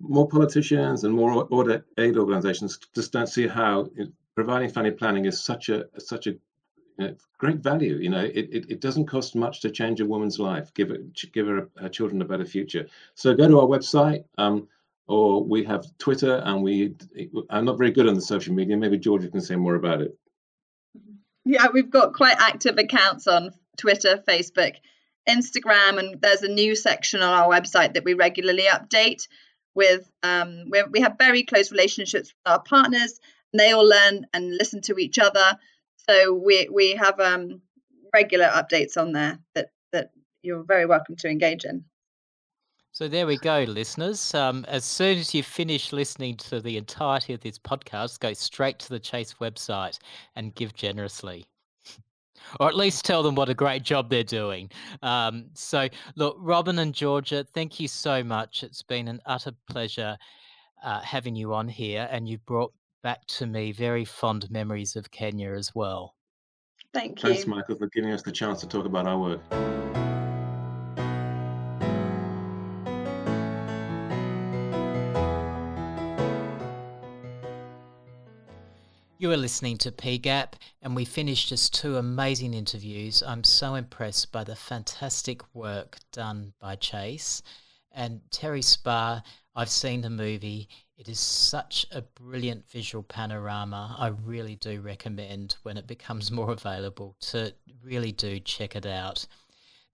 more 0.00 0.28
politicians 0.28 1.04
and 1.04 1.14
more 1.14 1.46
aid 1.98 2.16
organizations 2.16 2.78
just 2.94 3.12
don't 3.12 3.28
see 3.28 3.46
how 3.46 3.88
providing 4.34 4.68
family 4.68 4.90
planning 4.90 5.24
is 5.24 5.42
such 5.42 5.68
a 5.68 5.86
such 5.98 6.26
a 6.26 6.30
you 6.30 6.40
know, 6.98 7.14
great 7.38 7.58
value. 7.58 7.96
You 7.96 8.10
know, 8.10 8.24
it, 8.24 8.48
it, 8.52 8.70
it, 8.70 8.80
doesn't 8.80 9.06
cost 9.06 9.34
much 9.34 9.60
to 9.60 9.70
change 9.70 10.00
a 10.00 10.06
woman's 10.06 10.38
life, 10.38 10.72
give 10.74 10.90
it 10.90 11.14
give 11.32 11.46
her, 11.46 11.68
her 11.78 11.88
children 11.88 12.22
a 12.22 12.24
better 12.24 12.44
future. 12.44 12.86
So 13.14 13.34
go 13.34 13.48
to 13.48 13.60
our 13.60 13.66
website, 13.66 14.24
um, 14.38 14.68
or 15.06 15.42
we 15.42 15.64
have 15.64 15.86
Twitter, 15.98 16.36
and 16.44 16.62
we. 16.62 16.94
I'm 17.50 17.64
not 17.64 17.78
very 17.78 17.90
good 17.90 18.08
on 18.08 18.14
the 18.14 18.22
social 18.22 18.54
media. 18.54 18.76
Maybe 18.76 18.98
Georgia 18.98 19.28
can 19.28 19.40
say 19.40 19.56
more 19.56 19.74
about 19.74 20.02
it. 20.02 20.16
Yeah, 21.44 21.66
we've 21.72 21.90
got 21.90 22.14
quite 22.14 22.36
active 22.38 22.76
accounts 22.78 23.26
on 23.26 23.52
Twitter, 23.76 24.22
Facebook, 24.26 24.74
Instagram, 25.28 25.98
and 25.98 26.20
there's 26.20 26.42
a 26.42 26.48
new 26.48 26.74
section 26.74 27.22
on 27.22 27.32
our 27.32 27.48
website 27.48 27.94
that 27.94 28.04
we 28.04 28.14
regularly 28.14 28.64
update. 28.64 29.28
With 29.76 30.10
um, 30.24 30.64
we 30.90 31.00
have 31.00 31.16
very 31.18 31.44
close 31.44 31.70
relationships 31.70 32.34
with 32.34 32.52
our 32.52 32.62
partners, 32.62 33.20
and 33.52 33.60
they 33.60 33.70
all 33.70 33.86
learn 33.86 34.26
and 34.32 34.56
listen 34.56 34.80
to 34.82 34.98
each 34.98 35.20
other 35.20 35.56
so 36.08 36.32
we 36.32 36.68
we 36.72 36.94
have 36.94 37.18
um, 37.20 37.60
regular 38.12 38.46
updates 38.46 38.96
on 38.96 39.12
there 39.12 39.38
that 39.54 39.70
that 39.92 40.10
you're 40.42 40.62
very 40.62 40.86
welcome 40.86 41.16
to 41.16 41.28
engage 41.28 41.64
in. 41.64 41.84
So 42.92 43.08
there 43.08 43.26
we 43.26 43.36
go, 43.36 43.64
listeners. 43.68 44.34
Um, 44.34 44.64
as 44.68 44.84
soon 44.84 45.18
as 45.18 45.34
you 45.34 45.42
finish 45.42 45.92
listening 45.92 46.36
to 46.38 46.60
the 46.60 46.78
entirety 46.78 47.34
of 47.34 47.40
this 47.40 47.58
podcast, 47.58 48.20
go 48.20 48.32
straight 48.32 48.78
to 48.80 48.88
the 48.88 49.00
Chase 49.00 49.34
website 49.38 49.98
and 50.34 50.54
give 50.54 50.72
generously. 50.74 51.46
Or 52.60 52.68
at 52.68 52.76
least 52.76 53.04
tell 53.04 53.22
them 53.22 53.34
what 53.34 53.48
a 53.48 53.54
great 53.54 53.82
job 53.82 54.10
they're 54.10 54.24
doing. 54.24 54.70
Um, 55.02 55.46
so, 55.54 55.88
look, 56.16 56.36
Robin 56.38 56.78
and 56.78 56.94
Georgia, 56.94 57.44
thank 57.54 57.80
you 57.80 57.88
so 57.88 58.22
much. 58.22 58.62
It's 58.62 58.82
been 58.82 59.08
an 59.08 59.20
utter 59.26 59.52
pleasure 59.70 60.16
uh, 60.84 61.00
having 61.00 61.36
you 61.36 61.54
on 61.54 61.68
here, 61.68 62.08
and 62.10 62.28
you've 62.28 62.44
brought 62.46 62.72
back 63.02 63.24
to 63.26 63.46
me 63.46 63.72
very 63.72 64.04
fond 64.04 64.50
memories 64.50 64.96
of 64.96 65.10
Kenya 65.10 65.52
as 65.52 65.74
well. 65.74 66.14
Thank 66.92 67.22
you. 67.22 67.30
Thanks, 67.30 67.46
Michael, 67.46 67.76
for 67.76 67.88
giving 67.88 68.10
us 68.12 68.22
the 68.22 68.32
chance 68.32 68.60
to 68.60 68.66
talk 68.66 68.86
about 68.86 69.06
our 69.06 69.18
work. 69.18 70.05
You 79.18 79.32
are 79.32 79.36
listening 79.38 79.78
to 79.78 79.90
PGAP, 79.90 80.56
and 80.82 80.94
we 80.94 81.06
finished 81.06 81.48
just 81.48 81.72
two 81.72 81.96
amazing 81.96 82.52
interviews. 82.52 83.22
I'm 83.22 83.44
so 83.44 83.74
impressed 83.74 84.30
by 84.30 84.44
the 84.44 84.54
fantastic 84.54 85.40
work 85.54 85.96
done 86.12 86.52
by 86.60 86.76
Chase. 86.76 87.40
And 87.92 88.20
Terry 88.30 88.60
Spahr, 88.60 89.22
I've 89.54 89.70
seen 89.70 90.02
the 90.02 90.10
movie. 90.10 90.68
It 90.98 91.08
is 91.08 91.18
such 91.18 91.86
a 91.92 92.02
brilliant 92.02 92.68
visual 92.68 93.02
panorama. 93.02 93.96
I 93.98 94.08
really 94.08 94.56
do 94.56 94.82
recommend 94.82 95.56
when 95.62 95.78
it 95.78 95.86
becomes 95.86 96.30
more 96.30 96.50
available 96.50 97.16
to 97.30 97.54
really 97.82 98.12
do 98.12 98.38
check 98.38 98.76
it 98.76 98.84
out. 98.84 99.26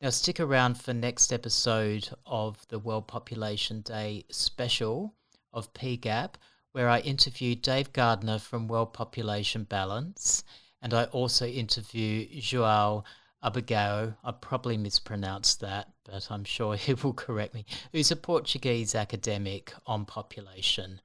Now, 0.00 0.10
stick 0.10 0.40
around 0.40 0.80
for 0.80 0.92
next 0.92 1.32
episode 1.32 2.08
of 2.26 2.66
the 2.70 2.80
World 2.80 3.06
Population 3.06 3.82
Day 3.82 4.24
special 4.32 5.14
of 5.52 5.72
PGAP, 5.74 6.34
where 6.72 6.88
I 6.88 7.00
interview 7.00 7.54
Dave 7.54 7.92
Gardner 7.92 8.38
from 8.38 8.68
World 8.68 8.92
Population 8.92 9.64
Balance, 9.64 10.44
and 10.80 10.92
I 10.92 11.04
also 11.04 11.46
interview 11.46 12.26
Joao 12.40 13.04
Abagao, 13.42 14.14
I 14.22 14.32
probably 14.32 14.76
mispronounced 14.76 15.60
that, 15.60 15.88
but 16.04 16.28
I'm 16.30 16.44
sure 16.44 16.76
he 16.76 16.94
will 16.94 17.12
correct 17.12 17.54
me, 17.54 17.66
who's 17.92 18.10
a 18.10 18.16
Portuguese 18.16 18.94
academic 18.94 19.72
on 19.86 20.04
population. 20.04 21.00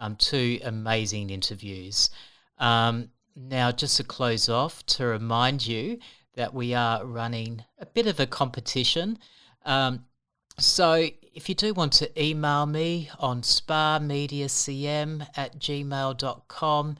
Um, 0.00 0.16
two 0.16 0.58
amazing 0.64 1.30
interviews. 1.30 2.10
Um, 2.58 3.10
now, 3.36 3.70
just 3.70 3.96
to 3.98 4.04
close 4.04 4.48
off, 4.48 4.84
to 4.86 5.06
remind 5.06 5.66
you 5.66 5.98
that 6.34 6.52
we 6.52 6.74
are 6.74 7.04
running 7.04 7.64
a 7.78 7.86
bit 7.86 8.06
of 8.06 8.18
a 8.18 8.26
competition. 8.26 9.18
Um, 9.64 10.04
so, 10.58 11.08
if 11.34 11.48
you 11.48 11.54
do 11.54 11.72
want 11.72 11.92
to 11.94 12.22
email 12.22 12.66
me 12.66 13.10
on 13.18 13.42
sparmediacm 13.42 15.26
at 15.36 15.58
gmail.com 15.58 16.96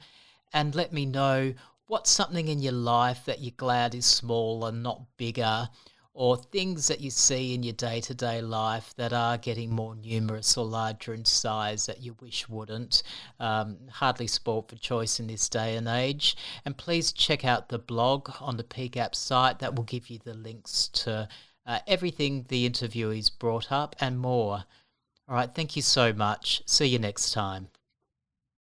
and 0.53 0.75
let 0.75 0.93
me 0.93 1.05
know 1.05 1.53
what's 1.87 2.09
something 2.09 2.47
in 2.47 2.59
your 2.59 2.73
life 2.73 3.25
that 3.25 3.41
you're 3.41 3.53
glad 3.57 3.93
is 3.93 4.05
small 4.05 4.65
and 4.65 4.81
not 4.81 5.01
bigger, 5.17 5.69
or 6.15 6.37
things 6.37 6.87
that 6.87 7.01
you 7.01 7.09
see 7.09 7.55
in 7.55 7.63
your 7.63 7.73
day 7.73 7.99
to 7.99 8.13
day 8.13 8.39
life 8.39 8.93
that 8.97 9.11
are 9.13 9.37
getting 9.37 9.71
more 9.71 9.95
numerous 9.95 10.55
or 10.57 10.65
larger 10.65 11.13
in 11.13 11.25
size 11.25 11.87
that 11.87 12.01
you 12.01 12.15
wish 12.21 12.47
wouldn't. 12.47 13.01
Um, 13.39 13.77
hardly 13.89 14.27
sport 14.27 14.69
for 14.69 14.75
choice 14.75 15.19
in 15.19 15.25
this 15.25 15.49
day 15.49 15.75
and 15.75 15.87
age. 15.87 16.37
And 16.65 16.77
please 16.77 17.11
check 17.11 17.43
out 17.43 17.69
the 17.69 17.79
blog 17.79 18.29
on 18.39 18.57
the 18.57 18.63
PGAP 18.63 19.15
site 19.15 19.57
that 19.59 19.75
will 19.75 19.85
give 19.85 20.09
you 20.09 20.19
the 20.23 20.35
links 20.35 20.87
to 20.89 21.27
uh, 21.65 21.79
everything 21.87 22.45
the 22.49 22.69
interviewees 22.69 23.31
brought 23.37 23.71
up 23.71 23.95
and 23.99 24.19
more. 24.19 24.65
All 25.27 25.35
right, 25.35 25.53
thank 25.53 25.75
you 25.75 25.81
so 25.81 26.13
much. 26.13 26.61
See 26.65 26.87
you 26.87 26.99
next 26.99 27.31
time. 27.31 27.69